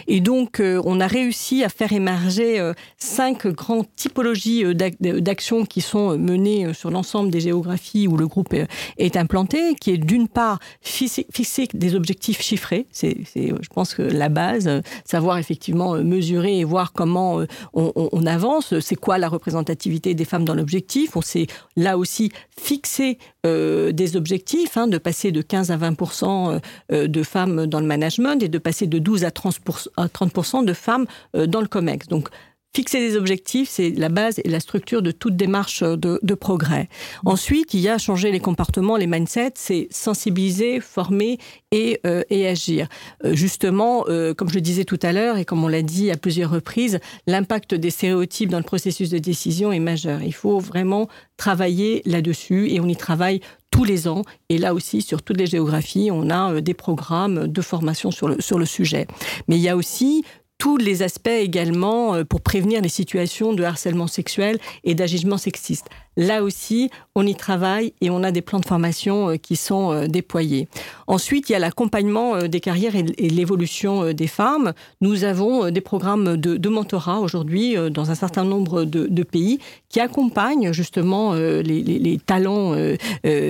Et 0.08 0.20
donc, 0.20 0.60
on 0.60 1.00
a 1.00 1.06
réussi 1.06 1.64
à 1.64 1.70
faire 1.70 1.92
émerger 1.92 2.72
cinq 2.98 3.46
grandes 3.46 3.86
typologies 3.96 4.64
d'actions 4.74 5.64
qui 5.64 5.80
sont 5.80 6.18
menées 6.18 6.74
sur 6.74 6.90
l'ensemble 6.90 7.30
des 7.30 7.40
géographies 7.40 8.06
où 8.08 8.16
le 8.16 8.26
groupe 8.26 8.54
est 8.98 9.16
implanté, 9.16 9.74
qui 9.76 9.92
est 9.92 9.98
d'une 9.98 10.28
part 10.28 10.58
fixer 10.82 11.68
des 11.72 11.94
objectifs 11.94 12.42
chiffrés, 12.42 12.86
c'est, 12.90 13.16
je 13.34 13.68
pense 13.72 13.94
que 13.94 14.02
la 14.02 14.28
base, 14.28 14.68
savoir 15.04 15.38
effectivement 15.38 15.94
mesurer 15.94 16.58
et 16.58 16.64
voir 16.64 16.92
comment 16.92 17.42
on, 17.72 18.26
avance, 18.26 18.78
c'est 18.80 18.96
quoi 18.96 19.16
la 19.18 19.28
représentativité 19.28 20.14
des 20.14 20.24
femmes 20.24 20.44
dans 20.44 20.54
l'objectif? 20.54 21.16
S'est 21.38 21.46
là 21.76 21.98
aussi 21.98 22.32
fixé 22.58 23.18
euh, 23.46 23.92
des 23.92 24.16
objectifs, 24.16 24.76
hein, 24.76 24.88
de 24.88 24.98
passer 24.98 25.32
de 25.32 25.42
15 25.42 25.70
à 25.70 25.76
20% 25.76 26.24
euh, 26.24 26.58
euh, 26.92 27.06
de 27.06 27.22
femmes 27.22 27.66
dans 27.66 27.80
le 27.80 27.86
management 27.86 28.42
et 28.42 28.48
de 28.48 28.58
passer 28.58 28.86
de 28.86 28.98
12 28.98 29.24
à 29.24 29.30
30% 29.30 30.64
de 30.64 30.72
femmes 30.72 31.06
dans 31.34 31.60
le 31.60 31.68
COMEX. 31.68 32.08
Donc 32.08 32.28
Fixer 32.74 33.00
des 33.00 33.16
objectifs, 33.16 33.68
c'est 33.70 33.90
la 33.90 34.08
base 34.08 34.40
et 34.44 34.48
la 34.48 34.60
structure 34.60 35.02
de 35.02 35.10
toute 35.10 35.36
démarche 35.36 35.82
de, 35.82 36.34
progrès. 36.34 36.88
Ensuite, 37.24 37.74
il 37.74 37.80
y 37.80 37.88
a 37.88 37.98
changer 37.98 38.30
les 38.30 38.40
comportements, 38.40 38.96
les 38.96 39.06
mindsets, 39.06 39.54
c'est 39.56 39.88
sensibiliser, 39.90 40.78
former 40.78 41.38
et, 41.72 41.98
euh, 42.06 42.22
agir. 42.30 42.86
Euh, 43.24 43.34
justement, 43.34 44.04
euh, 44.08 44.34
comme 44.34 44.50
je 44.50 44.58
disais 44.58 44.84
tout 44.84 44.98
à 45.02 45.12
l'heure 45.12 45.38
et 45.38 45.44
comme 45.44 45.64
on 45.64 45.68
l'a 45.68 45.82
dit 45.82 46.10
à 46.10 46.16
plusieurs 46.16 46.50
reprises, 46.50 47.00
l'impact 47.26 47.74
des 47.74 47.90
stéréotypes 47.90 48.50
dans 48.50 48.58
le 48.58 48.64
processus 48.64 49.10
de 49.10 49.18
décision 49.18 49.72
est 49.72 49.80
majeur. 49.80 50.22
Il 50.22 50.34
faut 50.34 50.60
vraiment 50.60 51.08
travailler 51.36 52.02
là-dessus 52.04 52.70
et 52.70 52.80
on 52.80 52.86
y 52.86 52.96
travaille 52.96 53.40
tous 53.70 53.84
les 53.84 54.08
ans. 54.08 54.22
Et 54.50 54.58
là 54.58 54.74
aussi, 54.74 55.02
sur 55.02 55.22
toutes 55.22 55.38
les 55.38 55.46
géographies, 55.46 56.10
on 56.12 56.30
a 56.30 56.60
des 56.60 56.74
programmes 56.74 57.48
de 57.48 57.62
formation 57.62 58.10
le, 58.22 58.40
sur 58.40 58.58
le 58.58 58.66
sujet. 58.66 59.06
Mais 59.48 59.56
il 59.56 59.62
y 59.62 59.68
a 59.68 59.76
aussi 59.76 60.22
tous 60.58 60.76
les 60.76 61.02
aspects 61.02 61.28
également 61.28 62.14
euh, 62.14 62.24
pour 62.24 62.40
prévenir 62.40 62.82
les 62.82 62.88
situations 62.88 63.54
de 63.54 63.62
harcèlement 63.62 64.08
sexuel 64.08 64.58
et 64.84 64.94
d'agissement 64.94 65.38
sexiste. 65.38 65.86
Là 66.18 66.42
aussi, 66.42 66.90
on 67.14 67.24
y 67.24 67.36
travaille 67.36 67.92
et 68.00 68.10
on 68.10 68.24
a 68.24 68.32
des 68.32 68.42
plans 68.42 68.58
de 68.58 68.66
formation 68.66 69.30
euh, 69.30 69.36
qui 69.36 69.54
sont 69.54 69.92
euh, 69.92 70.06
déployés. 70.08 70.66
Ensuite, 71.06 71.48
il 71.48 71.52
y 71.52 71.54
a 71.54 71.60
l'accompagnement 71.60 72.42
des 72.42 72.60
carrières 72.60 72.96
et 72.96 73.02
l'évolution 73.02 74.12
des 74.12 74.26
femmes. 74.26 74.72
Nous 75.00 75.24
avons 75.24 75.70
des 75.70 75.80
programmes 75.80 76.36
de, 76.36 76.68
mentorat 76.68 77.20
aujourd'hui 77.20 77.76
dans 77.90 78.10
un 78.10 78.14
certain 78.14 78.44
nombre 78.44 78.84
de, 78.84 79.22
pays 79.22 79.58
qui 79.88 80.00
accompagnent 80.00 80.72
justement 80.72 81.32
les, 81.32 82.20
talents 82.26 82.74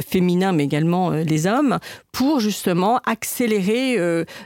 féminins, 0.06 0.52
mais 0.52 0.64
également 0.64 1.10
les 1.10 1.48
hommes, 1.48 1.78
pour 2.12 2.38
justement 2.38 3.00
accélérer 3.06 3.96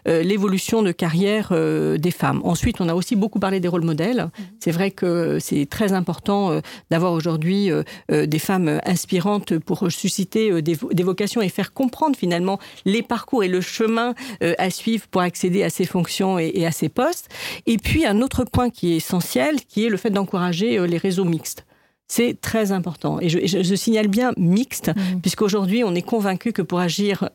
l'évolution 0.07 0.83
de 0.83 0.91
carrière 0.93 1.53
des 1.53 2.11
femmes. 2.11 2.41
Ensuite, 2.45 2.81
on 2.81 2.89
a 2.89 2.95
aussi 2.95 3.15
beaucoup 3.15 3.41
parlé 3.41 3.61
des 3.61 3.69
rôles 3.69 3.85
modèles. 3.85 4.23
Mhm. 4.39 4.45
C'est 4.59 4.73
vrai 4.73 4.91
que 4.91 5.39
c'est 5.39 5.67
très 5.67 5.93
important 5.93 6.53
euh, 6.53 6.61
d'avoir 6.91 7.13
aujourd'hui 7.13 7.71
euh, 7.71 7.83
euh, 8.11 8.12
des 8.13 8.39
femmes 8.39 8.81
inspirantes 8.85 9.59
pour 9.59 9.91
susciter 9.91 10.63
des, 10.63 10.75
vocations 11.03 11.43
et 11.43 11.49
faire 11.49 11.73
comprendre 11.73 12.17
finalement 12.17 12.59
les 12.85 13.03
parcours 13.03 13.45
et 13.45 13.49
le 13.49 13.61
chemin 13.61 14.15
à 14.59 14.71
suivre 14.71 15.07
pour 15.09 15.21
accéder 15.21 15.63
à 15.63 15.71
ces 15.71 15.85
fonctions 15.85 16.39
et, 16.39 16.67
à 16.67 16.73
ces 16.73 16.89
postes. 16.89 17.29
Et 17.67 17.79
puis, 17.79 18.05
un 18.05 18.21
autre 18.21 18.45
point 18.45 18.71
qui 18.71 18.93
est 18.93 18.97
essentiel, 18.97 19.61
qui 19.63 19.87
est 19.87 19.89
le 19.89 19.97
fait 19.97 20.11
d'encourager 20.11 20.87
les 20.87 20.99
réseaux 20.99 21.25
mixtes. 21.25 21.65
C'est 22.09 22.41
très 22.41 22.73
important. 22.73 23.21
Et 23.21 23.29
je, 23.29 23.75
signale 23.75 24.09
bien 24.09 24.33
mixte, 24.37 24.89
mhm. 24.89 25.21
puisqu'aujourd'hui, 25.21 25.83
on 25.85 25.95
est 25.95 26.03
convaincu 26.03 26.53
que 26.53 26.63
pour 26.63 26.81
agir 26.81 27.31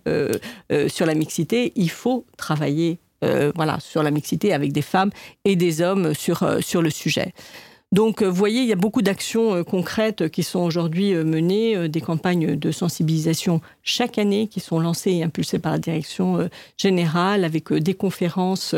sur 0.87 1.05
la 1.05 1.15
mixité, 1.15 1.73
il 1.75 1.89
faut 1.89 2.25
travailler 2.37 2.99
euh, 3.23 3.51
voilà, 3.55 3.79
sur 3.79 4.03
la 4.03 4.11
mixité 4.11 4.53
avec 4.53 4.71
des 4.71 4.83
femmes 4.83 5.09
et 5.43 5.55
des 5.55 5.81
hommes 5.81 6.13
sur, 6.13 6.43
euh, 6.43 6.59
sur 6.61 6.83
le 6.83 6.91
sujet. 6.91 7.33
Donc, 7.93 8.21
vous 8.21 8.36
voyez, 8.36 8.62
il 8.62 8.67
y 8.67 8.73
a 8.73 8.78
beaucoup 8.78 9.02
d'actions 9.02 9.56
euh, 9.56 9.63
concrètes 9.63 10.30
qui 10.30 10.43
sont 10.43 10.60
aujourd'hui 10.60 11.13
menées, 11.15 11.88
des 11.88 12.02
campagnes 12.02 12.56
de 12.56 12.71
sensibilisation 12.71 13.62
chaque 13.82 14.17
année 14.17 14.47
qui 14.47 14.60
sont 14.60 14.80
lancées 14.80 15.12
et 15.12 15.23
impulsées 15.23 15.60
par 15.60 15.71
la 15.71 15.80
direction 15.80 16.50
générale, 16.78 17.45
avec 17.45 17.71
des 17.71 17.93
conférences 17.93 18.76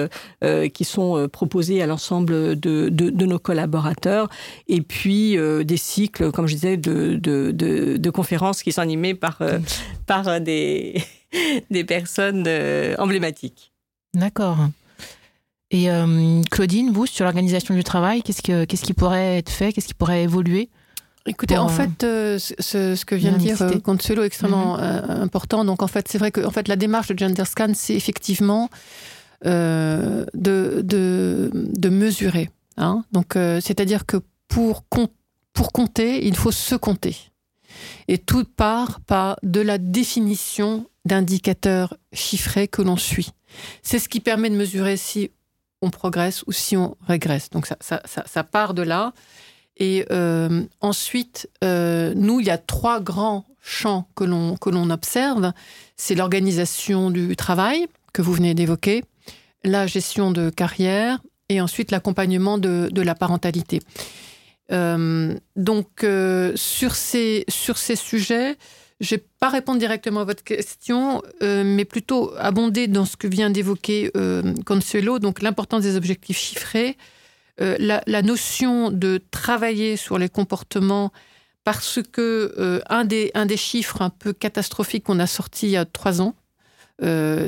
qui 0.74 0.84
sont 0.84 1.28
proposées 1.32 1.82
à 1.82 1.88
l'ensemble 1.88 2.60
de, 2.60 2.90
de, 2.90 3.26
nos 3.26 3.40
collaborateurs, 3.40 4.30
et 4.68 4.82
puis 4.82 5.38
des 5.38 5.78
cycles, 5.78 6.32
comme 6.32 6.48
je 6.48 6.54
disais, 6.54 6.78
de, 6.78 7.16
de 7.16 8.10
conférences 8.10 8.62
qui 8.64 8.72
sont 8.72 8.82
animées 8.82 9.16
par, 9.16 9.42
par 10.06 10.40
des, 10.40 11.02
des 11.72 11.84
personnes 11.84 12.48
emblématiques. 12.98 13.72
D'accord. 14.14 14.58
Et 15.72 15.92
euh, 15.92 16.42
Claudine, 16.50 16.92
vous, 16.92 17.06
sur 17.06 17.26
l'organisation 17.26 17.76
du 17.76 17.84
travail, 17.84 18.24
qu'est-ce, 18.24 18.42
que, 18.42 18.66
qu'est-ce 18.66 18.84
qui 18.84 18.94
pourrait 18.94 19.38
être 19.38 19.52
fait 19.52 19.72
Qu'est-ce 19.72 19.88
qui 19.88 19.94
pourrait 19.94 20.24
évoluer 20.24 20.70
Écoutez, 21.26 21.58
en 21.58 21.68
fait, 21.68 22.04
euh, 22.04 22.40
ce, 22.40 23.06
que 23.06 23.14
vient 23.14 23.34
de 23.34 23.38
dire 23.38 23.62
euh, 23.62 23.78
Consuelo 23.80 24.24
est 24.24 24.28
extrêmement 24.28 24.78
mhm. 24.78 25.22
important. 25.22 25.64
Donc, 25.64 25.84
en 25.84 25.88
fait, 25.88 26.08
c'est 26.08 26.18
vrai 26.18 26.32
que 26.32 26.44
en 26.44 26.50
fait, 26.50 26.68
la 26.68 26.76
démarche 26.76 27.10
de 27.10 27.18
Gender 27.18 27.46
Scan, 27.46 27.74
c'est 27.76 27.94
effectivement 27.94 28.70
de, 29.44 30.26
de, 30.34 30.82
de, 30.84 31.90
mesurer. 31.90 32.50
Hein. 32.78 33.04
Donc, 33.12 33.34
c'est-à-dire 33.36 34.06
que 34.06 34.18
pour, 34.48 34.84
pour 35.54 35.72
compter, 35.72 36.26
il 36.26 36.36
faut 36.36 36.52
se 36.52 36.76
compter. 36.76 37.16
Et 38.08 38.18
tout 38.18 38.44
part 38.44 39.00
par 39.02 39.38
de 39.44 39.62
la 39.62 39.78
définition 39.78 40.88
d'indicateurs 41.06 41.96
chiffrés 42.12 42.68
que 42.68 42.82
l'on 42.82 42.98
suit. 42.98 43.30
C'est 43.84 44.00
ce 44.00 44.10
qui 44.10 44.20
permet 44.20 44.50
de 44.50 44.56
mesurer 44.56 44.98
si 44.98 45.32
on 45.82 45.90
progresse 45.90 46.44
ou 46.48 46.52
si 46.52 46.78
on 46.78 46.98
régresse. 47.08 47.50
Donc 47.50 47.68
ça, 47.68 48.44
part 48.44 48.74
de 48.74 48.82
là. 48.82 49.14
Et 49.78 50.06
euh, 50.12 50.64
ensuite, 50.82 51.50
euh, 51.64 52.14
nous, 52.16 52.40
il 52.40 52.48
y 52.48 52.50
a 52.50 52.58
trois 52.58 53.00
grands 53.00 53.46
champs 53.62 54.08
que 54.16 54.24
l'on 54.24 54.90
observe. 54.90 55.54
C'est 55.96 56.16
l'organisation 56.16 57.12
du 57.12 57.36
travail 57.36 57.88
que 58.14 58.22
vous 58.22 58.34
venez 58.34 58.54
d'évoquer, 58.54 59.04
la 59.64 59.88
gestion 59.88 60.32
de 60.32 60.50
carrière 60.50 61.20
et 61.48 61.62
ensuite 61.62 61.92
l'accompagnement 61.92 62.58
de, 62.58 63.02
la 63.02 63.16
parentalité. 63.16 63.82
Euh, 64.72 65.36
donc 65.56 66.06
sur 66.56 66.96
ces 66.96 67.46
sur 67.48 67.78
ces 67.78 67.96
sujets, 67.96 68.58
je 69.00 69.16
vais 69.16 69.24
pas 69.40 69.50
répondre 69.50 69.80
directement 69.80 70.22
à 70.22 70.26
votre 70.26 70.44
question, 70.44 71.22
euh, 71.42 71.64
mais 71.66 71.86
plutôt 71.86 72.34
abonder 72.38 72.88
dans 72.88 73.06
ce 73.06 73.16
que 73.16 73.28
vient 73.28 73.50
d'évoquer 73.50 74.12
euh, 74.18 74.54
Consuelo, 74.66 75.20
donc 75.20 75.42
l'importance 75.42 75.84
des 75.84 75.96
objectifs 75.96 76.38
chiffrés, 76.38 76.98
euh, 77.62 77.78
la, 77.80 78.22
notion 78.22 78.92
de 78.92 79.22
travailler 79.32 79.96
sur 79.96 80.18
les 80.18 80.30
comportements, 80.30 81.12
parce 81.64 82.00
que 82.12 82.82
des, 83.06 83.32
un 83.34 83.46
des 83.46 83.58
chiffres 83.58 84.02
un 84.02 84.10
peu 84.10 84.34
catastrophiques 84.34 85.06
qu'on 85.06 85.20
a 85.20 85.28
sorti 85.28 85.68
il 85.68 85.72
y 85.72 85.78
a 85.78 85.86
trois 85.86 86.22
ans, 86.22 86.36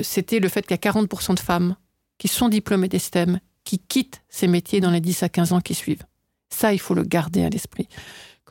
c'était 0.04 0.40
le 0.40 0.48
fait 0.48 0.62
qu'il 0.62 0.72
y 0.72 0.88
a 0.88 0.92
40% 0.92 1.36
de 1.36 1.40
femmes 1.40 1.76
qui 2.18 2.28
sont 2.28 2.48
diplômées 2.50 2.88
des 2.88 3.00
STEM, 3.00 3.40
qui 3.64 3.80
quittent 3.80 4.22
ces 4.30 4.48
métiers 4.48 4.80
dans 4.80 4.92
les 4.92 5.02
10 5.02 5.24
à 5.24 5.30
15 5.30 5.54
ans 5.54 5.62
qui 5.62 5.74
suivent. 5.74 6.04
Ça, 6.50 6.74
il 6.74 6.80
faut 6.80 6.94
le 6.94 7.04
garder 7.04 7.44
à 7.44 7.50
l'esprit. 7.50 7.88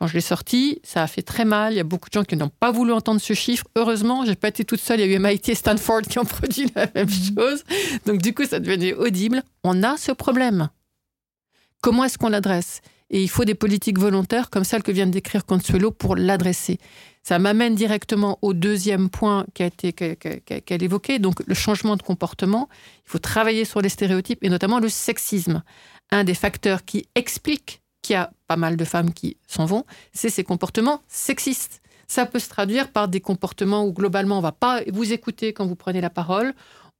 Quand 0.00 0.06
je 0.06 0.14
l'ai 0.14 0.22
sorti, 0.22 0.80
ça 0.82 1.02
a 1.02 1.06
fait 1.06 1.20
très 1.20 1.44
mal. 1.44 1.74
Il 1.74 1.76
y 1.76 1.80
a 1.80 1.84
beaucoup 1.84 2.08
de 2.08 2.14
gens 2.14 2.24
qui 2.24 2.34
n'ont 2.34 2.48
pas 2.48 2.70
voulu 2.70 2.90
entendre 2.90 3.20
ce 3.20 3.34
chiffre. 3.34 3.66
Heureusement, 3.76 4.24
j'ai 4.24 4.34
pas 4.34 4.48
été 4.48 4.64
toute 4.64 4.80
seule. 4.80 4.98
Il 4.98 5.06
y 5.06 5.12
a 5.12 5.14
eu 5.14 5.18
MIT 5.18 5.50
et 5.50 5.54
Stanford 5.54 6.02
qui 6.02 6.18
ont 6.18 6.24
produit 6.38 6.72
la 6.74 6.88
même 6.94 7.06
mhm. 7.06 7.34
chose. 7.36 7.64
Donc, 8.06 8.22
du 8.22 8.32
coup, 8.32 8.46
ça 8.46 8.60
devenait 8.60 8.94
audible. 8.94 9.42
On 9.62 9.82
a 9.82 9.98
ce 9.98 10.12
problème. 10.12 10.70
Comment 11.82 12.04
est-ce 12.04 12.16
qu'on 12.16 12.30
l'adresse? 12.30 12.80
Et 13.10 13.22
il 13.22 13.28
faut 13.28 13.44
des 13.44 13.54
politiques 13.54 13.98
volontaires 13.98 14.48
comme 14.48 14.64
celle 14.64 14.82
que 14.82 14.90
vient 14.90 15.06
de 15.06 15.10
décrire 15.10 15.44
Consuelo 15.44 15.90
pour 15.90 16.16
l'adresser. 16.16 16.78
Ça 17.22 17.38
m'amène 17.38 17.74
directement 17.74 18.38
au 18.40 18.54
deuxième 18.54 19.10
point 19.10 19.44
qu'a 19.52 19.66
été 19.66 19.92
qu'elle 19.92 20.82
évoquait, 20.82 21.18
donc 21.18 21.42
le 21.46 21.54
changement 21.54 21.96
de 21.96 22.02
comportement. 22.02 22.70
Il 23.04 23.10
faut 23.10 23.18
travailler 23.18 23.66
sur 23.66 23.82
les 23.82 23.90
stéréotypes 23.90 24.42
et 24.42 24.48
notamment 24.48 24.78
le 24.78 24.88
sexisme. 24.88 25.62
Un 26.10 26.24
des 26.24 26.34
facteurs 26.34 26.86
qui 26.86 27.06
explique 27.14 27.82
qu'il 28.10 28.14
y 28.14 28.16
a 28.16 28.32
pas 28.48 28.56
mal 28.56 28.76
de 28.76 28.84
femmes 28.84 29.14
qui 29.14 29.36
s'en 29.46 29.66
vont, 29.66 29.84
c'est 30.12 30.30
ces 30.30 30.42
comportements 30.42 31.00
sexistes. 31.06 31.80
Ça 32.08 32.26
peut 32.26 32.40
se 32.40 32.48
traduire 32.48 32.90
par 32.90 33.06
des 33.06 33.20
comportements 33.20 33.84
où 33.84 33.92
globalement 33.92 34.38
on 34.38 34.40
va 34.40 34.50
pas 34.50 34.80
vous 34.92 35.12
écouter 35.12 35.52
quand 35.52 35.64
vous 35.64 35.76
prenez 35.76 36.00
la 36.00 36.10
parole, 36.10 36.52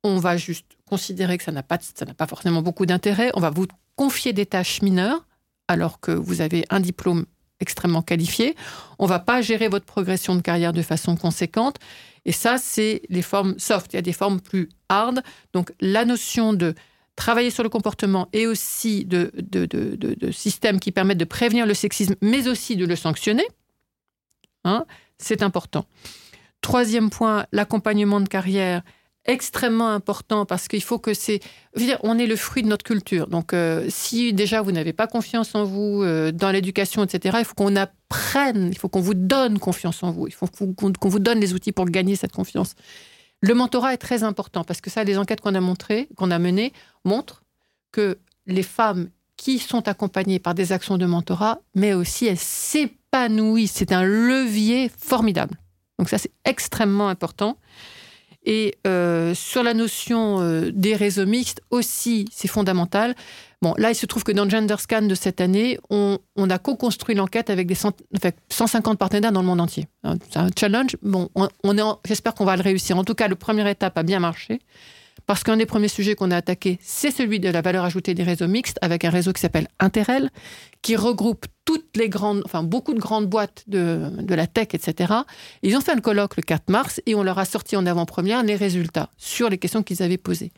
on 0.05 0.19
va 0.19 0.37
juste 0.37 0.67
considérer 0.89 1.37
que 1.37 1.43
ça 1.43 1.51
n'a 1.51 1.65
pas, 1.65 1.79
pas 2.17 2.29
forcément 2.29 2.63
beaucoup 2.63 2.87
d'intérêt, 2.87 3.33
on 3.35 3.41
va 3.41 3.51
vous 3.51 3.67
confier 3.97 4.33
des 4.33 4.47
tâches 4.47 4.83
mineures 4.83 5.27
alors 5.67 5.99
que 5.99 6.13
vous 6.13 6.43
avez 6.43 6.65
un 6.71 6.79
diplôme 6.79 7.27
extrêmement 7.59 8.03
qualifié, 8.03 8.55
on 9.01 9.07
va 9.07 9.19
pas 9.19 9.43
gérer 9.43 9.67
votre 9.67 9.87
progression 9.87 10.37
de 10.37 10.43
carrière 10.43 10.73
de 10.73 10.83
façon 10.83 11.17
conséquente. 11.17 11.77
Et 12.25 12.33
ça, 12.33 12.57
c'est 12.57 13.03
les 13.09 13.23
formes 13.23 13.59
soft. 13.59 13.93
Il 13.93 13.97
y 13.97 13.99
a 13.99 14.03
des 14.03 14.13
formes 14.13 14.41
plus 14.41 14.69
hard. 14.89 15.23
Donc 15.53 15.73
la 15.81 16.05
notion 16.05 16.53
de 16.53 16.75
travailler 17.21 17.51
sur 17.51 17.63
le 17.63 17.69
comportement 17.69 18.29
et 18.33 18.47
aussi 18.47 19.05
de, 19.05 19.31
systèmes 20.33 20.81
qui 20.81 20.91
permettent 20.91 21.19
de 21.19 21.27
prévenir 21.27 21.67
le 21.67 21.75
sexisme, 21.75 22.15
mais 22.23 22.49
aussi 22.49 22.77
de 22.77 22.87
le 22.87 22.97
sanctionner, 22.97 23.47
hein, 24.65 24.87
c'est 25.19 25.43
important. 25.43 25.85
Troisième 26.63 27.11
point, 27.11 27.45
l'accompagnement 27.53 28.21
de 28.21 28.29
carrière 28.29 28.83
extrêmement 29.27 29.91
important 29.91 30.47
parce 30.47 30.67
qu'il 30.67 30.83
faut 30.83 30.99
que 30.99 31.13
c'est. 31.13 31.41
On 32.03 32.19
est 32.19 32.27
le 32.27 32.37
fruit 32.37 32.63
de 32.63 32.69
notre 32.69 32.85
culture. 32.85 33.27
Donc, 33.27 33.53
euh, 33.53 33.85
si 33.91 34.33
déjà 34.33 34.63
vous 34.63 34.73
n'avez 34.73 34.95
pas 34.95 35.07
confiance 35.07 35.55
en 35.55 35.65
vous 35.65 36.03
euh, 36.03 36.33
dans 36.33 36.51
l'éducation, 36.51 37.05
etc., 37.05 37.37
il 37.41 37.45
faut 37.45 37.55
qu'on 37.55 37.77
apprenne, 37.77 38.71
il 38.73 38.79
faut 38.79 38.89
qu'on 38.89 39.03
vous 39.03 39.15
donne 39.15 39.59
confiance 39.59 40.03
en 40.03 40.11
vous, 40.11 40.27
il 40.27 40.33
faut 40.33 40.47
qu'on 40.49 41.09
vous 41.09 41.19
donne 41.19 41.39
les 41.39 41.53
outils 41.53 41.73
pour 41.73 41.85
gagner 41.85 42.17
cette 42.17 42.33
confiance. 42.33 42.75
Le 43.41 43.55
mentorat 43.55 43.95
est 43.95 43.99
très 43.99 44.23
important 44.23 44.65
parce 44.65 44.81
que 44.81 44.91
ça, 44.91 45.05
les 45.05 45.19
enquêtes 45.19 45.41
qu'on 45.41 45.55
a 45.55 45.61
montrées, 45.61 46.09
qu'on 46.17 46.31
a 46.31 46.39
menées, 46.39 46.73
montrent 47.05 47.43
que 47.93 48.19
les 48.47 48.63
femmes 48.63 49.09
qui 49.37 49.59
sont 49.59 49.89
accompagnées 49.89 50.39
par 50.39 50.55
des 50.55 50.73
actions 50.73 50.99
de 50.99 51.07
mentorat, 51.07 51.61
mais 51.75 51.95
aussi 51.95 52.27
elles 52.27 52.39
s'épanouissent. 52.39 53.73
C'est 53.73 53.93
un 53.93 54.05
levier 54.05 54.91
formidable. 54.99 55.57
Donc 55.99 56.11
ça, 56.11 56.19
c'est 56.19 56.33
extrêmement 56.45 57.09
important. 57.09 57.57
Et 58.45 58.75
euh, 58.87 59.35
sur 59.35 59.63
la 59.63 59.75
notion 59.75 60.41
euh, 60.41 60.71
des 60.73 60.95
réseaux 60.95 61.27
mixtes 61.27 61.63
aussi, 61.71 62.27
c'est 62.33 62.49
fondamental. 62.49 63.15
Bon, 63.63 63.75
là, 63.77 63.91
il 63.91 63.95
se 63.95 64.07
trouve 64.07 64.25
que 64.25 64.33
dans 64.33 64.45
le 64.45 64.51
Gender 64.51 64.77
Scan 64.79 65.03
de 65.03 65.15
cette 65.15 65.41
année, 65.41 65.79
on, 65.91 66.19
a 66.49 66.59
co-construit 66.59 67.15
l'enquête 67.15 67.51
avec 67.51 67.67
des 67.67 67.75
150 67.75 68.99
partenaires 68.99 69.33
dans 69.33 69.43
le 69.43 69.47
monde 69.47 69.61
entier. 69.61 69.87
Hein, 70.03 70.17
c'est 70.31 70.39
un 70.39 70.49
challenge. 70.59 70.97
Bon, 71.03 71.29
on, 71.35 71.99
j'espère 72.07 72.35
qu'on 72.35 72.47
va 72.47 72.57
le 72.57 72.63
réussir. 72.63 72.97
En 72.97 73.05
tout 73.05 73.15
cas, 73.15 73.29
la 73.29 73.37
première 73.37 73.67
étape 73.67 73.99
a 73.99 74.03
bien 74.03 74.19
marché. 74.19 74.61
Parce 75.27 75.45
qu'un 75.45 75.59
des 75.59 75.67
premiers 75.67 75.89
sujets 75.89 76.15
qu'on 76.15 76.31
a 76.31 76.37
attaqué, 76.37 76.79
c'est 76.83 77.11
celui 77.11 77.39
de 77.39 77.51
la 77.51 77.61
valeur 77.61 77.85
ajoutée 77.85 78.15
des 78.15 78.23
réseaux 78.23 78.49
mixtes, 78.49 78.79
avec 78.81 79.05
un 79.05 79.11
réseau 79.11 79.33
qui 79.33 79.41
s'appelle 79.41 79.69
Interel, 79.79 80.31
qui 80.81 80.97
regroupe 80.97 81.45
toutes 81.67 81.97
les 81.97 82.09
grandes, 82.09 82.43
enfin 82.47 82.63
beaucoup 82.63 82.95
de 82.95 82.99
grandes 82.99 83.27
boîtes 83.27 83.65
de, 83.67 84.11
de 84.19 84.35
la 84.35 84.47
tech, 84.47 84.69
etc. 84.73 85.13
Ils 85.63 85.77
ont 85.77 85.83
fait 85.83 85.93
un 85.93 86.01
colloque 86.01 86.37
le 86.37 86.43
4 86.43 86.71
mars 86.71 87.01
et 87.07 87.15
on 87.15 87.23
leur 87.23 87.39
a 87.39 87.45
sorti 87.45 87.77
en 87.77 87.87
avant-première 87.87 88.43
les 88.43 88.57
résultats 88.57 89.11
sur 89.19 89.51
les 89.51 89.59
questions 89.59 89.83
qu'ils 89.83 90.03
avaient 90.03 90.19
posées. 90.19 90.53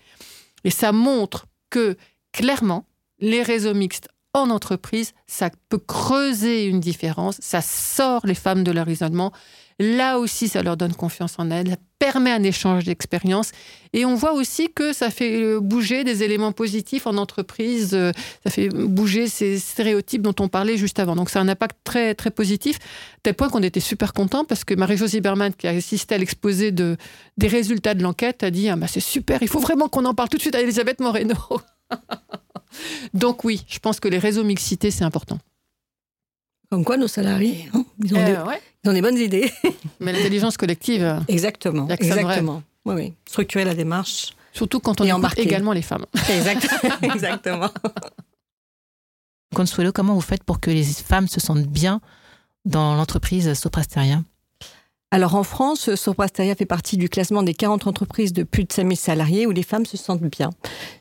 Et 0.64 0.70
ça 0.70 0.92
montre 0.92 1.48
que 1.68 1.96
clairement, 2.32 2.86
les 3.22 3.42
réseaux 3.42 3.72
mixtes 3.72 4.08
en 4.34 4.50
entreprise, 4.50 5.12
ça 5.26 5.50
peut 5.70 5.78
creuser 5.78 6.66
une 6.66 6.80
différence, 6.80 7.36
ça 7.40 7.60
sort 7.62 8.26
les 8.26 8.34
femmes 8.34 8.64
de 8.64 8.72
leur 8.72 8.88
isolement, 8.88 9.32
Là 9.78 10.18
aussi, 10.18 10.48
ça 10.48 10.62
leur 10.62 10.76
donne 10.76 10.94
confiance 10.94 11.34
en 11.38 11.50
elles, 11.50 11.70
ça 11.70 11.76
permet 11.98 12.30
un 12.30 12.42
échange 12.42 12.84
d'expériences. 12.84 13.50
Et 13.92 14.04
on 14.04 14.14
voit 14.14 14.32
aussi 14.32 14.68
que 14.72 14.92
ça 14.92 15.10
fait 15.10 15.42
euh, 15.42 15.60
bouger 15.60 16.04
des 16.04 16.22
éléments 16.22 16.52
positifs 16.52 17.06
en 17.06 17.16
entreprise, 17.16 17.90
euh, 17.92 18.12
ça 18.44 18.50
fait 18.50 18.68
bouger 18.68 19.26
ces 19.26 19.58
stéréotypes 19.58 20.22
dont 20.22 20.34
on 20.38 20.48
parlait 20.48 20.76
juste 20.76 20.98
avant. 21.00 21.16
Donc, 21.16 21.30
c'est 21.30 21.38
un 21.38 21.48
impact 21.48 21.76
très, 21.84 22.14
très 22.14 22.30
positif, 22.30 22.78
tel 23.22 23.34
point 23.34 23.48
qu'on 23.48 23.62
était 23.62 23.80
super 23.80 24.12
content 24.12 24.44
parce 24.44 24.62
que 24.62 24.74
Marie-Josie 24.74 25.20
Berman, 25.20 25.52
qui 25.52 25.66
a 25.66 25.70
assisté 25.70 26.14
à 26.14 26.18
l'exposé 26.18 26.70
de, 26.70 26.96
des 27.36 27.48
résultats 27.48 27.94
de 27.94 28.02
l'enquête, 28.02 28.42
a 28.42 28.50
dit 28.50 28.68
ah, 28.68 28.76
bah, 28.76 28.86
C'est 28.86 29.00
super, 29.00 29.42
il 29.42 29.48
faut 29.48 29.60
vraiment 29.60 29.88
qu'on 29.88 30.04
en 30.04 30.14
parle 30.14 30.28
tout 30.28 30.36
de 30.36 30.42
suite 30.42 30.54
à 30.54 30.60
Elisabeth 30.60 31.00
Moreno. 31.00 31.34
Donc, 33.14 33.45
oui, 33.45 33.64
je 33.68 33.78
pense 33.78 34.01
que 34.01 34.09
les 34.09 34.18
réseaux 34.18 34.45
mixité, 34.45 34.90
c'est 34.90 35.05
important. 35.05 35.38
Comme 36.70 36.84
quoi, 36.84 36.97
nos 36.97 37.09
salariés, 37.09 37.68
hein, 37.74 37.84
ils, 38.03 38.14
ont 38.14 38.93
des, 38.93 39.03
bonnes 39.03 39.18
idées. 39.18 39.53
Mais 40.01 40.12
l'intelligence 40.12 40.57
collective. 40.57 41.03
Euh, 41.03 41.20
exactement. 41.28 41.86
Exactement. 41.88 42.62
Oui, 42.86 42.95
oui. 42.95 43.14
Structurer 43.28 43.64
la 43.64 43.74
démarche. 43.74 44.34
Surtout 44.53 44.80
quand 44.80 45.01
on 45.01 45.11
embarque 45.11 45.38
également 45.38 45.72
les 45.72 45.82
femmes. 45.82 46.07
Exactement. 47.03 47.68
Consuelo, 49.55 49.93
comment 49.93 50.14
vous 50.14 50.20
faites 50.22 50.45
pour 50.45 50.61
que 50.61 50.70
les 50.70 50.84
femmes 50.84 51.28
se 51.28 51.40
sentent 51.40 51.66
bien 51.66 52.01
dans 52.64 52.95
l'entreprise 52.95 53.53
Soprasteria? 53.55 54.22
Alors 55.12 55.34
en 55.34 55.42
France, 55.42 55.94
Soprasteria 55.94 56.54
fait 56.54 56.64
partie 56.64 56.96
du 56.96 57.10
classement 57.10 57.42
des 57.42 57.52
40 57.52 57.86
entreprises 57.86 58.32
de 58.32 58.44
plus 58.44 58.64
de 58.64 58.72
5000 58.72 58.96
salariés 58.96 59.46
où 59.46 59.50
les 59.50 59.62
femmes 59.62 59.84
se 59.84 59.98
sentent 59.98 60.22
bien. 60.22 60.48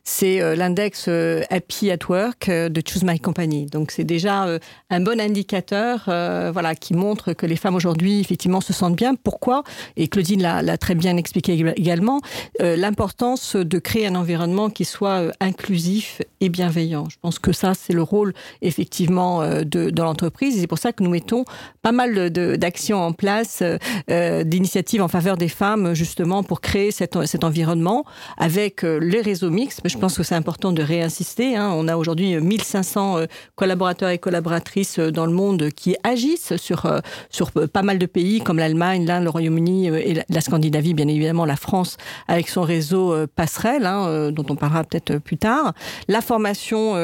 C'est 0.04 0.42
euh, 0.42 0.54
l'index 0.54 1.06
euh, 1.08 1.44
Happy 1.50 1.90
at 1.90 2.00
Work 2.10 2.50
euh, 2.50 2.68
de 2.68 2.82
Choose 2.86 3.06
My 3.06 3.22
Company. 3.22 3.68
Donc 3.68 3.92
c'est 3.92 4.04
déjà 4.04 4.60
un 4.90 5.00
bon 5.00 5.22
indicateur 5.22 6.04
voilà, 6.08 6.76
qui 6.76 6.94
montre 6.94 7.32
que 7.32 7.46
les 7.46 7.56
femmes 7.56 7.76
aujourd'hui 7.76 8.20
effectivement 8.20 8.60
se 8.60 8.74
sentent 8.74 8.98
bien. 8.98 9.16
Pourquoi? 9.16 9.64
Et 9.96 10.10
Claudine 10.10 10.42
l'a 10.42 10.78
très 10.78 10.96
bien 10.96 11.16
expliqué 11.16 11.54
également, 11.78 12.20
l'importance 12.60 13.56
de 13.56 13.80
créer 13.80 14.08
un 14.08 14.16
environnement 14.16 14.70
qui 14.70 14.84
soit 14.84 15.32
inclusif 15.40 16.22
et 16.42 16.50
bienveillant. 16.50 17.08
Je 17.10 17.16
pense 17.22 17.40
que 17.40 17.54
ça, 17.54 17.74
c'est 17.74 17.94
le 17.94 18.02
rôle 18.02 18.34
effectivement 18.62 19.42
de, 19.42 19.64
de 19.64 20.02
l'entreprise. 20.02 20.60
C'est 20.60 20.68
pour 20.68 20.80
ça 20.80 20.92
que 20.92 21.04
nous 21.04 21.12
mettons 21.12 21.46
pas 21.82 21.94
mal 21.94 22.30
d'actions 22.30 23.02
en 23.02 23.14
place 23.14 23.64
euh, 24.10 24.44
d'initiatives 24.44 25.02
en 25.02 25.08
faveur 25.08 25.38
des 25.38 25.48
femmes, 25.48 25.94
justement, 25.94 26.44
pour 26.44 26.62
créer 26.62 26.92
cet, 26.92 27.26
cet 27.26 27.44
environnement 27.44 28.06
avec 28.38 28.84
euh, 28.84 28.98
les 28.98 29.22
réseaux 29.22 29.50
mixtes. 29.50 29.82
Je 29.86 29.98
pense 29.98 30.18
que 30.18 30.24
c'est 30.24 30.36
important 30.36 30.72
de 30.72 30.82
réinsister. 30.82 31.56
Hein. 31.56 31.72
On 31.76 31.88
a 31.88 31.96
aujourd'hui 31.96 32.36
1500 32.36 33.18
euh, 33.18 33.26
collaborateurs 33.56 34.10
et 34.10 34.18
collaboratrices 34.18 35.00
dans 35.00 35.26
le 35.26 35.34
monde 35.34 35.70
qui 35.70 35.96
agissent 36.04 36.56
sur, 36.58 36.92
sur 37.30 37.52
pas 37.52 37.82
mal 37.82 37.98
de 37.98 38.06
pays 38.06 38.42
comme 38.42 38.58
l'Allemagne, 38.58 39.06
l'Inde, 39.06 39.24
le 39.24 39.30
Royaume-Uni 39.30 39.88
et 39.88 40.24
la 40.28 40.42
Scandinavie, 40.42 40.94
bien 40.94 41.08
évidemment 41.08 41.46
la 41.46 41.56
France 41.56 41.98
avec 42.28 42.50
son 42.50 42.62
réseau 42.62 43.16
passerelle, 43.36 43.86
hein, 43.86 44.32
dont 44.32 44.46
on 44.50 44.56
parlera 44.56 44.84
peut-être 44.84 45.18
plus 45.18 45.38
tard. 45.38 45.74
La 46.08 46.22
formation 46.22 46.96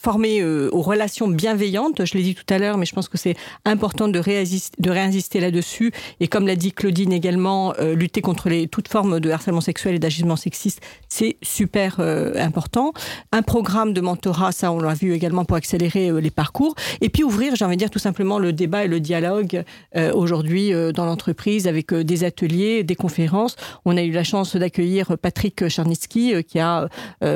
formée 0.00 0.44
aux 0.44 0.82
relations 0.82 1.28
bienveillantes, 1.28 2.04
je 2.04 2.14
l'ai 2.16 2.22
dit 2.22 2.34
tout 2.34 2.44
à 2.52 2.58
l'heure, 2.58 2.78
mais 2.78 2.86
je 2.86 2.94
pense 2.94 3.08
que 3.08 3.18
c'est 3.18 3.36
important 3.64 4.08
de, 4.08 4.18
réinsister, 4.18 4.76
de 4.80 4.90
réinsister 4.90 5.40
là-dessus. 5.40 5.92
Et 6.20 6.28
comme 6.28 6.45
l'a 6.46 6.56
dit 6.56 6.72
Claudine 6.72 7.12
également, 7.12 7.74
euh, 7.78 7.94
lutter 7.94 8.20
contre 8.20 8.48
les, 8.48 8.68
toutes 8.68 8.88
formes 8.88 9.20
de 9.20 9.30
harcèlement 9.30 9.60
sexuel 9.60 9.94
et 9.94 9.98
d'agissement 9.98 10.36
sexiste, 10.36 10.80
c'est 11.08 11.36
super 11.42 11.96
euh, 11.98 12.32
important. 12.36 12.92
Un 13.32 13.42
programme 13.42 13.92
de 13.92 14.00
mentorat, 14.00 14.52
ça 14.52 14.72
on 14.72 14.80
l'a 14.80 14.94
vu 14.94 15.12
également 15.12 15.44
pour 15.44 15.56
accélérer 15.56 16.08
euh, 16.08 16.20
les 16.20 16.30
parcours. 16.30 16.74
Et 17.00 17.08
puis 17.08 17.24
ouvrir, 17.24 17.54
j'ai 17.56 17.64
envie 17.64 17.76
de 17.76 17.80
dire 17.80 17.90
tout 17.90 17.98
simplement 17.98 18.38
le 18.38 18.52
débat 18.52 18.84
et 18.84 18.88
le 18.88 19.00
dialogue 19.00 19.64
aujourd'hui 20.14 20.72
dans 20.94 21.04
l'entreprise 21.04 21.66
avec 21.66 21.92
des 21.92 22.24
ateliers, 22.24 22.84
des 22.84 22.94
conférences. 22.94 23.56
On 23.84 23.96
a 23.96 24.02
eu 24.02 24.10
la 24.10 24.24
chance 24.24 24.56
d'accueillir 24.56 25.16
Patrick 25.18 25.68
Charnitsky 25.68 26.44
qui 26.44 26.58
a 26.58 26.88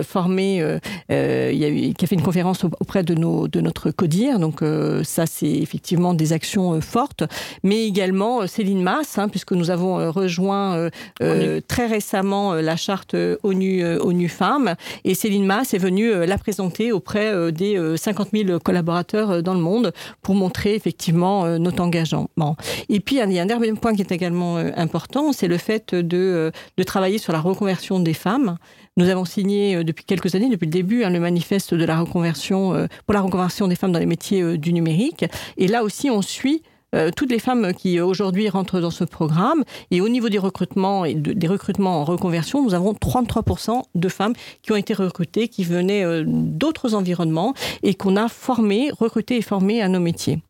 formé, 0.03 0.79
qui 1.09 1.15
a 1.15 2.07
fait 2.07 2.15
une 2.15 2.23
conférence 2.23 2.65
auprès 2.65 3.03
de, 3.03 3.15
nos, 3.15 3.49
de 3.49 3.61
notre 3.61 3.91
CODIR. 3.91 4.39
Donc 4.39 4.63
ça, 5.03 5.27
c'est 5.27 5.51
effectivement 5.51 6.15
des 6.15 6.33
actions 6.33 6.81
fortes. 6.81 7.25
Mais 7.63 7.87
également 7.87 8.47
Céline 8.47 8.83
Hein, 9.17 9.29
puisque 9.29 9.53
nous 9.53 9.71
avons 9.71 9.99
euh, 9.99 10.11
rejoint 10.11 10.77
euh, 10.77 10.91
euh, 11.23 11.61
très 11.67 11.87
récemment 11.87 12.55
la 12.55 12.77
charte 12.77 13.17
ONU, 13.43 13.85
ONU 13.99 14.29
Femmes. 14.29 14.75
Et 15.05 15.15
Céline 15.15 15.47
Mass 15.47 15.73
est 15.75 15.79
venue 15.79 16.27
la 16.27 16.39
présenter 16.39 16.93
auprès 16.93 17.53
des 17.53 17.97
50 17.97 18.29
000 18.33 18.59
collaborateurs 18.59 19.43
dans 19.43 19.55
le 19.55 19.61
monde 19.61 19.93
pour 20.23 20.35
montrer 20.35 20.75
effectivement 20.75 21.59
notre 21.59 21.83
engagement. 21.83 22.57
Et 22.89 23.01
puis, 23.01 23.17
il 23.17 23.33
y 23.33 23.39
a 23.39 23.43
un 23.43 23.47
dernier 23.47 23.73
point 23.73 23.95
qui 23.95 24.03
est 24.03 24.13
également 24.13 24.57
important, 24.57 25.33
c'est 25.33 25.49
le 25.49 25.57
fait 25.57 25.95
de, 25.95 26.53
de 26.77 26.83
travailler 26.83 27.19
sur 27.19 27.33
la 27.33 27.41
reconversion 27.41 28.01
des 28.01 28.15
femmes. 28.15 28.57
Nous 28.97 29.09
avons 29.09 29.25
signé 29.25 29.83
depuis 29.85 30.05
quelques 30.05 30.35
années, 30.35 30.49
depuis 30.49 30.67
le 30.67 30.73
début, 30.73 31.05
hein, 31.05 31.11
le 31.11 31.21
manifeste 31.21 31.75
de 31.75 31.85
la 31.85 32.01
reconversion 32.01 32.89
pour 33.07 33.15
la 33.15 33.21
reconversion 33.21 33.69
des 33.69 33.77
femmes 33.77 33.93
dans 33.93 33.99
les 33.99 34.07
métiers 34.07 34.59
du 34.59 34.73
numérique. 34.73 35.25
Et 35.57 35.69
là 35.69 35.83
aussi, 35.83 36.11
on 36.11 36.23
suit 36.23 36.63
euh, 36.95 37.11
toutes 37.15 37.31
les 37.31 37.39
femmes 37.39 37.73
qui 37.73 38.01
aujourd'hui 38.01 38.49
rentrent 38.49 38.81
dans 38.81 38.91
ce 38.91 39.05
programme. 39.05 39.65
Et 39.91 40.01
au 40.01 40.09
niveau 40.09 40.29
des 40.29 40.39
recrutements 40.39 41.05
et 41.05 41.15
des 41.15 41.47
recrutements 41.47 42.01
en 42.01 42.05
reconversion, 42.05 42.63
nous 42.65 42.75
avons 42.75 42.93
33% 42.93 43.83
de 43.95 44.09
femmes 44.09 44.35
qui 44.63 44.73
ont 44.73 44.77
été 44.77 44.95
recrutées, 44.95 45.49
qui 45.49 45.65
venaient 45.65 46.05
euh, 46.05 46.25
d'autres 46.27 46.95
environnements 46.95 47.55
et 47.83 47.95
qu'on 47.95 48.17
a 48.17 48.29
formées, 48.29 48.91
recrutées 48.91 49.37
et 49.37 49.43
formées 49.43 49.83
à 49.83 49.89
nos 49.89 50.01
métiers. 50.01 50.43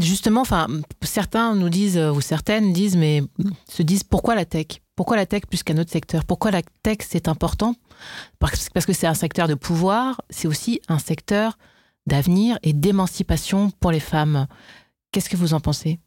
Justement, 0.00 0.42
enfin, 0.42 0.68
certains 1.02 1.54
nous 1.56 1.68
disent, 1.68 1.98
ou 1.98 2.20
certaines 2.20 2.72
disent, 2.72 2.96
mais 2.96 3.22
se 3.68 3.82
disent 3.82 4.04
pourquoi 4.04 4.36
la 4.36 4.44
tech? 4.44 4.80
Pourquoi 4.94 5.16
la 5.16 5.26
tech 5.26 5.42
plus 5.48 5.62
qu'un 5.62 5.78
autre 5.78 5.90
secteur? 5.90 6.24
Pourquoi 6.24 6.50
la 6.52 6.62
tech 6.82 6.98
c'est 7.00 7.26
important? 7.26 7.74
Parce 8.38 8.86
que 8.86 8.92
c'est 8.92 9.06
un 9.08 9.14
secteur 9.14 9.48
de 9.48 9.54
pouvoir, 9.54 10.20
c'est 10.30 10.46
aussi 10.46 10.80
un 10.88 10.98
secteur 10.98 11.58
d'avenir 12.08 12.58
et 12.62 12.72
d'émancipation 12.72 13.70
pour 13.78 13.92
les 13.92 14.00
femmes. 14.00 14.46
Qu'est-ce 15.12 15.30
que 15.30 15.36
vous 15.36 15.54
en 15.54 15.60
pensez 15.60 15.98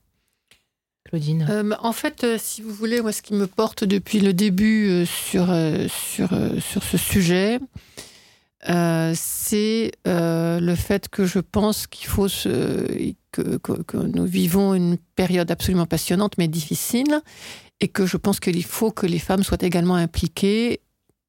Claudine? 1.06 1.48
Euh, 1.50 1.76
En 1.80 1.94
fait, 1.94 2.24
euh, 2.24 2.38
si 2.40 2.62
vous 2.62 2.74
voulez, 2.74 3.02
moi, 3.02 3.12
ce 3.12 3.22
qui 3.22 3.34
me 3.34 3.48
porte 3.48 3.84
depuis 3.84 4.20
le 4.20 4.34
début 4.34 4.90
euh, 4.90 5.06
sur, 5.06 5.54
sur, 5.90 6.30
sur 6.62 6.84
ce 6.84 6.98
sujet, 6.98 7.60
c'est 9.16 9.92
le 10.06 10.76
fait 10.76 11.10
que 11.10 11.26
je 11.26 11.40
pense 11.40 11.88
qu'il 11.88 12.08
faut 12.08 12.28
que, 12.28 13.58
que, 13.58 13.98
nous 13.98 14.26
vivons 14.26 14.76
une 14.76 14.98
période 15.16 15.50
absolument 15.50 15.88
passionnante 15.88 16.38
mais 16.38 16.48
difficile 16.48 17.22
et 17.80 17.88
que 17.88 18.06
je 18.06 18.18
pense 18.18 18.40
qu'il 18.40 18.64
faut 18.64 18.92
que 18.92 19.08
les 19.08 19.18
femmes 19.18 19.44
soient 19.44 19.58
également 19.62 19.96
impliquées 19.96 20.82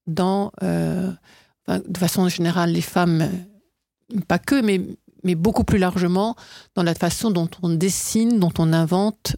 dans, 0.06 0.52
de 0.60 1.98
façon 1.98 2.28
générale, 2.28 2.72
les 2.72 2.82
femmes, 2.82 3.30
pas 4.28 4.38
que, 4.38 4.60
mais, 4.60 4.82
mais 5.24 5.34
beaucoup 5.34 5.64
plus 5.64 5.78
largement, 5.78 6.36
dans 6.74 6.82
la 6.82 6.94
façon 6.94 7.30
dont 7.30 7.48
on 7.62 7.70
dessine, 7.70 8.38
dont 8.38 8.52
on 8.58 8.72
invente 8.72 9.36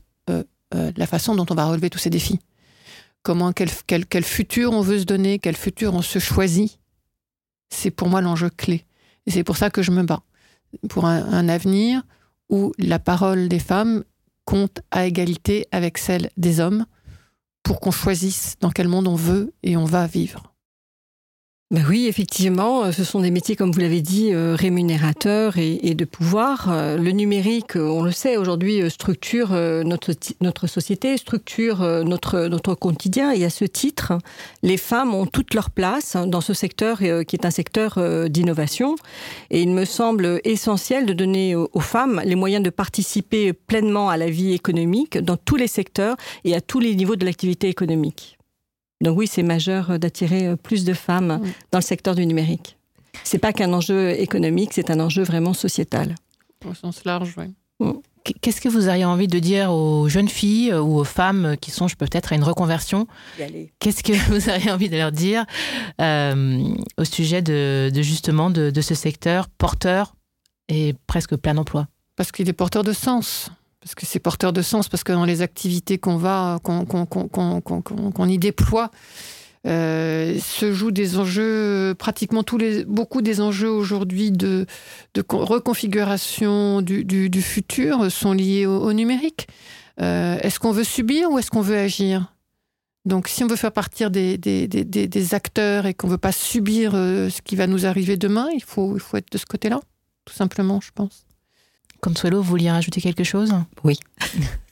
euh, 0.75 0.93
la 0.97 1.07
façon 1.07 1.35
dont 1.37 1.47
on 1.51 1.55
va 1.55 1.67
relever 1.67 1.91
tous 1.91 1.99
ces 1.99 2.11
défis. 2.11 2.41
Comment, 3.23 3.53
quel, 3.53 3.71
quel, 3.87 4.25
futur 4.25 4.73
on 4.73 4.81
veut 4.81 4.99
se 4.99 5.05
donner, 5.05 5.39
quel 5.39 5.57
futur 5.57 5.95
on 5.95 6.03
se 6.03 6.19
choisit. 6.19 6.79
C'est 7.71 7.91
pour 7.91 8.09
moi 8.09 8.21
l'enjeu 8.21 8.51
clé. 8.51 8.85
Et 9.27 9.31
c'est 9.31 9.45
pour 9.45 9.57
ça 9.57 9.71
que 9.71 9.83
je 9.83 9.91
me 9.91 10.03
bats. 10.03 10.23
Pour 10.89 11.07
un, 11.07 11.49
avenir 11.49 12.03
où 12.51 12.73
la 12.79 12.99
parole 12.99 13.49
des 13.49 13.61
femmes 13.61 14.05
compte 14.45 14.81
à 14.91 15.07
égalité 15.07 15.67
avec 15.71 15.97
celle 15.97 16.31
des 16.37 16.61
hommes, 16.61 16.87
pour 17.63 17.81
qu'on 17.81 17.93
choisisse 17.93 18.57
dans 18.61 18.71
quel 18.71 18.89
monde 18.89 19.07
on 19.07 19.15
veut 19.15 19.55
et 19.63 19.77
on 19.77 19.85
va 19.85 20.07
vivre. 20.07 20.54
Ben 21.71 21.83
oui, 21.89 22.07
effectivement, 22.09 22.85
euh, 22.85 22.93
ce 22.93 23.05
sont 23.05 23.21
des 23.21 23.31
métiers, 23.31 23.57
comme 23.57 23.73
vous 23.73 23.81
l'avez 23.81 24.03
dit, 24.03 24.35
euh, 24.35 24.55
rémunérateurs 24.55 25.57
et, 25.57 25.95
de 25.95 26.05
pouvoir. 26.05 26.69
Euh, 26.71 26.99
le 26.99 27.11
numérique, 27.11 27.75
on 27.75 28.03
le 28.03 28.13
sait, 28.13 28.37
aujourd'hui 28.37 28.89
structure 28.91 29.49
notre, 29.85 30.13
notre 30.43 30.67
société, 30.67 31.17
structure 31.17 31.81
notre, 32.05 32.47
notre 32.49 32.75
quotidien. 32.75 33.33
Et 33.33 33.45
à 33.45 33.51
ce 33.51 33.65
titre, 33.65 34.13
les 34.63 34.77
femmes 34.77 35.15
ont 35.15 35.27
toute 35.27 35.55
leur 35.55 35.71
place 35.71 36.17
dans 36.27 36.43
ce 36.43 36.53
secteur 36.53 36.99
qui 36.99 37.37
est 37.37 37.47
un 37.47 37.51
secteur 37.51 37.99
d'innovation. 38.29 38.97
Et 39.51 39.63
il 39.63 39.71
me 39.71 39.85
semble 39.85 40.41
essentiel 40.45 41.07
de 41.07 41.13
donner 41.13 41.57
aux 41.57 41.81
femmes 41.81 42.21
les 42.25 42.35
moyens 42.35 42.63
de 42.63 42.71
participer 42.71 43.53
pleinement 43.53 44.11
à 44.11 44.17
la 44.17 44.29
vie 44.29 44.53
économique 44.53 45.19
dans 45.19 45.37
tous 45.37 45.57
les 45.57 45.69
secteurs 45.69 46.17
et 46.45 46.55
à 46.55 46.61
tous 46.61 46.79
les 46.79 46.95
niveaux 46.95 47.17
de 47.17 47.25
l'activité 47.25 47.69
économique. 47.69 48.39
Donc 49.01 49.19
oui, 49.19 49.27
c'est 49.27 49.43
majeur 49.43 49.91
euh, 49.91 49.99
d'attirer 49.99 50.47
euh, 50.47 50.57
plus 50.57 50.85
de 50.85 50.93
femmes 50.93 51.41
dans 51.73 51.79
le 51.79 51.85
secteur 51.85 52.15
du 52.15 52.27
numérique. 52.27 52.77
C'est 53.23 53.39
pas 53.39 53.53
qu'un 53.53 53.73
enjeu 53.73 54.11
économique, 54.11 54.73
c'est 54.73 54.91
un 54.91 55.01
enjeu 55.01 55.23
vraiment 55.23 55.53
sociétal. 55.53 56.15
Au 56.69 56.75
sens 56.75 57.05
large, 57.05 57.35
oui. 57.37 57.55
Mm. 57.81 57.99
Qu'est-ce 58.41 58.63
que 58.63 58.71
vous 58.71 58.89
auriez 58.89 59.05
envie 59.05 59.29
de 59.29 59.39
dire 59.39 59.71
aux 59.71 60.09
jeunes 60.09 60.31
filles 60.31 60.73
euh, 60.73 60.81
ou 60.81 60.99
aux 60.99 61.05
femmes 61.05 61.57
qui 61.61 61.71
songent 61.71 61.97
peut-être 61.97 62.33
à 62.33 62.37
une 62.37 62.43
reconversion? 62.43 63.07
Qu'est-ce 63.79 64.03
que 64.03 64.13
vous 64.31 64.49
auriez 64.49 64.71
envie 64.71 64.89
de 64.89 64.97
leur 64.97 65.13
dire 65.13 65.45
au 66.01 67.05
sujet 67.05 67.43
de, 67.43 67.91
justement 67.95 68.49
de, 68.49 68.71
de, 68.71 68.81
ce 68.81 68.95
secteur 68.95 69.49
porteur 69.49 70.15
et 70.69 70.95
presque 71.07 71.37
plein 71.37 71.59
emploi 71.59 71.87
Parce 72.17 72.33
qu'il 72.33 72.49
est 72.49 72.55
porteur 72.55 72.83
de 72.83 72.95
sens 72.95 73.51
parce 73.85 73.95
que 73.95 74.07
c'est 74.07 74.19
porteur 74.19 74.55
de 74.55 74.63
sens, 74.63 74.89
parce 74.89 75.05
que 75.05 75.13
dans 75.13 75.27
les 75.27 75.43
activités 75.43 75.99
qu'on 75.99 76.17
va, 76.17 76.59
qu'on 76.63 78.29
y 78.29 78.39
déploie, 78.39 78.91
euh, 79.67 80.39
se 80.39 80.73
jouent 80.73 80.91
des 80.91 81.19
enjeux, 81.19 81.95
pratiquement 81.99 82.43
tous 82.43 82.57
les, 82.57 82.87
beaucoup 82.87 83.21
des 83.21 83.43
enjeux 83.43 83.71
aujourd'hui 83.71 84.31
de, 84.31 84.65
de, 85.13 85.25
reconfiguration 85.29 86.81
du, 86.81 87.05
du, 87.05 87.43
futur 87.43 88.11
sont 88.11 88.33
liés 88.33 88.65
au, 88.65 88.93
numérique. 88.95 89.49
Euh, 90.01 90.39
est-ce 90.41 90.59
qu'on 90.59 90.73
veut 90.73 90.85
subir 90.85 91.31
ou 91.31 91.39
est-ce 91.39 91.51
qu'on 91.51 91.61
veut 91.61 91.79
agir? 91.79 92.33
Donc, 93.05 93.29
si 93.29 93.45
on 93.45 93.49
veut 93.49 93.57
faire 93.57 93.73
partir 93.73 94.11
des, 94.11 94.39
des, 94.39 94.67
des, 94.67 94.85
des 94.85 95.35
acteurs 95.35 95.85
et 95.85 95.93
qu'on 95.93 96.07
ne 96.07 96.13
veut 96.13 96.19
pas 96.19 96.33
subir 96.33 96.93
euh, 96.95 97.29
ce 97.29 97.43
qui 97.43 97.55
va 97.55 97.67
nous 97.67 97.85
arriver 97.85 98.17
demain, 98.17 98.49
il 98.55 98.65
faut, 98.65 98.97
il 98.97 99.01
faut 99.01 99.19
être 99.19 99.31
de 99.31 99.37
ce 99.37 99.45
côté-là, 99.45 99.81
tout 100.25 100.33
simplement, 100.33 100.81
je 100.81 100.91
pense. 100.95 101.27
Consuelo, 102.05 102.43
vous 102.43 102.51
vouliez 102.51 102.71
rajouter 102.71 103.01
quelque 103.01 103.25
chose? 103.25 103.55
Oui. 103.83 103.99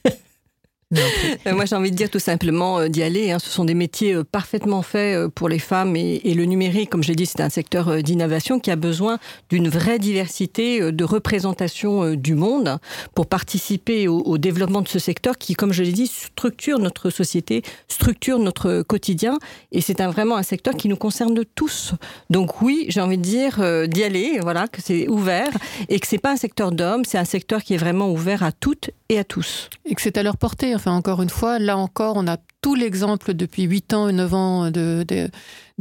Euh, 1.47 1.55
moi, 1.55 1.64
j'ai 1.64 1.76
envie 1.76 1.90
de 1.90 1.97
dire 1.97 2.11
tout 2.11 2.18
simplement 2.18 2.78
euh, 2.78 2.88
d'y 2.88 3.03
aller. 3.03 3.30
Hein. 3.30 3.38
Ce 3.38 3.51
sont 3.51 3.64
des 3.64 3.74
métiers 3.74 4.14
euh, 4.14 4.24
parfaitement 4.24 4.82
faits 4.82 5.28
pour 5.28 5.49
les 5.49 5.59
femmes 5.59 5.97
et, 5.97 6.20
le 6.34 6.45
numérique, 6.45 6.90
comme 6.90 7.03
j'ai 7.03 7.14
dit, 7.14 7.26
c'est 7.26 7.40
un 7.40 7.51
secteur 7.51 8.03
d'innovation 8.03 8.59
qui 8.59 8.70
a 8.70 8.76
besoin 8.76 9.18
d'une 9.51 9.68
vraie 9.68 9.99
diversité 9.99 10.93
de 10.93 11.05
représentation 11.05 12.14
du 12.14 12.34
monde 12.34 12.78
pour 13.14 13.26
participer 13.26 14.09
au, 14.09 14.38
développement 14.38 14.80
de 14.80 14.88
ce 14.88 14.99
secteur 14.99 15.36
qui, 15.36 15.55
comme 15.55 15.72
je 15.72 15.82
l'ai 15.82 15.93
dit, 15.93 16.07
structure 16.07 16.78
notre 16.78 17.11
société, 17.11 17.62
structure 17.86 18.38
notre 18.38 18.82
quotidien 18.82 19.38
et 19.72 19.82
c'est 19.82 20.01
un, 20.01 20.11
vraiment 20.11 20.36
un 20.36 20.43
secteur 20.43 20.74
qui 20.74 20.88
nous 20.88 20.97
concerne 20.97 21.38
tous. 21.55 21.93
Donc 22.30 22.62
oui, 22.62 22.86
j'ai 22.88 23.03
envie 23.03 23.18
de 23.18 23.22
dire 23.22 23.61
d'y 23.88 24.03
aller, 24.03 24.38
voilà, 24.40 24.66
que 24.68 24.80
c'est 24.80 25.07
ouvert 25.09 25.51
et 25.90 26.01
que 26.01 26.07
c'est 26.07 26.18
pas 26.18 26.32
un 26.32 26.36
secteur 26.36 26.72
d'hommes, 26.72 27.05
c'est 27.05 27.18
un 27.18 27.26
secteur 27.26 27.62
qui 27.62 27.74
est 27.74 27.78
vraiment 27.78 28.11
ouvert 28.11 28.43
à 28.43 28.53
toutes 28.53 28.90
et 29.11 29.18
à 29.18 29.24
tous. 29.24 29.68
Et 29.84 29.95
que 29.95 30.01
c'est 30.01 30.16
à 30.16 30.22
leur 30.22 30.38
portée. 30.38 30.74
Enfin, 30.83 30.97
encore 30.97 31.22
une 31.22 31.30
fois, 31.30 31.61
là 31.61 31.76
encore, 31.76 32.16
on 32.16 32.26
a 32.26 32.39
tout 32.61 32.74
l'exemple 32.74 33.35
depuis 33.35 33.62
8 33.62 33.95
ans 33.95 34.09
et 34.09 34.12
9 34.12 34.35
ans 34.35 34.70
de, 34.72 35.30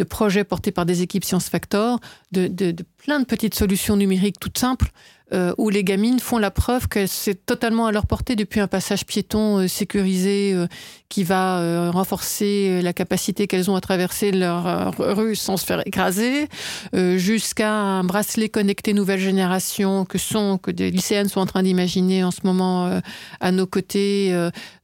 projets 0.07 0.43
portés 0.43 0.71
par 0.71 0.85
des 0.85 1.01
équipes 1.01 1.25
Science 1.25 1.49
Factor, 1.49 1.99
de, 2.31 2.75
plein 2.97 3.19
de 3.19 3.25
petites 3.25 3.55
solutions 3.55 3.95
numériques 3.95 4.39
toutes 4.39 4.59
simples 4.59 4.91
euh, 5.33 5.53
où 5.57 5.69
les 5.69 5.85
gamines 5.85 6.19
font 6.19 6.37
la 6.37 6.51
preuve 6.51 6.89
que 6.89 7.07
c'est 7.07 7.45
totalement 7.45 7.85
à 7.85 7.93
leur 7.93 8.05
portée 8.05 8.35
depuis 8.35 8.59
un 8.59 8.67
passage 8.67 9.05
piéton 9.05 9.59
euh, 9.59 9.67
sécurisé 9.69 10.51
euh, 10.53 10.67
qui 11.07 11.23
va 11.23 11.91
renforcer 11.91 12.81
la 12.81 12.93
capacité 12.93 13.45
qu'elles 13.45 13.69
ont 13.69 13.75
à 13.75 13.81
traverser 13.81 14.31
leur 14.31 14.93
rue 14.97 15.35
sans 15.35 15.57
se 15.57 15.65
faire 15.65 15.85
écraser, 15.85 16.47
jusqu'à 16.93 17.73
un 17.73 18.05
bracelet 18.05 18.47
connecté 18.47 18.93
nouvelle 18.93 19.19
génération 19.19 20.05
que 20.05 20.17
sont 20.17 20.57
que 20.57 20.71
des 20.71 20.89
lycéennes 20.89 21.27
sont 21.27 21.41
en 21.41 21.45
train 21.45 21.63
d'imaginer 21.63 22.23
en 22.23 22.31
ce 22.31 22.39
moment 22.45 23.01
à 23.41 23.51
nos 23.51 23.67
côtés, 23.67 24.33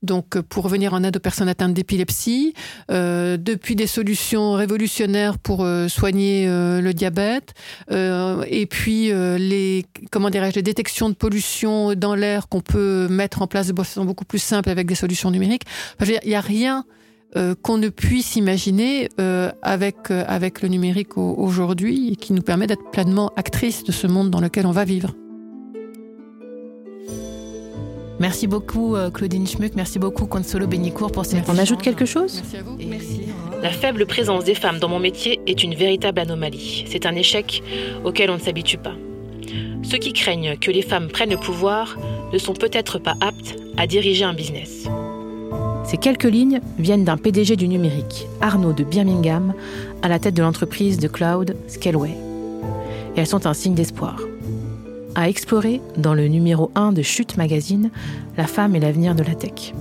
donc 0.04 0.38
pour 0.42 0.68
venir 0.68 0.94
en 0.94 1.02
aide 1.06 1.16
aux 1.16 1.22
personnes 1.22 1.48
atteintes 1.48 1.74
d'épilepsie, 1.74 2.54
depuis 2.90 3.78
des 3.78 3.88
solutions 3.88 4.52
révolutionnaires 4.52 5.40
pour 5.40 5.66
soigner 5.88 6.46
le 6.46 6.92
diabète, 6.92 7.54
et 7.90 8.66
puis 8.70 9.14
les 9.14 9.86
comment 10.12 10.30
les 10.40 10.62
détections 10.62 11.10
de 11.10 11.16
pollution 11.16 11.94
dans 11.96 12.16
l'air 12.16 12.48
qu'on 12.48 12.62
peut 12.62 13.08
mettre 13.10 13.42
en 13.42 13.48
place 13.48 13.68
de 13.68 13.76
façon 13.76 14.06
beaucoup 14.06 14.26
plus 14.26 14.40
simple 14.40 14.70
avec 14.70 14.88
des 14.88 14.96
solutions 14.96 15.32
numériques. 15.32 15.64
il 16.02 16.20
n'y 16.26 16.36
a 16.36 16.42
rien 16.42 16.86
euh, 17.36 17.56
qu'on 17.62 17.78
ne 17.78 17.90
puisse 17.90 18.38
imaginer 18.38 19.10
euh, 19.20 19.52
avec, 19.62 20.12
euh, 20.12 20.24
avec 20.28 20.62
le 20.62 20.70
numérique 20.70 21.18
aujourd'hui 21.18 22.16
qui 22.16 22.32
nous 22.32 22.42
permet 22.42 22.68
d'être 22.68 22.90
pleinement 22.90 23.34
actrice 23.36 23.84
de 23.84 23.92
ce 23.92 24.08
monde 24.08 24.30
dans 24.30 24.40
lequel 24.40 24.66
on 24.66 24.72
va 24.72 24.86
vivre. 24.86 25.14
Merci 28.20 28.48
beaucoup 28.48 28.96
Claudine 29.14 29.46
Schmuck, 29.46 29.74
merci 29.76 30.00
beaucoup 30.00 30.26
Consolo 30.26 30.66
Benicourt 30.66 31.12
pour 31.12 31.24
cette... 31.24 31.48
On 31.50 31.58
ajoute 31.58 31.84
quelque 31.84 32.06
chose 32.06 32.42
Merci 32.42 32.58
à 32.58 32.64
vous. 32.64 32.78
Merci. 32.84 33.22
La 33.62 33.70
faible 33.70 34.08
présence 34.08 34.44
des 34.44 34.56
femmes 34.56 34.80
dans 34.80 34.90
mon 34.90 35.00
métier 35.00 35.40
est 35.46 35.64
une 35.64 35.76
véritable 35.76 36.20
anomalie. 36.20 36.86
C'est 36.88 37.06
un 37.06 37.14
échec 37.14 37.62
auquel 38.04 38.32
on 38.32 38.36
ne 38.36 38.42
s'habitue 38.42 38.80
pas. 38.80 38.96
Ceux 39.84 39.98
qui 39.98 40.14
craignent 40.14 40.58
que 40.58 40.72
les 40.72 40.82
femmes 40.82 41.08
prennent 41.08 41.30
le 41.30 41.38
pouvoir 41.38 41.98
ne 42.34 42.38
sont 42.38 42.54
peut-être 42.54 43.00
pas 43.00 43.16
aptes 43.22 43.56
à 43.78 43.88
diriger 43.88 44.24
un 44.24 44.34
business. 44.34 44.88
Ces 45.86 45.98
quelques 45.98 46.26
lignes 46.26 46.60
viennent 46.78 47.06
d'un 47.06 47.16
PDG 47.16 47.56
du 47.56 47.70
numérique, 47.70 48.28
Arnaud 48.42 48.74
de 48.74 48.84
Birmingham, 48.84 49.54
à 50.02 50.10
la 50.10 50.20
tête 50.20 50.34
de 50.34 50.42
l'entreprise 50.42 51.00
de 51.00 51.08
cloud 51.08 51.56
Scaleway. 51.68 52.12
Et 53.16 53.22
elles 53.22 53.28
sont 53.28 53.48
un 53.48 53.54
signe 53.54 53.74
d'espoir. 53.74 54.20
À 55.16 55.30
explorer 55.30 55.80
dans 55.98 56.14
le 56.14 56.28
numéro 56.28 56.72
1 56.76 56.92
de 56.92 57.02
Chute 57.02 57.38
Magazine, 57.38 57.90
La 58.36 58.48
femme 58.48 58.76
et 58.76 58.80
l'avenir 58.80 59.16
de 59.16 59.24
la 59.24 59.34
tech. 59.34 59.74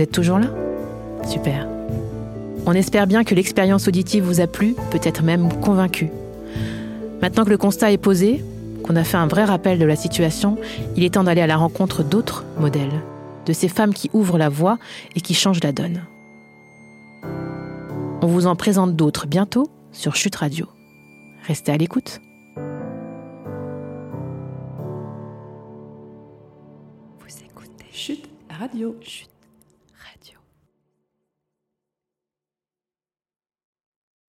Êtes 0.00 0.12
toujours 0.12 0.38
là? 0.38 0.46
Super. 1.28 1.68
On 2.64 2.72
espère 2.72 3.06
bien 3.06 3.22
que 3.22 3.34
l'expérience 3.34 3.86
auditive 3.86 4.24
vous 4.24 4.40
a 4.40 4.46
plu, 4.46 4.74
peut-être 4.90 5.22
même 5.22 5.52
convaincu. 5.60 6.08
Maintenant 7.20 7.44
que 7.44 7.50
le 7.50 7.58
constat 7.58 7.92
est 7.92 7.98
posé, 7.98 8.42
qu'on 8.82 8.96
a 8.96 9.04
fait 9.04 9.18
un 9.18 9.26
vrai 9.26 9.44
rappel 9.44 9.78
de 9.78 9.84
la 9.84 9.96
situation, 9.96 10.56
il 10.96 11.04
est 11.04 11.12
temps 11.12 11.24
d'aller 11.24 11.42
à 11.42 11.46
la 11.46 11.58
rencontre 11.58 12.02
d'autres 12.02 12.46
modèles, 12.58 13.02
de 13.44 13.52
ces 13.52 13.68
femmes 13.68 13.92
qui 13.92 14.08
ouvrent 14.14 14.38
la 14.38 14.48
voie 14.48 14.78
et 15.16 15.20
qui 15.20 15.34
changent 15.34 15.62
la 15.62 15.72
donne. 15.72 16.00
On 18.22 18.26
vous 18.26 18.46
en 18.46 18.56
présente 18.56 18.96
d'autres 18.96 19.26
bientôt 19.26 19.68
sur 19.92 20.16
Chute 20.16 20.36
Radio. 20.36 20.66
Restez 21.46 21.72
à 21.72 21.76
l'écoute. 21.76 22.22
Vous 27.18 27.44
écoutez 27.44 28.22
radio. 28.48 28.96
Chut. 29.02 29.29